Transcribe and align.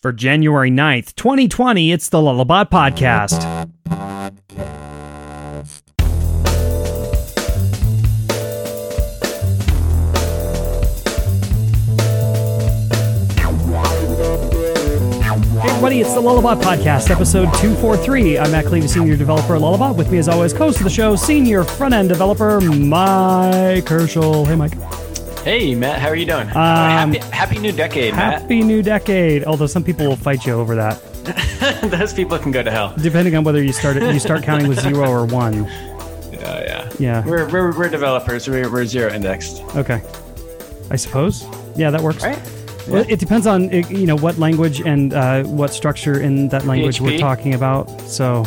For 0.00 0.12
January 0.12 0.70
9th, 0.70 1.16
2020, 1.16 1.90
it's 1.90 2.08
the 2.08 2.18
Lullabot 2.18 2.70
Podcast. 2.70 3.42
Hey 15.58 15.68
everybody, 15.68 16.00
it's 16.00 16.14
the 16.14 16.20
Lullabot 16.20 16.62
Podcast, 16.62 17.10
episode 17.10 17.46
243. 17.54 18.38
I'm 18.38 18.52
Matt 18.52 18.66
Kleve, 18.66 18.88
Senior 18.88 19.16
Developer 19.16 19.56
at 19.56 19.62
Lullabot. 19.62 19.96
With 19.96 20.12
me, 20.12 20.18
as 20.18 20.28
always, 20.28 20.52
co-host 20.52 20.78
of 20.78 20.84
the 20.84 20.90
show, 20.90 21.16
Senior 21.16 21.64
Front-End 21.64 22.08
Developer, 22.08 22.60
Mike 22.60 23.86
Herchel. 23.86 24.46
Hey, 24.46 24.54
Mike. 24.54 24.74
Hey 25.44 25.74
Matt, 25.74 26.00
how 26.00 26.08
are 26.08 26.16
you 26.16 26.26
doing? 26.26 26.48
Um, 26.48 26.54
happy, 26.54 27.18
happy 27.30 27.58
new 27.58 27.72
decade, 27.72 28.14
Matt. 28.14 28.42
Happy 28.42 28.60
New 28.62 28.82
Decade. 28.82 29.44
Although 29.44 29.66
some 29.66 29.82
people 29.82 30.06
will 30.06 30.16
fight 30.16 30.44
you 30.44 30.52
over 30.52 30.74
that, 30.74 31.00
Those 31.90 32.12
people 32.12 32.38
can 32.38 32.50
go 32.52 32.62
to 32.62 32.70
hell. 32.70 32.94
depending 33.00 33.34
on 33.36 33.44
whether 33.44 33.62
you 33.62 33.72
start 33.72 33.96
it, 33.96 34.12
you 34.12 34.20
start 34.20 34.42
counting 34.42 34.68
with 34.68 34.80
zero 34.80 35.08
or 35.08 35.24
one. 35.24 35.64
Yeah, 35.64 36.30
yeah. 36.42 36.90
Yeah. 36.98 37.26
We're, 37.26 37.48
we're, 37.50 37.76
we're 37.76 37.88
developers. 37.88 38.48
We're, 38.48 38.70
we're 38.70 38.84
zero 38.84 39.12
indexed. 39.12 39.62
Okay. 39.76 40.02
I 40.90 40.96
suppose. 40.96 41.44
Yeah, 41.76 41.90
that 41.90 42.00
works. 42.02 42.22
Right? 42.24 42.38
Well, 42.88 43.04
it 43.08 43.18
depends 43.18 43.46
on 43.46 43.70
you 43.70 44.06
know 44.06 44.16
what 44.16 44.38
language 44.38 44.80
and 44.80 45.12
uh, 45.14 45.44
what 45.44 45.72
structure 45.72 46.20
in 46.20 46.48
that 46.48 46.64
language 46.66 47.00
we're 47.00 47.18
talking 47.18 47.54
about. 47.54 48.00
So, 48.02 48.44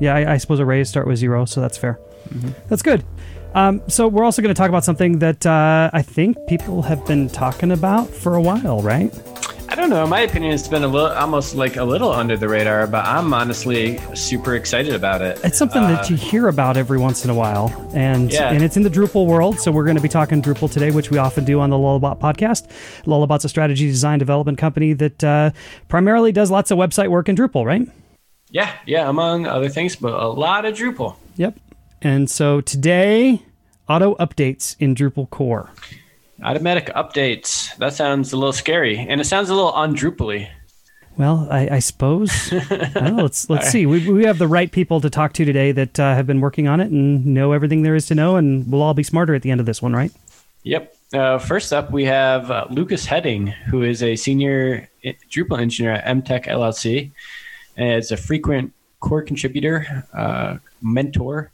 yeah, 0.00 0.14
I, 0.14 0.34
I 0.34 0.36
suppose 0.38 0.60
arrays 0.60 0.88
start 0.88 1.06
with 1.06 1.18
zero, 1.18 1.44
so 1.46 1.60
that's 1.60 1.76
fair. 1.78 1.98
That's 2.68 2.82
good. 2.82 3.04
Um, 3.54 3.82
so 3.88 4.08
we're 4.08 4.24
also 4.24 4.42
going 4.42 4.54
to 4.54 4.58
talk 4.58 4.68
about 4.68 4.84
something 4.84 5.20
that 5.20 5.46
uh, 5.46 5.90
I 5.92 6.02
think 6.02 6.36
people 6.48 6.82
have 6.82 7.06
been 7.06 7.28
talking 7.28 7.70
about 7.70 8.08
for 8.10 8.34
a 8.34 8.40
while, 8.40 8.82
right? 8.82 9.12
I 9.68 9.76
don't 9.76 9.90
know. 9.90 10.06
My 10.06 10.20
opinion 10.20 10.52
has 10.52 10.68
been 10.68 10.84
a 10.84 10.88
little, 10.88 11.08
almost 11.08 11.54
like 11.54 11.76
a 11.76 11.84
little 11.84 12.12
under 12.12 12.36
the 12.36 12.48
radar, 12.48 12.86
but 12.86 13.04
I'm 13.04 13.32
honestly 13.32 13.98
super 14.14 14.54
excited 14.54 14.94
about 14.94 15.20
it. 15.22 15.40
It's 15.42 15.58
something 15.58 15.82
that 15.82 16.08
you 16.10 16.16
hear 16.16 16.48
about 16.48 16.76
every 16.76 16.98
once 16.98 17.24
in 17.24 17.30
a 17.30 17.34
while, 17.34 17.72
and 17.94 18.32
Yeah. 18.32 18.50
and 18.52 18.62
it's 18.62 18.76
in 18.76 18.82
the 18.84 18.90
Drupal 18.90 19.26
world. 19.26 19.58
So 19.58 19.72
we're 19.72 19.84
going 19.84 19.96
to 19.96 20.02
be 20.02 20.08
talking 20.08 20.42
Drupal 20.42 20.70
today, 20.70 20.90
which 20.92 21.10
we 21.10 21.18
often 21.18 21.44
do 21.44 21.60
on 21.60 21.70
the 21.70 21.76
Lullabot 21.76 22.20
podcast. 22.20 22.68
Lullabot's 23.04 23.44
a 23.44 23.48
strategy 23.48 23.86
design 23.86 24.18
development 24.18 24.58
company 24.58 24.92
that 24.92 25.24
uh, 25.24 25.50
primarily 25.88 26.30
does 26.30 26.50
lots 26.52 26.70
of 26.70 26.78
website 26.78 27.08
work 27.08 27.28
in 27.28 27.34
Drupal, 27.34 27.64
right? 27.64 27.88
Yeah, 28.50 28.70
yeah. 28.86 29.08
Among 29.08 29.46
other 29.46 29.68
things, 29.68 29.96
but 29.96 30.12
a 30.12 30.28
lot 30.28 30.64
of 30.66 30.74
Drupal. 30.76 31.16
Yep. 31.36 31.58
And 32.04 32.30
so 32.30 32.60
today, 32.60 33.42
auto 33.88 34.14
updates 34.16 34.76
in 34.78 34.94
Drupal 34.94 35.28
core. 35.30 35.70
Automatic 36.42 36.86
updates. 36.94 37.74
That 37.78 37.94
sounds 37.94 38.32
a 38.32 38.36
little 38.36 38.52
scary, 38.52 38.98
and 38.98 39.20
it 39.22 39.24
sounds 39.24 39.48
a 39.48 39.54
little 39.54 39.72
undrupally. 39.72 40.48
Well, 41.16 41.48
I, 41.50 41.68
I 41.76 41.78
suppose. 41.78 42.52
I 42.52 42.90
don't 42.94 43.16
know, 43.16 43.22
let's 43.22 43.48
let's 43.48 43.70
see. 43.70 43.86
We, 43.86 44.10
we 44.10 44.24
have 44.26 44.38
the 44.38 44.48
right 44.48 44.70
people 44.70 45.00
to 45.00 45.08
talk 45.08 45.32
to 45.34 45.44
today 45.44 45.72
that 45.72 45.98
uh, 45.98 46.14
have 46.14 46.26
been 46.26 46.40
working 46.40 46.68
on 46.68 46.80
it 46.80 46.90
and 46.90 47.24
know 47.24 47.52
everything 47.52 47.82
there 47.82 47.94
is 47.94 48.06
to 48.08 48.14
know, 48.14 48.36
and 48.36 48.70
we'll 48.70 48.82
all 48.82 48.94
be 48.94 49.04
smarter 49.04 49.34
at 49.34 49.42
the 49.42 49.50
end 49.50 49.60
of 49.60 49.66
this 49.66 49.80
one, 49.80 49.94
right? 49.94 50.12
Yep. 50.64 50.94
Uh, 51.14 51.38
first 51.38 51.72
up, 51.72 51.90
we 51.90 52.04
have 52.04 52.50
uh, 52.50 52.66
Lucas 52.68 53.06
Hedding, 53.06 53.46
who 53.46 53.82
is 53.82 54.02
a 54.02 54.16
senior 54.16 54.90
Drupal 55.04 55.60
engineer 55.60 55.92
at 55.92 56.04
MTech 56.04 56.46
LLC. 56.46 57.12
And 57.76 57.98
is 57.98 58.12
a 58.12 58.16
frequent 58.16 58.72
core 59.00 59.22
contributor, 59.22 60.06
uh, 60.12 60.58
mentor, 60.80 61.50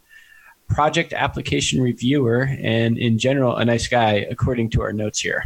project 0.71 1.13
application 1.13 1.83
reviewer, 1.83 2.49
and 2.61 2.97
in 2.97 3.19
general, 3.19 3.57
a 3.57 3.65
nice 3.65 3.89
guy, 3.89 4.27
according 4.31 4.71
to 4.71 4.83
our 4.83 4.93
notes 4.93 5.21
here. 5.21 5.45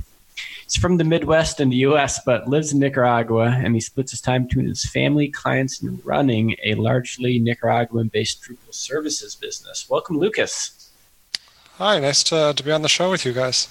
He's 0.65 0.77
from 0.77 0.97
the 0.97 1.05
Midwest 1.05 1.61
in 1.61 1.71
the 1.71 1.77
US, 1.89 2.21
but 2.25 2.49
lives 2.49 2.73
in 2.73 2.79
Nicaragua, 2.79 3.49
and 3.49 3.75
he 3.75 3.81
splits 3.81 4.13
his 4.13 4.21
time 4.21 4.45
between 4.45 4.67
his 4.67 4.85
family, 4.85 5.29
clients, 5.29 5.83
and 5.83 6.05
running 6.05 6.57
a 6.65 6.75
largely 6.75 7.39
Nicaraguan 7.39 8.09
based 8.09 8.43
Drupal 8.43 8.73
services 8.73 9.35
business. 9.35 9.89
Welcome, 9.89 10.19
Lucas. 10.19 10.91
Hi, 11.79 11.99
nice 11.99 12.23
to, 12.25 12.55
to 12.55 12.63
be 12.63 12.71
on 12.71 12.83
the 12.83 12.89
show 12.89 13.11
with 13.11 13.25
you 13.27 13.33
guys. 13.33 13.69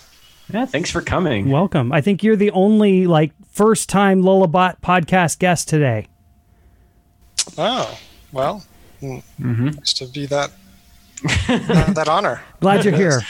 Yeah, 0.53 0.65
thanks 0.65 0.91
for 0.91 1.01
coming. 1.01 1.49
Welcome. 1.49 1.91
I 1.91 2.01
think 2.01 2.21
you're 2.21 2.35
the 2.35 2.51
only 2.51 3.07
like 3.07 3.31
first 3.49 3.89
time 3.89 4.21
Lullabot 4.21 4.81
podcast 4.81 5.39
guest 5.39 5.69
today. 5.69 6.07
Oh, 7.57 7.97
well, 8.31 8.63
mm, 9.01 9.23
nice 9.39 9.93
to 9.93 10.07
be 10.07 10.25
that 10.27 10.51
that, 11.47 12.07
honor. 12.07 12.41
Glad 12.59 12.85
you're 12.85 12.95
here. 12.95 13.21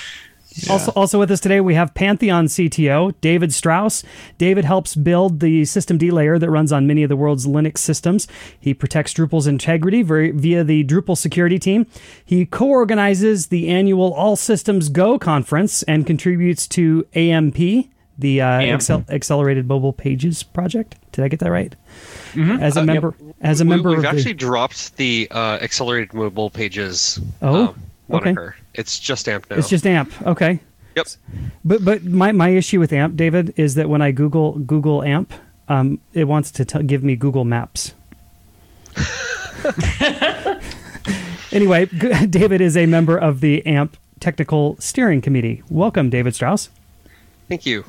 Also, 0.69 0.91
also 0.91 1.19
with 1.19 1.31
us 1.31 1.39
today, 1.39 1.61
we 1.61 1.73
have 1.73 1.93
Pantheon 1.93 2.45
CTO 2.45 3.13
David 3.21 3.53
Strauss. 3.53 4.03
David 4.37 4.65
helps 4.65 4.95
build 4.95 5.39
the 5.39 5.63
systemd 5.63 6.11
layer 6.11 6.37
that 6.37 6.49
runs 6.49 6.71
on 6.71 6.85
many 6.85 7.01
of 7.03 7.09
the 7.09 7.15
world's 7.15 7.47
Linux 7.47 7.79
systems. 7.79 8.27
He 8.59 8.73
protects 8.73 9.13
Drupal's 9.13 9.47
integrity 9.47 10.03
via 10.03 10.63
the 10.63 10.83
Drupal 10.83 11.17
security 11.17 11.57
team. 11.57 11.87
He 12.23 12.45
co-organizes 12.45 13.47
the 13.47 13.67
annual 13.69 14.13
All 14.13 14.35
Systems 14.35 14.89
Go 14.89 15.17
conference 15.17 15.81
and 15.83 16.05
contributes 16.05 16.67
to 16.69 17.07
AMP, 17.15 17.57
the 18.17 18.41
uh. 18.41 18.45
Accel- 18.59 19.09
Accelerated 19.09 19.67
Mobile 19.67 19.93
Pages 19.93 20.43
project. 20.43 20.95
Did 21.11 21.23
I 21.25 21.27
get 21.27 21.39
that 21.39 21.51
right? 21.51 21.75
As 22.35 22.75
a 22.77 22.81
Uh, 22.81 22.85
member, 22.85 23.15
as 23.41 23.61
a 23.61 23.63
We- 23.63 23.69
member 23.69 23.89
we've 23.89 23.97
of 23.99 24.03
the- 24.03 24.09
actually 24.09 24.33
dropped 24.33 24.95
the 24.97 25.27
uh, 25.31 25.59
accelerated 25.61 26.13
mobile 26.13 26.49
pages. 26.49 27.19
Oh, 27.41 27.67
um, 27.69 27.75
moniker. 28.09 28.55
It's 28.73 28.99
just 28.99 29.27
AMP 29.29 29.49
now. 29.49 29.57
It's 29.57 29.69
just 29.69 29.85
AMP. 29.85 30.11
Okay. 30.27 30.59
Yep. 30.95 31.07
But 31.65 31.83
but 31.85 32.03
my, 32.03 32.31
my 32.31 32.49
issue 32.49 32.79
with 32.79 32.93
AMP, 32.93 33.15
David, 33.15 33.53
is 33.57 33.75
that 33.75 33.89
when 33.89 34.01
I 34.01 34.11
Google 34.11 34.53
Google 34.59 35.01
AMP, 35.03 35.33
um, 35.69 35.99
it 36.13 36.25
wants 36.25 36.51
to 36.51 36.65
t- 36.65 36.83
give 36.83 37.03
me 37.03 37.15
Google 37.15 37.45
Maps. 37.45 37.93
anyway, 41.51 41.85
David 42.29 42.61
is 42.61 42.77
a 42.77 42.85
member 42.85 43.17
of 43.17 43.41
the 43.41 43.65
AMP 43.65 43.97
Technical 44.19 44.75
Steering 44.79 45.21
Committee. 45.21 45.63
Welcome, 45.69 46.09
David 46.09 46.35
Strauss. 46.35 46.69
Thank 47.49 47.65
you. 47.65 47.83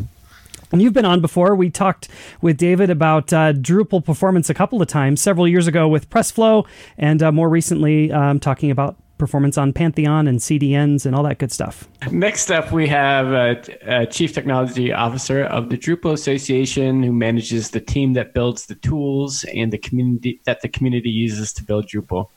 You've 0.80 0.92
been 0.92 1.04
on 1.04 1.20
before. 1.20 1.54
We 1.54 1.70
talked 1.70 2.08
with 2.40 2.56
David 2.56 2.90
about 2.90 3.32
uh, 3.32 3.52
Drupal 3.52 4.04
performance 4.04 4.50
a 4.50 4.54
couple 4.54 4.82
of 4.82 4.88
times, 4.88 5.20
several 5.20 5.46
years 5.46 5.66
ago 5.66 5.88
with 5.88 6.10
PressFlow, 6.10 6.66
and 6.98 7.22
uh, 7.22 7.32
more 7.32 7.48
recently 7.48 8.10
um, 8.12 8.40
talking 8.40 8.70
about 8.70 8.96
performance 9.18 9.56
on 9.56 9.72
Pantheon 9.72 10.26
and 10.26 10.38
CDNs 10.38 11.06
and 11.06 11.14
all 11.14 11.22
that 11.22 11.38
good 11.38 11.52
stuff. 11.52 11.88
Next 12.10 12.50
up, 12.50 12.72
we 12.72 12.88
have 12.88 13.32
uh, 13.32 13.54
t- 13.60 13.72
uh, 13.86 14.06
Chief 14.06 14.32
Technology 14.32 14.92
Officer 14.92 15.44
of 15.44 15.70
the 15.70 15.78
Drupal 15.78 16.12
Association, 16.12 17.02
who 17.02 17.12
manages 17.12 17.70
the 17.70 17.80
team 17.80 18.14
that 18.14 18.34
builds 18.34 18.66
the 18.66 18.74
tools 18.74 19.44
and 19.54 19.72
the 19.72 19.78
community 19.78 20.40
that 20.44 20.62
the 20.62 20.68
community 20.68 21.10
uses 21.10 21.52
to 21.54 21.64
build 21.64 21.86
Drupal. 21.86 22.28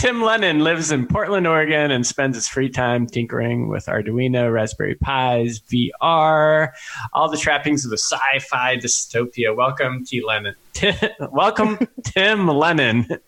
Tim 0.00 0.20
Lehnen 0.20 0.62
lives 0.62 0.90
in 0.90 1.06
Portland, 1.06 1.46
Oregon, 1.46 1.90
and 1.90 2.06
spends 2.06 2.34
his 2.34 2.48
free 2.48 2.70
time 2.70 3.06
tinkering 3.06 3.68
with 3.68 3.84
Arduino, 3.84 4.50
Raspberry 4.50 4.94
Pis, 4.94 5.60
VR, 5.60 6.70
all 7.12 7.30
the 7.30 7.36
trappings 7.36 7.84
of 7.84 7.92
a 7.92 7.98
sci-fi 7.98 8.78
dystopia. 8.78 9.54
Welcome, 9.54 10.06
T. 10.06 10.22
Lehnen. 10.22 10.54
Welcome, 11.32 11.76
Tim 12.02 12.46
Lehnen. 12.46 13.20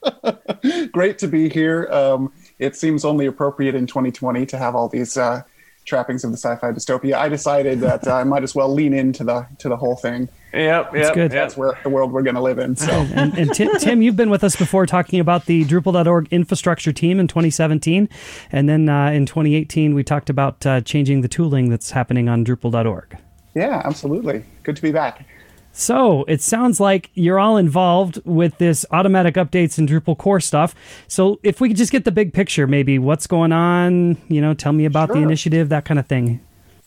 great 0.93 1.19
to 1.19 1.29
be 1.29 1.51
here. 1.51 1.89
Um, 1.93 2.33
it 2.59 2.75
seems 2.75 3.05
only 3.05 3.27
appropriate 3.27 3.75
in 3.75 3.87
2020 3.87 4.47
to 4.47 4.57
have 4.57 4.75
all 4.75 4.89
these 4.89 5.19
uh, 5.19 5.43
trappings 5.85 6.25
of 6.25 6.31
the 6.31 6.37
sci-fi 6.37 6.71
dystopia. 6.73 7.15
I 7.15 7.29
decided 7.29 7.81
that 7.81 8.07
uh, 8.07 8.15
I 8.15 8.25
might 8.25 8.43
as 8.43 8.55
well 8.55 8.73
lean 8.73 8.95
into 8.95 9.25
the 9.25 9.47
to 9.59 9.69
the 9.69 9.77
whole 9.77 9.97
thing. 9.97 10.29
Yep, 10.53 10.95
yep, 10.95 11.15
good. 11.15 11.23
yep. 11.23 11.31
That's 11.31 11.57
where 11.57 11.79
the 11.83 11.89
world 11.89 12.13
we're 12.13 12.23
going 12.23 12.35
to 12.35 12.43
live 12.43 12.59
in. 12.59 12.77
So 12.77 12.93
and, 12.93 13.37
and 13.39 13.55
Tim, 13.55 13.71
Tim, 13.79 14.03
you've 14.03 14.17
been 14.17 14.29
with 14.29 14.45
us 14.45 14.55
before 14.55 14.85
talking 14.85 15.19
about 15.19 15.47
the 15.47 15.65
Drupal.org 15.65 16.29
infrastructure 16.31 16.93
team 16.93 17.19
in 17.19 17.27
2017. 17.27 18.09
And 18.51 18.69
then 18.69 18.89
uh, 18.89 19.11
in 19.13 19.25
2018, 19.25 19.95
we 19.95 20.05
talked 20.05 20.29
about 20.29 20.65
uh, 20.67 20.83
changing 20.83 21.23
the 21.23 21.29
tooling 21.29 21.71
that's 21.71 21.91
happening 21.93 22.29
on 22.29 22.45
Drupal.org. 22.45 23.17
yeah, 23.55 23.81
absolutely. 23.85 24.45
Good 24.63 24.77
to 24.77 24.83
be 24.83 24.93
back. 24.93 25.25
So 25.73 26.25
it 26.25 26.43
sounds 26.43 26.81
like 26.81 27.11
you're 27.15 27.39
all 27.39 27.57
involved 27.57 28.21
with 28.25 28.59
this 28.59 28.85
automatic 28.91 29.35
updates 29.37 29.79
and 29.79 29.89
Drupal 29.89 30.17
core 30.17 30.41
stuff. 30.41 30.75
So 31.09 31.41
if 31.43 31.61
we 31.61 31.69
could 31.69 31.79
just 31.79 31.93
get 31.93 32.05
the 32.05 32.13
big 32.13 32.35
picture, 32.35 32.67
maybe 32.67 32.99
what's 32.99 33.27
going 33.27 33.53
on, 33.53 34.19
you 34.29 34.41
know, 34.41 34.53
tell 34.53 34.73
me 34.73 34.85
about 34.85 35.09
the 35.09 35.19
initiative, 35.19 35.71
that 35.71 35.85
kind 35.85 35.99
of 35.99 36.07
thing. 36.07 36.41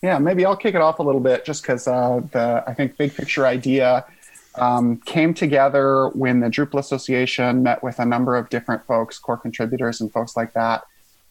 Yeah, 0.03 0.19
maybe 0.19 0.45
I'll 0.45 0.55
kick 0.55 0.75
it 0.75 0.81
off 0.81 0.99
a 0.99 1.03
little 1.03 1.21
bit 1.21 1.45
just 1.45 1.63
because 1.63 1.87
uh, 1.87 2.21
the 2.31 2.63
I 2.67 2.75
think 2.75 2.95
big 2.95 3.15
picture 3.15 3.47
idea 3.47 4.05
um, 4.53 4.97
came 4.97 5.33
together 5.33 6.09
when 6.09 6.41
the 6.41 6.47
Drupal 6.47 6.79
Association 6.79 7.63
met 7.63 7.81
with 7.81 7.97
a 7.97 8.05
number 8.05 8.35
of 8.35 8.49
different 8.49 8.85
folks, 8.85 9.17
core 9.17 9.37
contributors, 9.37 10.01
and 10.01 10.11
folks 10.11 10.37
like 10.37 10.53
that. 10.53 10.83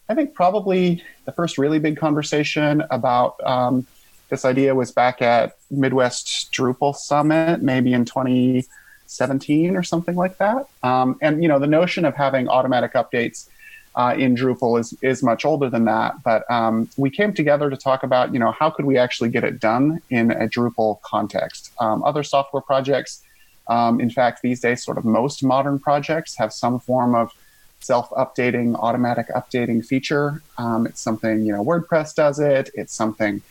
I 0.09 0.15
think 0.15 0.35
probably 0.35 1.03
the 1.25 1.33
first 1.33 1.57
really 1.57 1.79
big 1.79 1.97
conversation 1.97 2.83
about 2.91 3.37
um, 3.47 3.87
this 4.31 4.45
idea 4.45 4.75
was 4.75 4.91
back 4.91 5.23
at 5.23 5.57
Midwest 5.71 6.53
Drupal 6.53 6.95
Summit, 6.95 7.63
maybe 7.63 7.93
in 7.93 8.05
2017 8.05 9.77
or 9.77 9.83
something 9.83 10.17
like 10.17 10.39
that. 10.39 10.67
Um, 10.83 11.19
and 11.21 11.43
you 11.43 11.49
know, 11.49 11.59
the 11.59 11.67
notion 11.67 12.05
of 12.05 12.15
having 12.15 12.49
automatic 12.49 12.95
updates 12.95 13.49
uh, 13.97 14.15
in 14.19 14.35
Drupal 14.35 14.81
is 14.81 14.95
is 15.03 15.23
much 15.23 15.45
older 15.45 15.71
than 15.71 15.85
that. 15.85 16.23
But 16.25 16.51
um, 16.51 16.89
we 16.97 17.11
came 17.11 17.33
together 17.33 17.71
to 17.71 17.77
talk 17.77 18.03
about 18.03 18.33
you 18.33 18.41
know 18.41 18.53
how 18.53 18.71
could 18.71 18.85
we 18.87 18.99
actually 18.99 19.29
get 19.29 19.45
it 19.45 19.61
done 19.61 20.01
in 20.11 20.31
a 20.33 20.49
Drupal 20.49 21.01
context. 21.03 21.71
Um, 21.79 22.03
other 22.03 22.23
software 22.23 22.63
projects 22.63 23.23
Um, 23.67 24.01
in 24.01 24.11
fact, 24.11 24.43
these 24.43 24.61
days, 24.61 24.85
sort 24.85 24.99
of 24.99 25.05
most 25.05 25.43
modern 25.43 25.79
projects 25.79 26.37
have 26.37 26.53
some 26.53 26.79
form 26.81 27.15
of 27.15 27.33
self-updating, 27.81 28.75
automatic 28.79 29.29
updating 29.35 29.85
feature. 29.85 30.43
Um, 30.59 30.87
it's 30.87 31.01
something 31.01 31.45
you 31.47 31.53
know 31.53 31.65
WordPress 31.65 32.15
does 32.15 32.39
it. 32.39 32.71
It's 32.75 32.95
something 32.95 33.43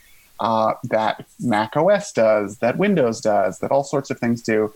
uh, 0.43 0.73
that 0.83 1.25
Mac 1.39 1.77
OS 1.77 2.11
does, 2.11 2.57
that 2.57 2.77
Windows 2.77 3.21
does, 3.21 3.59
that 3.59 3.71
all 3.71 3.85
sorts 3.85 4.11
of 4.11 4.19
things 4.19 4.41
do, 4.41 4.73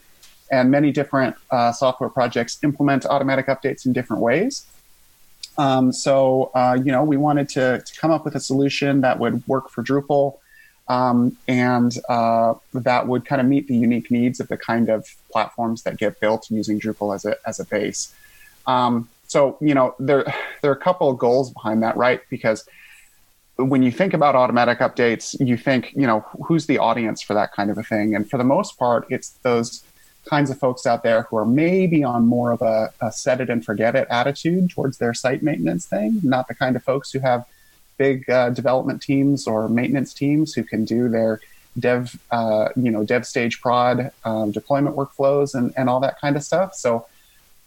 and 0.49 0.71
many 0.71 0.93
different 0.93 1.35
uh, 1.51 1.73
software 1.73 2.09
projects 2.09 2.57
implement 2.63 3.05
automatic 3.05 3.47
updates 3.47 3.85
in 3.85 3.91
different 3.91 4.21
ways. 4.21 4.65
Um, 5.57 5.91
so 5.91 6.51
uh, 6.55 6.77
you 6.81 6.89
know, 6.89 7.03
we 7.03 7.17
wanted 7.17 7.49
to, 7.49 7.83
to 7.85 7.99
come 7.99 8.11
up 8.11 8.23
with 8.23 8.33
a 8.33 8.39
solution 8.39 9.01
that 9.01 9.19
would 9.19 9.45
work 9.45 9.69
for 9.69 9.83
Drupal. 9.83 10.37
Um, 10.87 11.35
and 11.49 11.93
uh, 12.07 12.53
that 12.73 13.09
would 13.09 13.25
kind 13.25 13.41
of 13.41 13.47
meet 13.47 13.67
the 13.67 13.75
unique 13.75 14.09
needs 14.09 14.39
of 14.39 14.47
the 14.47 14.55
kind 14.55 14.87
of 14.87 15.05
platforms 15.29 15.83
that 15.83 15.97
get 15.97 16.21
built 16.21 16.49
using 16.49 16.79
Drupal 16.79 17.13
as 17.13 17.25
a 17.25 17.35
as 17.45 17.59
a 17.59 17.65
base. 17.65 18.15
Um, 18.67 19.09
so 19.27 19.57
you 19.59 19.73
know 19.73 19.95
there 19.99 20.23
there 20.61 20.71
are 20.71 20.75
a 20.75 20.79
couple 20.79 21.09
of 21.09 21.17
goals 21.17 21.51
behind 21.51 21.83
that, 21.83 21.97
right? 21.97 22.21
Because 22.29 22.65
when 23.57 23.83
you 23.83 23.92
think 23.92 24.13
about 24.13 24.36
automatic 24.36 24.80
updates, 24.80 25.36
you 25.39 25.57
think 25.57 25.94
you 25.95 26.07
know 26.07 26.21
who's 26.45 26.68
the 26.68 26.77
audience 26.77 27.21
for 27.21 27.33
that 27.33 27.54
kind 27.54 27.69
of 27.69 27.77
a 27.77 27.83
thing, 27.83 28.15
and 28.15 28.30
for 28.30 28.38
the 28.38 28.44
most 28.44 28.77
part, 28.77 29.06
it's 29.09 29.30
those 29.44 29.83
kinds 30.27 30.50
of 30.50 30.59
folks 30.59 30.86
out 30.86 31.04
there 31.04 31.24
who 31.24 31.38
are 31.38 31.45
maybe 31.45 32.04
on 32.04 32.25
more 32.25 32.51
of 32.51 32.62
a, 32.62 32.92
a 33.01 33.12
set 33.12 33.39
it 33.39 33.50
and 33.50 33.63
forget 33.63 33.95
it 33.95 34.07
attitude 34.09 34.69
towards 34.69 34.98
their 34.98 35.13
site 35.13 35.42
maintenance 35.42 35.86
thing, 35.86 36.19
not 36.21 36.48
the 36.48 36.54
kind 36.54 36.75
of 36.75 36.83
folks 36.83 37.12
who 37.12 37.19
have 37.19 37.45
big 37.98 38.30
uh, 38.30 38.50
development 38.50 39.01
teams 39.01 39.48
or 39.48 39.69
maintenance 39.69 40.13
teams 40.13 40.54
who 40.54 40.63
can 40.63 40.86
do 40.86 41.09
their 41.09 41.39
dev, 41.80 42.19
uh, 42.31 42.69
you 42.75 42.92
know, 42.92 43.04
dev 43.04 43.25
stage 43.25 43.62
prod 43.62 44.12
um, 44.25 44.51
deployment 44.51 44.95
workflows 44.95 45.56
and, 45.56 45.74
and 45.77 45.89
all 45.89 46.00
that 46.00 46.19
kind 46.19 46.36
of 46.36 46.44
stuff. 46.44 46.75
So, 46.75 47.06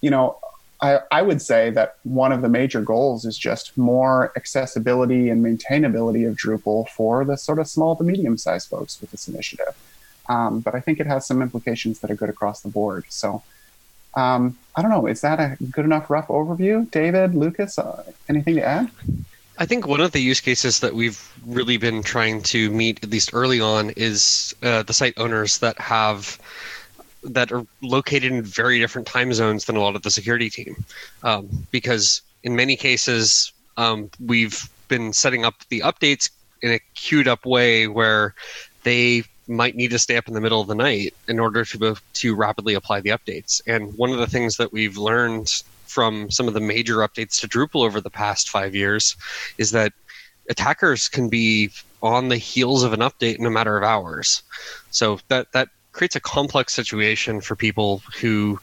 you 0.00 0.10
know, 0.10 0.38
I, 0.82 1.00
I 1.10 1.22
would 1.22 1.42
say 1.42 1.70
that 1.70 1.96
one 2.04 2.32
of 2.32 2.42
the 2.42 2.48
major 2.48 2.80
goals 2.80 3.24
is 3.24 3.36
just 3.36 3.76
more 3.76 4.32
accessibility 4.36 5.28
and 5.28 5.44
maintainability 5.44 6.26
of 6.26 6.36
Drupal 6.36 6.88
for 6.88 7.24
the 7.24 7.36
sort 7.36 7.58
of 7.58 7.68
small 7.68 7.96
to 7.96 8.04
medium 8.04 8.38
sized 8.38 8.68
folks 8.68 9.00
with 9.00 9.10
this 9.10 9.28
initiative. 9.28 9.76
Um, 10.28 10.60
but 10.60 10.74
I 10.74 10.80
think 10.80 11.00
it 11.00 11.06
has 11.06 11.26
some 11.26 11.42
implications 11.42 12.00
that 12.00 12.10
are 12.10 12.14
good 12.14 12.30
across 12.30 12.62
the 12.62 12.68
board. 12.68 13.04
So 13.08 13.42
um, 14.14 14.58
I 14.74 14.82
don't 14.82 14.90
know. 14.90 15.06
Is 15.06 15.20
that 15.20 15.38
a 15.38 15.56
good 15.70 15.84
enough 15.84 16.08
rough 16.08 16.28
overview? 16.28 16.90
David, 16.90 17.34
Lucas, 17.34 17.78
uh, 17.78 18.04
anything 18.28 18.56
to 18.56 18.64
add? 18.64 18.90
I 19.58 19.66
think 19.66 19.86
one 19.86 20.00
of 20.00 20.12
the 20.12 20.20
use 20.20 20.40
cases 20.40 20.80
that 20.80 20.94
we've 20.94 21.20
really 21.44 21.76
been 21.76 22.02
trying 22.02 22.42
to 22.44 22.70
meet, 22.70 23.04
at 23.04 23.10
least 23.10 23.30
early 23.34 23.60
on, 23.60 23.90
is 23.90 24.54
uh, 24.62 24.82
the 24.84 24.94
site 24.94 25.14
owners 25.18 25.58
that 25.58 25.78
have 25.78 26.38
that 27.22 27.52
are 27.52 27.66
located 27.82 28.32
in 28.32 28.42
very 28.42 28.78
different 28.78 29.06
time 29.06 29.32
zones 29.32 29.64
than 29.64 29.76
a 29.76 29.80
lot 29.80 29.96
of 29.96 30.02
the 30.02 30.10
security 30.10 30.50
team, 30.50 30.84
um, 31.22 31.48
because 31.70 32.22
in 32.42 32.56
many 32.56 32.76
cases 32.76 33.52
um, 33.76 34.10
we've 34.24 34.68
been 34.88 35.12
setting 35.12 35.44
up 35.44 35.54
the 35.68 35.80
updates 35.80 36.30
in 36.62 36.72
a 36.72 36.80
queued 36.94 37.28
up 37.28 37.44
way 37.46 37.86
where 37.86 38.34
they 38.82 39.22
might 39.46 39.74
need 39.74 39.90
to 39.90 39.98
stay 39.98 40.16
up 40.16 40.28
in 40.28 40.34
the 40.34 40.40
middle 40.40 40.60
of 40.60 40.68
the 40.68 40.74
night 40.74 41.14
in 41.28 41.38
order 41.38 41.64
to 41.64 41.96
to 42.12 42.34
rapidly 42.34 42.74
apply 42.74 43.00
the 43.00 43.10
updates. 43.10 43.60
And 43.66 43.96
one 43.96 44.10
of 44.10 44.18
the 44.18 44.26
things 44.26 44.56
that 44.56 44.72
we've 44.72 44.96
learned 44.96 45.50
from 45.86 46.30
some 46.30 46.46
of 46.46 46.54
the 46.54 46.60
major 46.60 46.98
updates 46.98 47.40
to 47.40 47.48
Drupal 47.48 47.84
over 47.84 48.00
the 48.00 48.10
past 48.10 48.48
five 48.48 48.74
years 48.74 49.16
is 49.58 49.72
that 49.72 49.92
attackers 50.48 51.08
can 51.08 51.28
be 51.28 51.70
on 52.02 52.28
the 52.28 52.36
heels 52.36 52.82
of 52.84 52.92
an 52.92 53.00
update 53.00 53.38
in 53.38 53.46
a 53.46 53.50
matter 53.50 53.76
of 53.76 53.82
hours. 53.82 54.42
So 54.90 55.18
that 55.28 55.52
that 55.52 55.68
creates 55.92 56.16
a 56.16 56.20
complex 56.20 56.72
situation 56.72 57.40
for 57.40 57.56
people 57.56 58.02
who 58.20 58.60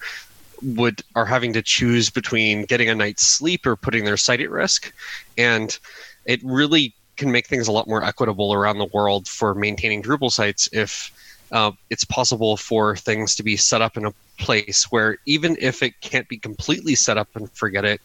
would 0.62 1.04
are 1.16 1.26
having 1.26 1.54
to 1.54 1.62
choose 1.62 2.10
between 2.10 2.66
getting 2.66 2.90
a 2.90 2.96
night's 2.96 3.26
sleep 3.26 3.66
or 3.66 3.76
putting 3.76 4.06
their 4.06 4.18
site 4.18 4.42
at 4.42 4.50
risk. 4.50 4.94
And 5.38 5.78
it 6.26 6.42
really 6.44 6.94
can 7.16 7.32
make 7.32 7.48
things 7.48 7.68
a 7.68 7.72
lot 7.72 7.88
more 7.88 8.04
equitable 8.04 8.54
around 8.54 8.78
the 8.78 8.86
world 8.86 9.28
for 9.28 9.54
maintaining 9.54 10.02
Drupal 10.02 10.32
sites 10.32 10.70
if 10.72 11.12
uh, 11.52 11.72
it's 11.90 12.04
possible 12.04 12.58
for 12.58 12.96
things 12.96 13.36
to 13.36 13.44
be 13.44 13.56
set 13.56 13.82
up 13.82 13.98
in 13.98 14.06
a 14.06 14.14
place 14.38 14.86
where 14.90 15.18
even 15.26 15.58
if 15.60 15.82
it 15.82 16.00
can't 16.02 16.28
be 16.28 16.38
completely 16.38 16.94
set 16.96 17.18
up 17.18 17.30
and 17.36 17.52
forget 17.54 17.86
it, 17.86 18.02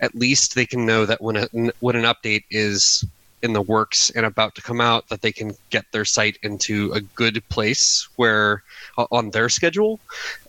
at 0.00 0.14
least 0.14 0.54
they 0.54 0.66
can 0.66 0.84
know 0.84 1.06
that 1.06 1.22
when 1.22 1.36
a, 1.36 1.48
when 1.80 1.96
an 1.96 2.04
update 2.04 2.44
is 2.50 3.04
in 3.42 3.52
the 3.52 3.62
works 3.62 4.10
and 4.10 4.26
about 4.26 4.54
to 4.54 4.62
come 4.62 4.80
out 4.80 5.08
that 5.08 5.22
they 5.22 5.32
can 5.32 5.52
get 5.70 5.84
their 5.92 6.04
site 6.04 6.38
into 6.42 6.92
a 6.92 7.00
good 7.00 7.46
place 7.48 8.08
where 8.16 8.62
on 9.10 9.30
their 9.30 9.48
schedule 9.48 9.98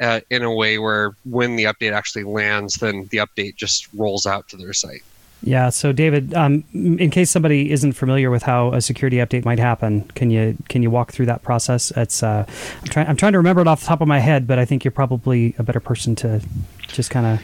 uh, 0.01 0.19
in 0.29 0.43
a 0.43 0.53
way 0.53 0.77
where 0.77 1.15
when 1.25 1.55
the 1.55 1.63
update 1.63 1.93
actually 1.93 2.23
lands 2.23 2.75
then 2.75 3.07
the 3.11 3.17
update 3.17 3.55
just 3.55 3.87
rolls 3.93 4.25
out 4.25 4.47
to 4.49 4.57
their 4.57 4.73
site 4.73 5.03
yeah 5.41 5.69
so 5.69 5.91
david 5.91 6.33
um, 6.33 6.63
in 6.73 7.09
case 7.09 7.31
somebody 7.31 7.71
isn't 7.71 7.93
familiar 7.93 8.29
with 8.29 8.43
how 8.43 8.73
a 8.73 8.81
security 8.81 9.17
update 9.17 9.45
might 9.45 9.59
happen 9.59 10.03
can 10.15 10.29
you 10.29 10.57
can 10.69 10.83
you 10.83 10.91
walk 10.91 11.11
through 11.11 11.25
that 11.25 11.41
process 11.43 11.91
it's 11.95 12.21
uh, 12.21 12.45
I'm, 12.81 12.87
try- 12.87 13.05
I'm 13.05 13.15
trying 13.15 13.31
to 13.31 13.37
remember 13.37 13.61
it 13.61 13.67
off 13.67 13.81
the 13.81 13.87
top 13.87 14.01
of 14.01 14.07
my 14.07 14.19
head 14.19 14.47
but 14.47 14.59
i 14.59 14.65
think 14.65 14.83
you're 14.83 14.91
probably 14.91 15.55
a 15.57 15.63
better 15.63 15.79
person 15.79 16.15
to 16.17 16.41
just 16.87 17.09
kind 17.09 17.25
of 17.25 17.41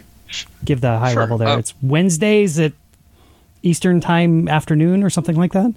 give 0.66 0.82
the 0.82 1.00
high 1.00 1.14
sure. 1.14 1.22
level 1.22 1.38
there 1.38 1.48
uh, 1.48 1.58
it's 1.58 1.74
wednesdays 1.82 2.60
at 2.60 2.74
Eastern 3.64 4.00
time 4.02 4.48
afternoon 4.48 5.04
or 5.04 5.10
something 5.10 5.36
like 5.36 5.54
that? 5.54 5.74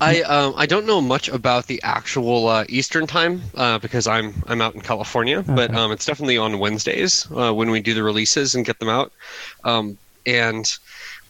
I 0.00 0.22
um, 0.22 0.54
I 0.56 0.66
don't 0.66 0.86
know 0.86 1.00
much 1.00 1.28
about 1.28 1.66
the 1.66 1.80
actual 1.82 2.48
uh, 2.48 2.64
Eastern 2.68 3.06
time 3.06 3.42
uh, 3.56 3.78
because 3.78 4.06
I'm 4.06 4.32
I'm 4.46 4.60
out 4.60 4.74
in 4.74 4.80
California, 4.80 5.38
okay. 5.38 5.54
but 5.54 5.74
um, 5.74 5.90
it's 5.90 6.04
definitely 6.04 6.38
on 6.38 6.58
Wednesdays 6.60 7.26
uh, 7.34 7.52
when 7.52 7.70
we 7.70 7.80
do 7.80 7.94
the 7.94 8.02
releases 8.04 8.54
and 8.54 8.64
get 8.64 8.78
them 8.78 8.88
out, 8.88 9.12
um, 9.64 9.98
and 10.24 10.72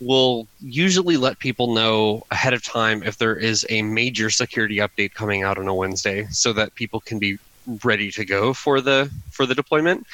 we'll 0.00 0.46
usually 0.60 1.16
let 1.16 1.38
people 1.38 1.74
know 1.74 2.24
ahead 2.30 2.52
of 2.52 2.62
time 2.62 3.02
if 3.02 3.16
there 3.16 3.34
is 3.34 3.64
a 3.70 3.80
major 3.82 4.28
security 4.28 4.76
update 4.76 5.14
coming 5.14 5.42
out 5.42 5.56
on 5.56 5.66
a 5.66 5.74
Wednesday, 5.74 6.26
so 6.30 6.52
that 6.52 6.74
people 6.74 7.00
can 7.00 7.18
be 7.18 7.38
ready 7.84 8.10
to 8.10 8.24
go 8.24 8.52
for 8.52 8.82
the 8.82 9.10
for 9.30 9.46
the 9.46 9.54
deployment. 9.54 10.06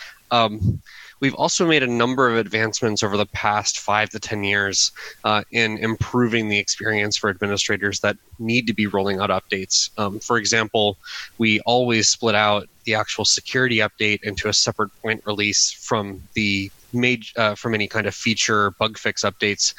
We've 1.24 1.34
also 1.36 1.66
made 1.66 1.82
a 1.82 1.86
number 1.86 2.28
of 2.28 2.36
advancements 2.36 3.02
over 3.02 3.16
the 3.16 3.24
past 3.24 3.78
five 3.78 4.10
to 4.10 4.20
10 4.20 4.44
years 4.44 4.92
uh, 5.24 5.42
in 5.52 5.78
improving 5.78 6.50
the 6.50 6.58
experience 6.58 7.16
for 7.16 7.30
administrators 7.30 8.00
that 8.00 8.18
need 8.38 8.66
to 8.66 8.74
be 8.74 8.86
rolling 8.86 9.20
out 9.20 9.30
updates. 9.30 9.88
Um, 9.96 10.20
for 10.20 10.36
example, 10.36 10.98
we 11.38 11.60
always 11.60 12.10
split 12.10 12.34
out 12.34 12.68
the 12.84 12.94
actual 12.94 13.24
security 13.24 13.78
update 13.78 14.22
into 14.22 14.50
a 14.50 14.52
separate 14.52 14.90
point 15.00 15.22
release 15.24 15.72
from 15.72 16.22
the 16.34 16.70
made 16.93 17.24
uh, 17.36 17.54
from 17.54 17.72
any 17.72 17.88
kind 17.88 18.06
of 18.06 18.14
feature 18.14 18.72
bug 18.72 18.98
fix 18.98 19.22
updates 19.22 19.72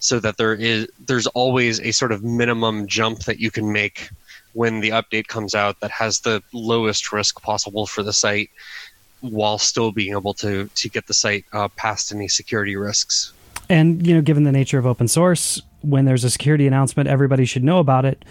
so 0.00 0.18
that 0.18 0.38
there 0.38 0.54
is 0.54 0.88
there's 1.06 1.26
always 1.26 1.78
a 1.80 1.92
sort 1.92 2.10
of 2.10 2.24
minimum 2.24 2.86
jump 2.86 3.18
that 3.24 3.38
you 3.38 3.50
can 3.50 3.70
make 3.70 4.08
when 4.54 4.80
the 4.80 4.88
update 4.88 5.26
comes 5.26 5.54
out 5.54 5.78
that 5.80 5.90
has 5.90 6.20
the 6.20 6.42
lowest 6.54 7.12
risk 7.12 7.42
possible 7.42 7.86
for 7.86 8.02
the 8.02 8.14
site 8.14 8.48
while 9.20 9.58
still 9.58 9.92
being 9.92 10.12
able 10.12 10.34
to 10.34 10.68
to 10.74 10.88
get 10.88 11.06
the 11.06 11.14
site 11.14 11.44
uh, 11.52 11.68
past 11.68 12.12
any 12.12 12.28
security 12.28 12.76
risks. 12.76 13.32
And 13.68 14.06
you 14.06 14.14
know, 14.14 14.20
given 14.20 14.44
the 14.44 14.52
nature 14.52 14.78
of 14.78 14.86
open 14.86 15.08
source, 15.08 15.60
when 15.82 16.04
there's 16.04 16.24
a 16.24 16.30
security 16.30 16.66
announcement, 16.66 17.08
everybody 17.08 17.44
should 17.44 17.64
know 17.64 17.78
about 17.78 18.04
it. 18.04 18.24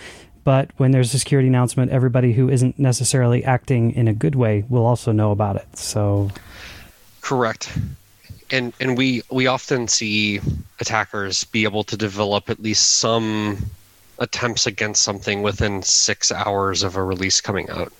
But 0.43 0.69
when 0.77 0.91
there's 0.91 1.13
a 1.13 1.19
security 1.19 1.47
announcement, 1.47 1.91
everybody 1.91 2.31
who 2.31 2.49
isn't 2.49 2.77
necessarily 2.77 3.43
acting 3.43 3.91
in 3.93 4.07
a 4.07 4.13
good 4.13 4.35
way 4.35 4.63
will 4.69 4.85
also 4.85 5.11
know 5.11 5.31
about 5.31 5.55
it. 5.55 5.75
So, 5.75 6.29
correct. 7.21 7.75
And 8.51 8.71
and 8.79 8.95
we 8.95 9.23
we 9.31 9.47
often 9.47 9.87
see 9.87 10.39
attackers 10.79 11.43
be 11.45 11.63
able 11.63 11.83
to 11.85 11.97
develop 11.97 12.49
at 12.49 12.59
least 12.59 12.99
some 12.99 13.57
attempts 14.19 14.67
against 14.67 15.01
something 15.01 15.41
within 15.41 15.81
six 15.81 16.31
hours 16.31 16.83
of 16.83 16.95
a 16.95 17.03
release 17.03 17.41
coming 17.41 17.69
out. 17.69 17.91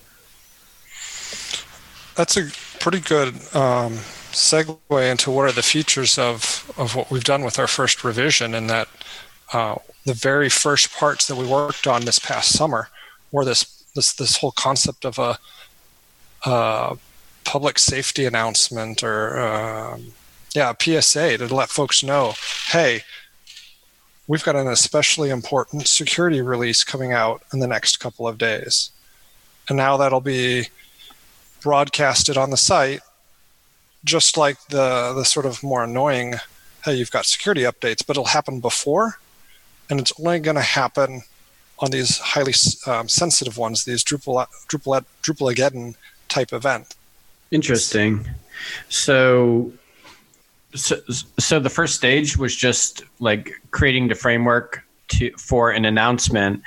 That's 2.14 2.36
a 2.36 2.48
pretty 2.80 3.00
good 3.00 3.34
um, 3.54 3.94
segue 4.32 5.10
into 5.10 5.30
what 5.30 5.46
are 5.46 5.52
the 5.52 5.62
features 5.62 6.18
of, 6.18 6.70
of 6.76 6.94
what 6.94 7.10
we've 7.10 7.24
done 7.24 7.44
with 7.44 7.58
our 7.58 7.66
first 7.66 8.04
revision, 8.04 8.54
and 8.54 8.68
that 8.70 8.88
uh, 9.52 9.76
the 10.04 10.14
very 10.14 10.48
first 10.48 10.92
parts 10.92 11.26
that 11.26 11.36
we 11.36 11.46
worked 11.46 11.86
on 11.86 12.04
this 12.04 12.18
past 12.18 12.52
summer 12.52 12.88
were 13.32 13.44
this 13.44 13.84
this 13.94 14.12
this 14.14 14.36
whole 14.36 14.52
concept 14.52 15.04
of 15.04 15.18
a, 15.18 15.38
a 16.44 16.96
public 17.44 17.78
safety 17.78 18.24
announcement 18.24 19.02
or 19.02 19.38
um, 19.40 20.12
yeah 20.54 20.72
PSA 20.78 21.38
to 21.38 21.54
let 21.54 21.68
folks 21.68 22.02
know, 22.02 22.34
hey, 22.68 23.02
we've 24.26 24.44
got 24.44 24.56
an 24.56 24.68
especially 24.68 25.30
important 25.30 25.88
security 25.88 26.40
release 26.40 26.84
coming 26.84 27.12
out 27.12 27.42
in 27.52 27.60
the 27.60 27.66
next 27.66 27.98
couple 27.98 28.28
of 28.28 28.38
days, 28.38 28.90
and 29.68 29.76
now 29.76 29.96
that'll 29.96 30.20
be 30.20 30.68
broadcasted 31.66 32.36
on 32.36 32.50
the 32.50 32.56
site, 32.56 33.00
just 34.04 34.36
like 34.36 34.56
the 34.68 35.12
the 35.16 35.24
sort 35.24 35.44
of 35.44 35.64
more 35.64 35.82
annoying, 35.82 36.36
hey, 36.84 36.94
you've 36.94 37.10
got 37.10 37.26
security 37.26 37.62
updates, 37.62 38.06
but 38.06 38.10
it'll 38.10 38.36
happen 38.38 38.60
before, 38.60 39.18
and 39.90 39.98
it's 39.98 40.12
only 40.20 40.38
going 40.38 40.54
to 40.54 40.62
happen 40.62 41.22
on 41.80 41.90
these 41.90 42.18
highly 42.18 42.54
um, 42.86 43.08
sensitive 43.08 43.58
ones, 43.58 43.84
these 43.84 44.04
Drupal 44.04 44.46
Drupal 44.68 45.04
Drupalgeddon 45.24 45.96
type 46.28 46.52
event. 46.52 46.94
Interesting. 47.50 48.24
So, 48.88 49.72
so, 50.72 50.94
so 51.40 51.58
the 51.58 51.74
first 51.78 51.96
stage 51.96 52.36
was 52.36 52.54
just 52.54 53.02
like 53.18 53.50
creating 53.72 54.06
the 54.06 54.14
framework 54.14 54.84
to 55.08 55.32
for 55.32 55.72
an 55.72 55.84
announcement 55.84 56.62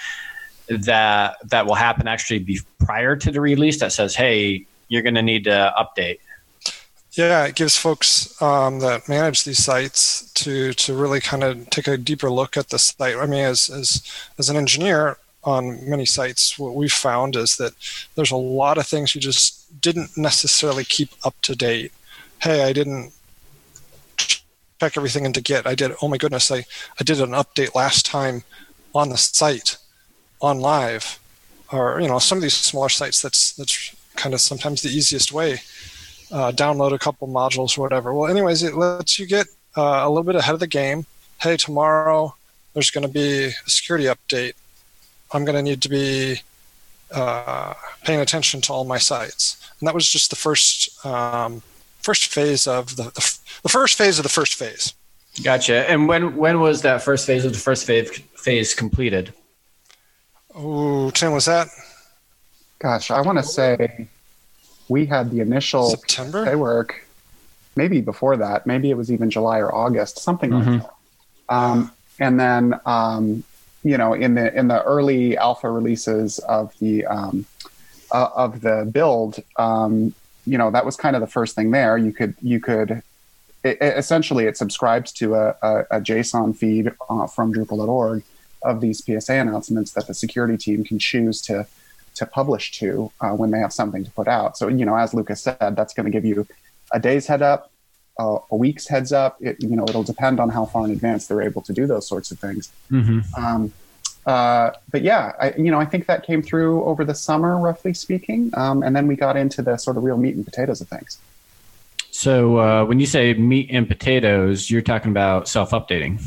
that 0.68 1.38
that 1.46 1.66
will 1.66 1.76
happen 1.88 2.06
actually 2.06 2.40
be 2.40 2.60
prior 2.80 3.16
to 3.16 3.32
the 3.32 3.40
release 3.40 3.80
that 3.80 3.94
says, 3.94 4.14
"Hey, 4.14 4.66
you're 4.90 5.02
going 5.02 5.16
to 5.16 5.22
need 5.22 5.46
to 5.46 5.74
update." 5.78 6.20
Yeah, 7.14 7.46
it 7.46 7.56
gives 7.56 7.76
folks 7.76 8.40
um, 8.42 8.80
that 8.80 9.10
manage 9.10 9.44
these 9.44 9.64
sites 9.64 10.32
to 10.34 10.74
to 10.74 10.94
really 10.94 11.20
kind 11.20 11.44
of 11.44 11.70
take 11.70 11.88
a 11.88 11.98
deeper 11.98 12.30
look 12.30 12.56
at 12.56 12.70
the 12.70 12.78
site. 12.78 13.16
I 13.16 13.26
mean, 13.26 13.44
as 13.44 13.70
as 13.70 14.04
as 14.38 14.50
an 14.50 14.58
engineer 14.58 15.18
on 15.44 15.90
many 15.90 16.06
sites, 16.06 16.60
what 16.60 16.76
we've 16.76 16.92
found 16.92 17.36
is 17.36 17.58
that 17.58 17.74
there's 18.16 18.32
a 18.32 18.38
lot 18.38 18.78
of 18.78 18.86
things 18.86 19.16
you 19.16 19.22
just 19.22 19.82
didn't 19.82 20.18
necessarily 20.18 20.84
keep 20.84 21.10
up 21.24 21.36
to 21.42 21.56
date. 21.56 21.92
Hey, 22.40 22.64
I 22.64 22.74
didn't 22.74 23.12
check 24.18 24.96
everything 24.96 25.26
into 25.26 25.42
Git. 25.42 25.66
I 25.66 25.76
did. 25.76 25.92
Oh 26.02 26.08
my 26.08 26.18
goodness, 26.18 26.52
I 26.52 26.66
I 27.00 27.04
did 27.04 27.20
an 27.22 27.32
update 27.32 27.76
last 27.76 28.06
time 28.06 28.44
on 28.94 29.10
the 29.10 29.18
site 29.18 29.78
on 30.42 30.60
live, 30.60 31.20
or 31.72 32.00
you 32.00 32.08
know, 32.08 32.20
some 32.20 32.38
of 32.38 32.44
these 32.44 32.54
smaller 32.54 32.90
sites. 32.90 33.22
That's 33.22 33.52
that's 33.54 33.96
kind 34.20 34.34
of 34.36 34.42
sometimes 34.42 34.82
the 34.82 34.90
easiest 34.90 35.32
way 35.32 35.54
uh, 36.32 36.52
download 36.52 36.94
a 36.94 37.00
couple 37.00 37.28
modules 37.28 37.78
or 37.78 37.82
whatever. 37.82 38.14
Well, 38.14 38.30
anyways, 38.30 38.62
it 38.64 38.76
lets 38.76 39.18
you 39.18 39.26
get 39.26 39.48
uh, 39.76 40.02
a 40.04 40.10
little 40.10 40.24
bit 40.24 40.36
ahead 40.36 40.54
of 40.54 40.60
the 40.60 40.68
game. 40.68 41.06
Hey, 41.42 41.58
tomorrow 41.58 42.36
there's 42.74 42.92
going 42.92 43.08
to 43.08 43.12
be 43.12 43.46
a 43.46 43.70
security 43.70 44.06
update. 44.06 44.54
I'm 45.32 45.46
going 45.46 45.56
to 45.56 45.64
need 45.64 45.82
to 45.82 45.90
be 45.90 46.42
uh, 47.12 47.74
paying 48.04 48.20
attention 48.20 48.62
to 48.62 48.74
all 48.74 48.84
my 48.84 48.98
sites. 48.98 49.58
And 49.80 49.88
that 49.88 49.96
was 49.96 50.08
just 50.08 50.30
the 50.30 50.36
first 50.36 51.06
um, 51.06 51.62
first 52.02 52.28
phase 52.28 52.68
of 52.68 52.96
the, 52.96 53.04
the, 53.04 53.38
the 53.64 53.70
first 53.70 53.98
phase 53.98 54.20
of 54.20 54.24
the 54.24 54.30
first 54.30 54.56
phase. 54.56 54.94
Gotcha. 55.44 55.90
And 55.90 56.08
when 56.08 56.36
when 56.36 56.60
was 56.60 56.82
that 56.82 57.02
first 57.02 57.26
phase 57.26 57.46
of 57.46 57.54
the 57.54 57.60
first 57.60 57.86
phase 57.86 58.12
phase 58.36 58.76
completed? 58.76 59.34
Oh, 60.54 61.10
Tim, 61.12 61.32
was 61.32 61.46
that? 61.46 61.68
Gosh, 62.80 63.12
I 63.12 63.22
want 63.22 63.38
to 63.38 63.44
say 63.44 64.08
we 64.88 65.06
had 65.06 65.32
the 65.32 65.42
initial 65.42 65.90
September 65.90 66.58
work, 66.58 67.06
maybe 67.76 68.02
before 68.02 68.38
that. 68.38 68.66
Maybe 68.66 68.90
it 68.90 68.96
was 68.98 69.12
even 69.12 69.30
July 69.30 69.60
or 69.60 69.74
August, 69.74 70.20
something 70.20 70.50
Mm-hmm. 70.52 70.72
like 70.72 70.82
that. 70.84 70.94
Um, 71.54 71.92
and 72.20 72.40
then, 72.40 72.80
um, 72.86 73.44
you 73.84 73.98
know, 73.98 74.14
in 74.14 74.36
the 74.36 74.54
in 74.58 74.68
the 74.68 74.84
early 74.84 75.38
alpha 75.38 75.70
releases 75.70 76.40
of 76.40 76.74
the 76.80 77.06
um, 77.06 77.46
uh, 78.12 78.30
of 78.36 78.62
the 78.62 78.88
build, 78.92 79.40
um, 79.58 80.14
you 80.46 80.58
know, 80.58 80.70
that 80.72 80.86
was 80.86 80.96
kind 80.96 81.16
of 81.16 81.22
the 81.22 81.28
first 81.28 81.56
thing 81.56 81.72
there. 81.72 81.98
You 81.98 82.12
could 82.14 82.36
you 82.42 82.60
could 82.60 82.92
it, 83.64 83.78
it- 83.82 83.98
essentially 83.98 84.46
it 84.46 84.58
subscribes 84.58 85.12
to 85.14 85.36
a, 85.36 85.50
a, 85.62 85.80
a 85.92 86.02
JSON 86.02 86.56
feed 86.56 86.92
uh, 87.10 87.28
from 87.28 87.54
Drupal.org 87.54 88.24
of 88.64 88.80
these 88.82 89.04
PSA 89.04 89.34
announcements 89.34 89.92
that 89.94 90.08
the 90.08 90.14
security 90.14 90.58
team 90.58 90.84
can 90.84 91.00
choose 91.00 91.42
to 91.44 91.66
to 92.16 92.26
publish 92.26 92.72
to 92.80 93.12
uh, 93.22 93.32
when 93.32 93.52
they 93.52 93.60
have 93.60 93.74
something 93.74 94.04
to 94.04 94.12
put 94.12 94.28
out. 94.28 94.58
So 94.58 94.68
you 94.68 94.86
know, 94.86 94.96
as 94.96 95.14
Lucas 95.14 95.42
said, 95.42 95.76
that's 95.76 95.94
going 95.94 96.06
to 96.06 96.12
give 96.12 96.26
you 96.26 96.48
a 96.92 97.00
day's 97.00 97.28
head 97.28 97.42
up, 97.42 97.72
uh, 98.20 98.40
a 98.52 98.56
week's 98.56 98.88
heads 98.88 99.12
up. 99.12 99.38
It, 99.42 99.62
you 99.62 99.76
know, 99.76 99.84
it'll 99.84 100.04
depend 100.04 100.40
on 100.40 100.50
how 100.50 100.66
far 100.66 100.86
in 100.86 100.92
advance 100.92 101.28
they're 101.28 101.42
able 101.42 101.62
to 101.64 101.74
do 101.74 101.88
those 101.88 102.08
sorts 102.08 102.32
of 102.32 102.40
things. 102.40 102.72
Mm-hmm. 102.92 103.44
Um, 103.44 103.74
uh, 104.26 104.72
but 104.92 105.02
yeah, 105.02 105.32
I, 105.40 105.54
you 105.58 105.72
know, 105.72 105.80
I 105.80 105.86
think 105.86 106.06
that 106.08 106.26
came 106.26 106.42
through 106.42 106.84
over 106.84 107.04
the 107.06 107.16
summer, 107.16 107.58
roughly 107.58 107.94
speaking, 107.94 108.52
um, 108.54 108.84
and 108.84 108.96
then 108.96 109.08
we 109.08 109.16
got 109.16 109.38
into 109.38 109.62
the 109.62 109.78
sort 109.78 109.98
of 109.98 110.04
real 110.04 110.18
meat 110.18 110.36
and 110.36 110.46
potatoes 110.46 110.82
of 110.82 110.88
things. 110.88 111.18
So 112.12 112.60
uh, 112.60 112.86
when 112.86 113.00
you 113.00 113.06
say 113.06 113.34
meat 113.34 113.70
and 113.72 113.88
potatoes, 113.88 114.70
you're 114.70 114.82
talking 114.82 115.12
about 115.12 115.48
self-updating. 115.48 116.22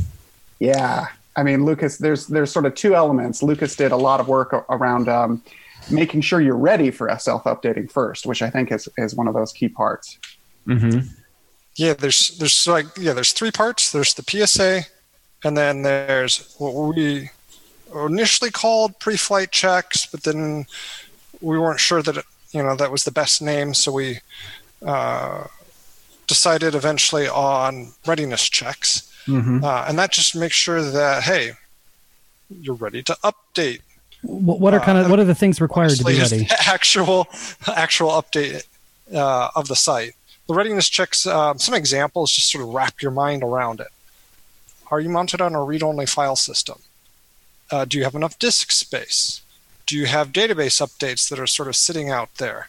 Yeah, 0.59 1.09
I 1.37 1.43
mean, 1.43 1.65
Lucas, 1.65 1.99
there's 1.99 2.27
there's 2.27 2.51
sort 2.51 2.67
of 2.67 2.75
two 2.75 2.95
elements. 2.95 3.43
Lucas 3.43 3.77
did 3.77 3.93
a 3.93 3.97
lot 3.97 4.21
of 4.21 4.29
work 4.29 4.53
around 4.71 5.09
um, 5.09 5.43
making 5.91 6.21
sure 6.21 6.41
you're 6.41 6.57
ready 6.57 6.91
for 6.91 7.15
self-updating 7.19 7.91
first, 7.91 8.27
which 8.27 8.43
I 8.43 8.51
think 8.51 8.71
is 8.73 8.89
is 8.99 9.15
one 9.15 9.29
of 9.29 9.35
those 9.35 9.53
key 9.53 9.69
parts. 9.69 10.19
Mm-hmm. 10.67 11.09
Yeah, 11.77 11.95
there's 11.95 12.37
there's 12.39 12.67
like 12.67 12.87
yeah, 12.99 13.13
there's 13.13 13.33
three 13.33 13.51
parts. 13.51 13.93
There's 13.93 14.15
the 14.15 14.23
PSA, 14.23 14.83
and 15.45 15.57
then 15.57 15.83
there's 15.83 16.55
what 16.59 16.75
we 16.95 17.31
initially 17.95 18.51
called 18.51 18.99
pre-flight 18.99 19.51
checks, 19.51 20.07
but 20.07 20.23
then 20.23 20.67
we 21.41 21.59
weren't 21.59 21.81
sure 21.81 22.03
that 22.03 22.17
it, 22.19 22.25
you 22.53 22.63
know 22.63 22.77
that 22.77 22.91
was 22.91 23.05
the 23.05 23.11
best 23.11 23.43
name, 23.43 23.75
so 23.75 23.93
we 23.93 24.21
uh, 24.85 25.45
decided 26.27 26.75
eventually 26.75 27.29
on 27.29 27.93
readiness 28.07 28.49
checks, 28.49 29.09
Mm-hmm. 29.27 29.63
uh, 29.63 29.85
and 29.87 29.97
that 29.99 30.11
just 30.11 30.35
makes 30.35 30.57
sure 30.57 30.83
that 30.83 31.23
hey, 31.23 31.53
you're 32.51 32.75
ready 32.75 33.03
to 33.05 33.17
update. 33.23 33.81
What, 34.23 34.61
what 34.61 34.75
are 34.75 34.81
kind 34.81 34.99
of 34.99 35.11
what 35.11 35.19
are 35.19 35.25
the 35.25 35.35
things 35.35 35.61
required 35.61 35.91
to 35.97 36.05
be 36.05 36.19
ready? 36.19 36.47
actual 36.67 37.27
actual 37.67 38.11
update 38.11 38.65
uh, 39.13 39.49
of 39.55 39.69
the 39.69 39.77
site. 39.77 40.13
The 40.49 40.55
readiness 40.55 40.89
checks. 40.89 41.27
Um, 41.27 41.59
some 41.59 41.75
examples, 41.75 42.33
just 42.33 42.51
sort 42.51 42.65
of 42.65 42.71
wrap 42.71 43.03
your 43.03 43.11
mind 43.11 43.43
around 43.43 43.81
it. 43.81 43.89
Are 44.91 45.01
you 45.01 45.09
mounted 45.09 45.41
on 45.41 45.55
a 45.55 45.63
read-only 45.63 46.07
file 46.07 46.37
system? 46.37 46.81
Uh, 47.71 47.85
do 47.85 47.97
you 47.97 48.05
have 48.05 48.15
enough 48.15 48.39
disk 48.39 48.71
space? 48.71 49.41
Do 49.87 49.97
you 49.97 50.07
have 50.07 50.33
database 50.33 50.81
updates 50.87 51.29
that 51.31 51.39
are 51.39 51.47
sort 51.47 51.69
of 51.69 51.77
sitting 51.77 52.11
out 52.11 52.35
there? 52.37 52.69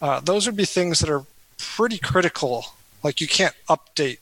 Uh, 0.00 0.20
those 0.20 0.46
would 0.46 0.56
be 0.56 0.66
things 0.66 1.00
that 1.00 1.08
are 1.08 1.24
pretty 1.58 1.98
critical. 1.98 2.66
Like 3.02 3.20
you 3.20 3.26
can't 3.26 3.54
update 3.68 4.18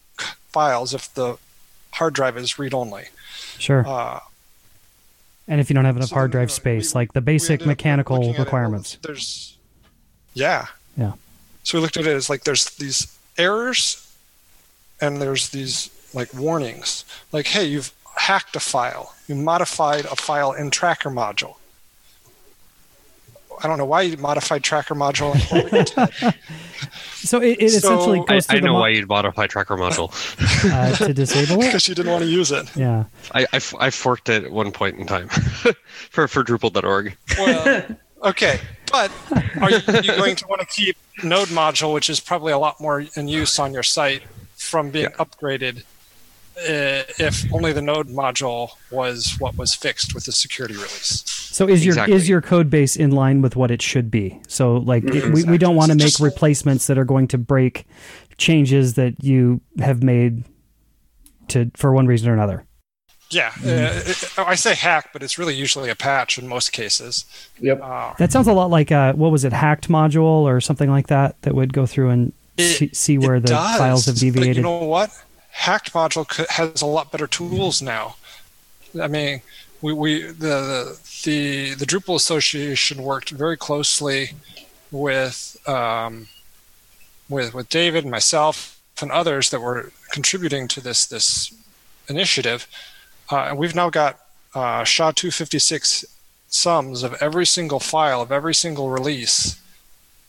files 0.49 0.95
if 0.95 1.13
the 1.13 1.39
hard 1.95 2.15
drive 2.15 2.37
is 2.37 2.59
read-only. 2.59 3.07
Sure. 3.59 3.87
And 5.47 5.61
if 5.61 5.69
you 5.69 5.75
don't 5.75 5.85
have 5.85 5.97
enough 5.97 6.09
so 6.09 6.15
hard 6.15 6.31
drive 6.31 6.51
space, 6.51 6.95
we- 6.95 6.99
like 7.01 7.13
the 7.13 7.21
basic 7.21 7.67
mechanical 7.67 8.33
requirements. 8.35 8.99
there's, 9.03 9.57
yeah, 10.33 10.67
Yeah. 10.97 11.13
So 11.63 11.79
we 11.79 11.83
looked 11.83 11.97
at 11.97 12.07
it 12.07 12.13
as 12.15 12.29
like 12.29 12.45
there's 12.45 12.67
these 12.77 13.17
errors, 13.39 14.01
and 15.01 15.21
there's 15.21 15.49
these 15.51 15.91
like 16.13 16.33
warnings, 16.35 17.05
like 17.33 17.47
hey, 17.49 17.65
you've 17.65 17.93
hacked 18.17 18.55
a 18.57 18.61
file, 18.61 19.15
you 19.29 19.35
modified 19.35 20.05
a 20.07 20.17
file 20.17 20.53
in 20.53 20.71
Tracker 20.71 21.11
module. 21.11 21.57
I 23.63 23.67
don't 23.69 23.79
know 23.79 23.85
why 23.85 24.03
you 24.03 24.17
modified 24.17 24.63
Tracker 24.65 24.95
module. 24.95 25.35
So 27.25 27.41
it, 27.41 27.57
it 27.59 27.71
So- 27.71 27.77
essentially 27.95 28.21
I, 28.21 28.25
goes 28.35 28.49
I 28.51 28.53
through 28.53 28.61
the 28.61 28.67
know 28.67 28.73
mo- 28.75 28.81
why 28.81 28.89
you'd 28.91 29.09
modify 29.09 29.47
tracker 29.47 29.77
module. 29.79 30.11
uh, 30.71 30.95
to 31.07 31.15
disable 31.15 31.63
it. 31.63 31.67
because 31.67 31.89
you 31.89 31.95
didn't 31.95 32.13
want 32.13 32.23
to 32.23 32.29
use 32.29 32.53
it. 32.53 32.69
Yeah. 32.77 33.05
I, 33.33 33.45
I, 33.45 33.57
f- 33.57 33.75
I 33.81 33.89
forked 33.89 34.29
it 34.29 34.45
at 34.45 34.53
one 34.53 34.71
point 34.73 34.99
in 34.99 35.07
time 35.07 35.29
for, 36.11 36.29
for 36.29 36.45
Drupal.org. 36.45 37.17
Well, 37.39 37.85
okay, 38.25 38.61
but 38.93 39.11
are 39.61 39.71
you, 39.71 39.79
you 40.03 40.17
going 40.17 40.37
to 40.37 40.47
want 40.49 40.61
to 40.61 40.67
keep 40.67 40.97
Node 41.23 41.49
module, 41.49 41.95
which 41.95 42.11
is 42.11 42.21
probably 42.21 42.53
a 42.53 42.59
lot 42.59 42.79
more 42.79 43.03
in 43.17 43.27
use 43.27 43.59
on 43.59 43.73
your 43.73 43.83
site, 43.83 44.23
from 44.57 44.91
being 44.91 45.09
upgraded 45.13 45.79
uh, 45.79 45.83
if 46.57 47.53
only 47.53 47.73
the 47.73 47.83
Node 47.83 48.09
module 48.09 48.71
was 48.91 49.37
what 49.39 49.57
was 49.57 49.75
fixed 49.75 50.15
with 50.15 50.25
the 50.25 50.33
security 50.33 50.75
release? 50.75 51.23
So 51.29 51.69
is 51.69 51.85
your 51.85 51.93
Exactly. 51.95 52.17
is 52.17 52.29
your 52.29 52.41
code 52.41 52.69
base 52.71 52.97
in 52.97 53.11
line 53.13 53.41
with 53.43 53.55
what 53.57 53.71
it 53.71 53.81
should 53.83 54.11
be? 54.11 54.41
So 54.49 54.77
like 54.79 55.05
it- 55.05 55.33
we, 55.33 55.45
we 55.45 55.59
don't 55.59 55.77
want 55.77 55.91
to 55.93 55.97
make 55.97 56.07
just- 56.07 56.21
replacements 56.21 56.87
that 56.89 56.99
are 56.99 57.05
going 57.05 57.29
to 57.29 57.39
break 57.39 57.87
changes 58.39 58.95
that 58.95 59.23
you 59.23 59.61
have 59.79 60.03
made 60.03 60.45
to 61.49 61.71
for 61.77 61.93
one 61.93 62.07
reason 62.07 62.29
or 62.29 62.35
another. 62.35 62.65
Yeah, 63.31 63.53
uh, 63.65 64.03
it- 64.07 64.29
I 64.39 64.55
say 64.55 64.75
hack, 64.75 65.11
but 65.13 65.23
it's 65.23 65.39
really 65.39 65.55
usually 65.55 65.91
a 65.91 65.95
patch 65.97 66.39
in 66.39 66.47
most 66.47 66.73
cases. 66.73 67.25
Yep. 67.61 67.81
Uh, 67.83 68.13
That 68.19 68.33
sounds 68.33 68.47
a 68.49 68.53
lot 68.53 68.71
like 68.71 68.93
uh, 68.93 69.13
what 69.15 69.33
was 69.33 69.45
it, 69.45 69.53
hacked 69.53 69.89
module 69.89 70.43
or 70.43 70.61
something 70.61 70.91
like 70.91 71.07
that 71.09 71.41
that 71.43 71.55
would 71.55 71.73
go 71.73 71.87
through 71.87 72.11
and 72.11 72.33
It- 72.57 72.77
see, 72.77 72.91
see 72.93 73.19
where 73.19 73.41
the 73.41 73.49
does, 73.49 73.77
files 73.79 74.07
have 74.07 74.17
But 74.17 74.21
deviated. 74.21 74.57
you 74.57 74.63
know 74.63 74.79
what? 74.85 75.11
Hacked 75.55 75.93
module 75.93 76.27
has 76.51 76.83
a 76.83 76.87
lot 76.87 77.11
better 77.11 77.27
tools 77.27 77.81
now. 77.81 78.17
I 79.01 79.09
mean, 79.09 79.41
we, 79.81 79.93
we 79.93 80.23
the, 80.23 80.99
the 81.25 81.75
the 81.75 81.87
Drupal 81.87 82.17
Association 82.17 83.03
worked 83.03 83.31
very 83.31 83.57
closely 83.57 84.33
with 84.91 85.57
um, 85.67 86.29
with 87.29 87.55
with 87.55 87.69
David 87.69 88.05
and 88.05 88.11
myself 88.11 88.81
and 89.01 89.11
others 89.11 89.51
that 89.51 89.61
were 89.61 89.93
contributing 90.11 90.69
to 90.69 90.81
this 90.81 91.07
this 91.07 91.55
initiative, 92.09 92.67
uh, 93.31 93.47
and 93.49 93.59
we've 93.59 93.75
now 93.75 93.91
got 93.91 94.21
uh, 94.55 94.85
SHA 94.85 95.13
256 95.13 96.05
sums 96.49 97.03
of 97.03 97.15
every 97.21 97.47
single 97.47 97.81
file 97.81 98.21
of 98.23 98.31
every 98.31 98.55
single 98.55 98.91
release 98.91 99.61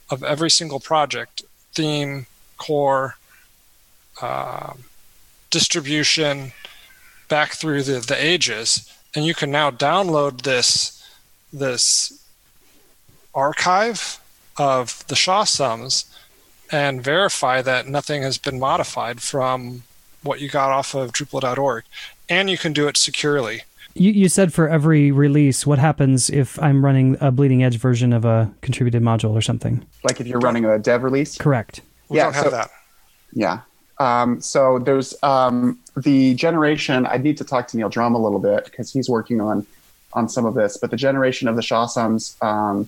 of 0.10 0.24
every 0.24 0.50
single 0.50 0.79
project, 0.79 1.44
theme, 1.74 2.27
core, 2.58 3.17
um, 4.22 4.86
distribution, 5.60 6.52
back 7.30 7.54
through 7.54 7.82
the, 7.84 8.00
the 8.02 8.18
ages, 8.34 8.92
and 9.16 9.26
you 9.26 9.34
can 9.34 9.50
now 9.52 9.72
download 9.72 10.42
this 10.42 11.02
this 11.54 12.22
archive 13.34 14.20
of 14.58 15.06
the 15.08 15.16
SHA 15.16 15.46
sums 15.46 16.06
and 16.72 17.02
verify 17.02 17.62
that 17.62 17.88
nothing 17.88 18.22
has 18.24 18.38
been 18.38 18.60
modified 18.60 19.22
from 19.22 19.84
what 20.24 20.42
you 20.42 20.50
got 20.50 20.72
off 20.72 20.94
of 20.94 21.14
Drupal.org. 21.14 21.84
And 22.28 22.50
you 22.50 22.58
can 22.58 22.74
do 22.74 22.88
it 22.90 22.98
securely. 22.98 23.62
You, 23.94 24.12
you 24.12 24.28
said 24.28 24.52
for 24.54 24.68
every 24.68 25.12
release, 25.12 25.66
what 25.66 25.80
happens 25.80 26.30
if 26.30 26.62
I'm 26.62 26.84
running 26.84 27.16
a 27.22 27.32
bleeding 27.32 27.64
edge 27.64 27.78
version 27.78 28.12
of 28.12 28.26
a 28.26 28.52
contributed 28.62 29.02
module 29.02 29.32
or 29.32 29.42
something? 29.42 29.86
Like 30.04 30.20
if 30.20 30.28
you're 30.28 30.40
running 30.40 30.66
a 30.66 30.78
dev 30.80 31.04
release? 31.04 31.38
Correct. 31.38 31.80
We 32.10 32.18
Yeah, 32.18 32.26
don't 32.26 32.34
have 32.34 32.44
so- 32.46 32.52
that. 32.52 32.70
Yeah. 33.32 33.60
Um, 34.00 34.42
so 34.42 34.80
there's 34.80 35.16
um, 35.24 35.80
the 35.96 36.34
generation. 36.36 37.06
I 37.06 37.18
need 37.18 37.38
to 37.38 37.44
talk 37.44 37.68
to 37.70 37.78
Neil 37.78 37.90
Drumm 37.90 38.16
a 38.16 38.22
little 38.22 38.40
bit 38.40 38.66
because 38.66 38.92
he's 38.92 39.10
working 39.10 39.42
on 39.42 39.66
on 40.14 40.30
some 40.30 40.46
of 40.46 40.54
this. 40.54 40.78
But 40.78 40.92
the 40.92 40.98
generation 40.98 41.48
of 41.48 41.56
the 41.56 41.62
SHA 41.62 41.88
sums 41.88 42.38
um, 42.42 42.88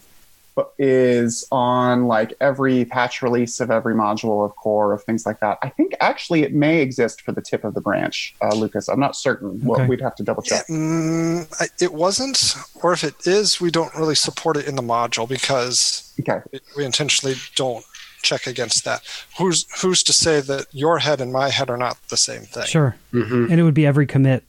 is 0.79 1.45
on 1.51 2.05
like 2.05 2.33
every 2.41 2.85
patch 2.85 3.21
release 3.21 3.59
of 3.59 3.69
every 3.69 3.93
module 3.93 4.43
of 4.45 4.55
core 4.55 4.93
of 4.93 5.03
things 5.03 5.25
like 5.25 5.39
that. 5.39 5.57
I 5.61 5.69
think 5.69 5.93
actually 5.99 6.43
it 6.43 6.53
may 6.53 6.81
exist 6.81 7.21
for 7.21 7.31
the 7.31 7.41
tip 7.41 7.63
of 7.63 7.73
the 7.73 7.81
branch, 7.81 8.35
uh, 8.41 8.55
Lucas. 8.55 8.87
I'm 8.87 8.99
not 8.99 9.15
certain. 9.15 9.59
Well, 9.63 9.79
Okay. 9.81 9.87
we'd 9.89 10.01
have 10.01 10.15
to 10.15 10.23
double 10.23 10.41
check. 10.41 10.65
Mm, 10.67 11.71
it 11.81 11.93
wasn't, 11.93 12.55
or 12.81 12.93
if 12.93 13.03
it 13.03 13.27
is, 13.27 13.61
we 13.61 13.69
don't 13.71 13.93
really 13.95 14.15
support 14.15 14.57
it 14.57 14.67
in 14.67 14.75
the 14.75 14.81
module 14.81 15.27
because 15.27 16.13
Okay. 16.19 16.39
it, 16.51 16.63
we 16.75 16.85
intentionally 16.85 17.35
don't 17.55 17.85
check 18.23 18.47
against 18.47 18.85
that. 18.85 19.01
Who's 19.37 19.65
who's 19.81 20.03
to 20.03 20.13
say 20.13 20.41
that 20.41 20.65
your 20.71 20.99
head 20.99 21.21
and 21.21 21.31
my 21.31 21.49
head 21.49 21.69
are 21.69 21.77
not 21.77 21.97
the 22.09 22.17
same 22.17 22.41
thing? 22.41 22.65
Sure. 22.65 22.95
Mm-hmm. 23.13 23.51
And 23.51 23.59
it 23.59 23.63
would 23.63 23.73
be 23.73 23.85
every 23.85 24.05
commit 24.07 24.43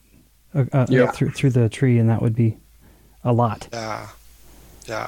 uh, 0.55 0.65
uh, 0.73 0.85
Yeah. 0.89 1.11
through 1.11 1.31
through 1.31 1.51
the 1.51 1.69
tree, 1.69 1.97
and 1.99 2.09
that 2.09 2.21
would 2.21 2.35
be 2.35 2.57
a 3.23 3.33
lot. 3.33 3.67
Yeah, 3.73 4.07
yeah. 4.87 5.07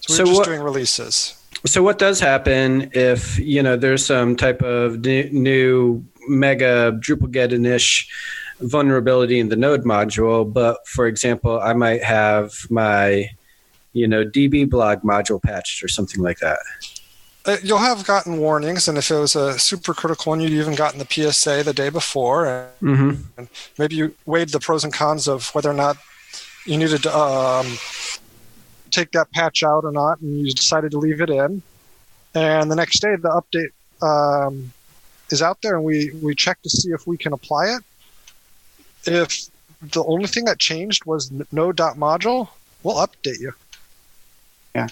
So 0.00 0.12
we're 0.12 0.16
So 0.16 0.24
just 0.24 0.36
what- 0.38 0.44
doing 0.46 0.60
releases. 0.62 1.34
So 1.66 1.82
what 1.82 1.98
does 1.98 2.20
happen 2.20 2.88
if 2.94 3.36
you 3.38 3.62
know 3.62 3.76
there's 3.76 4.06
some 4.06 4.36
type 4.36 4.62
of 4.62 5.00
new, 5.00 5.28
new 5.32 6.04
mega 6.28 6.92
Drupal-get-ish 7.00 8.08
vulnerability 8.60 9.40
in 9.40 9.48
the 9.48 9.56
node 9.56 9.84
module, 9.84 10.50
but 10.52 10.86
for 10.86 11.06
example, 11.08 11.58
I 11.60 11.72
might 11.72 12.02
have 12.04 12.52
my 12.70 13.28
you 13.92 14.06
know 14.06 14.24
DB 14.24 14.68
blog 14.70 15.00
module 15.02 15.42
patched 15.42 15.82
or 15.82 15.88
something 15.88 16.20
like 16.22 16.38
that. 16.38 16.58
Uh, 17.48 17.56
You'll 17.62 17.78
have 17.78 18.04
gotten 18.06 18.38
warnings, 18.38 18.88
and 18.88 18.98
if 18.98 19.10
it 19.10 19.18
was 19.18 19.34
a 19.34 19.58
super 19.58 19.94
critical 19.94 20.30
one, 20.30 20.40
you'd 20.40 20.52
even 20.52 20.74
gotten 20.74 20.98
the 20.98 21.06
PSA 21.06 21.62
the 21.64 21.72
day 21.72 21.88
before, 21.88 22.46
and 22.46 22.68
Mm-hmm. 22.82 23.44
maybe 23.78 23.96
you 23.96 24.14
weighed 24.26 24.50
the 24.50 24.60
pros 24.60 24.84
and 24.84 24.92
cons 24.92 25.26
of 25.26 25.48
whether 25.54 25.70
or 25.70 25.74
not 25.74 25.96
you 26.66 26.76
needed 26.76 27.02
to 27.04 27.16
um, 27.16 27.66
take 28.90 29.10
that 29.12 29.30
patch 29.32 29.62
out 29.62 29.84
or 29.84 29.92
not, 29.92 30.20
and 30.20 30.46
you 30.46 30.52
decided 30.52 30.90
to 30.90 30.98
leave 30.98 31.20
it 31.20 31.30
in. 31.30 31.62
And 32.34 32.70
the 32.70 32.76
next 32.76 33.00
day, 33.00 33.16
the 33.16 33.30
update 33.40 33.72
um, 34.06 34.72
is 35.30 35.40
out 35.40 35.58
there, 35.62 35.76
and 35.76 35.84
we 35.84 36.12
we 36.22 36.34
check 36.34 36.60
to 36.62 36.70
see 36.70 36.90
if 36.90 37.06
we 37.06 37.16
can 37.16 37.32
apply 37.32 37.76
it. 37.76 37.82
If 39.06 39.48
the 39.80 40.04
only 40.04 40.26
thing 40.26 40.44
that 40.44 40.58
changed 40.58 41.06
was 41.06 41.32
node.module, 41.50 42.48
we'll 42.82 42.96
update 42.96 43.40
you. 43.40 43.52
Yeah. 44.74 44.88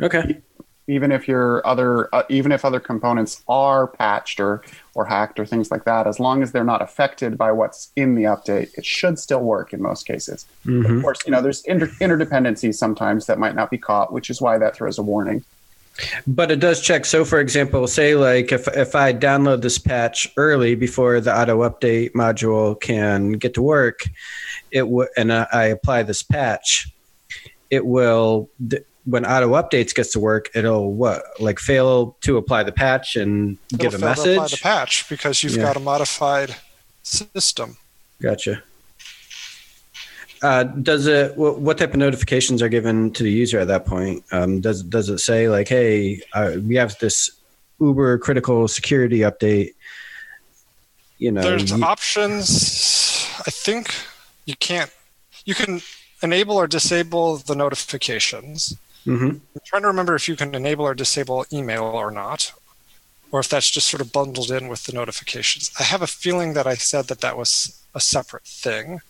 Okay. 0.00 0.40
Even 0.88 1.10
if 1.12 1.26
your 1.26 1.66
other 1.66 2.14
uh, 2.14 2.22
even 2.28 2.52
if 2.52 2.64
other 2.64 2.80
components 2.80 3.42
are 3.48 3.86
patched 3.86 4.40
or 4.40 4.62
or 4.94 5.04
hacked 5.04 5.38
or 5.40 5.46
things 5.46 5.70
like 5.70 5.84
that 5.84 6.06
as 6.06 6.18
long 6.20 6.42
as 6.42 6.52
they're 6.52 6.64
not 6.64 6.82
affected 6.82 7.36
by 7.36 7.52
what's 7.52 7.90
in 7.96 8.14
the 8.14 8.24
update 8.24 8.76
it 8.78 8.84
should 8.84 9.18
still 9.18 9.40
work 9.40 9.72
in 9.72 9.82
most 9.82 10.06
cases 10.06 10.46
Mm-hmm. 10.64 10.96
of 10.96 11.02
course 11.02 11.18
you 11.26 11.32
know 11.32 11.42
there's 11.42 11.62
inter- 11.64 11.86
interdependencies 12.00 12.74
sometimes 12.74 13.26
that 13.26 13.38
might 13.38 13.54
not 13.54 13.70
be 13.70 13.78
caught 13.78 14.12
which 14.12 14.30
is 14.30 14.40
why 14.40 14.58
that 14.58 14.74
throws 14.76 14.98
a 14.98 15.02
warning 15.02 15.44
But 16.26 16.50
it 16.50 16.60
does 16.60 16.82
check. 16.82 17.06
So, 17.06 17.24
for 17.24 17.40
example, 17.40 17.86
say 17.86 18.16
like 18.16 18.52
if 18.52 18.68
if 18.76 18.94
I 18.94 19.14
download 19.14 19.62
this 19.62 19.78
patch 19.78 20.28
early 20.36 20.74
before 20.74 21.20
the 21.22 21.34
auto 21.34 21.66
update 21.66 22.12
module 22.12 22.78
can 22.78 23.32
get 23.32 23.54
to 23.54 23.62
work, 23.62 24.00
it 24.70 24.88
would 24.88 25.08
and 25.16 25.32
I, 25.32 25.46
I 25.52 25.64
apply 25.66 26.02
this 26.02 26.22
patch, 26.22 26.92
it 27.70 27.86
will 27.86 28.50
when 29.06 29.24
auto 29.24 29.52
updates 29.52 29.94
gets 29.94 30.12
to 30.12 30.20
work, 30.20 30.50
it'll 30.54 30.92
what 30.92 31.22
like 31.40 31.58
fail 31.58 32.16
to 32.22 32.36
apply 32.36 32.62
the 32.64 32.72
patch 32.72 33.16
and 33.16 33.56
give 33.78 33.94
a 33.94 33.96
It'll 33.96 34.14
fail 34.14 34.24
to 34.24 34.32
apply 34.34 34.48
the 34.48 34.56
patch 34.62 35.08
because 35.08 35.42
you've 35.42 35.56
Yeah. 35.56 35.62
got 35.62 35.76
a 35.76 35.80
modified 35.80 36.56
system. 37.02 37.76
Gotcha. 38.20 38.62
Uh, 40.42 40.64
does 40.64 41.06
it? 41.06 41.36
What, 41.36 41.60
what 41.60 41.78
type 41.78 41.90
of 41.94 41.96
notifications 41.96 42.60
are 42.62 42.68
given 42.68 43.10
to 43.12 43.22
the 43.22 43.30
user 43.30 43.58
at 43.58 43.68
that 43.68 43.86
point? 43.86 44.22
Um, 44.32 44.60
does 44.60 44.82
does 44.82 45.08
it 45.08 45.18
say 45.18 45.48
like, 45.48 45.68
"Hey, 45.68 46.20
uh, 46.34 46.56
we 46.62 46.74
have 46.76 46.98
this 46.98 47.30
uber 47.80 48.18
critical 48.18 48.68
security 48.68 49.20
update"? 49.20 49.72
You 51.18 51.32
know, 51.32 51.40
There's 51.42 51.70
you- 51.70 51.82
options. 51.82 53.26
I 53.46 53.50
think 53.50 53.94
you 54.44 54.54
can't. 54.56 54.90
You 55.46 55.54
can 55.54 55.80
enable 56.22 56.56
or 56.56 56.66
disable 56.66 57.38
the 57.38 57.54
notifications. 57.54 58.76
Mhm. 59.06 59.40
I'm 59.54 59.60
trying 59.64 59.82
to 59.82 59.88
remember 59.88 60.14
if 60.14 60.28
you 60.28 60.36
can 60.36 60.54
enable 60.54 60.84
or 60.84 60.94
disable 60.94 61.46
email 61.52 61.84
or 61.84 62.10
not, 62.10 62.52
or 63.30 63.40
if 63.40 63.48
that's 63.48 63.70
just 63.70 63.88
sort 63.88 64.00
of 64.00 64.12
bundled 64.12 64.50
in 64.50 64.68
with 64.68 64.84
the 64.84 64.92
notifications. 64.92 65.70
I 65.78 65.84
have 65.84 66.02
a 66.02 66.06
feeling 66.06 66.54
that 66.54 66.66
I 66.66 66.74
said 66.74 67.06
that 67.08 67.20
that 67.20 67.36
was 67.38 67.80
a 67.94 68.00
separate 68.00 68.44
thing. 68.44 69.00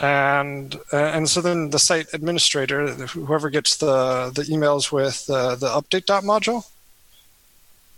And 0.00 0.74
uh, 0.92 0.96
and 0.96 1.28
so 1.28 1.40
then 1.40 1.70
the 1.70 1.78
site 1.78 2.08
administrator, 2.12 2.88
whoever 2.88 3.48
gets 3.48 3.76
the 3.76 4.30
the 4.34 4.42
emails 4.42 4.90
with 4.90 5.28
uh, 5.30 5.54
the 5.54 5.68
update 5.68 6.06
dot 6.06 6.24
module, 6.24 6.64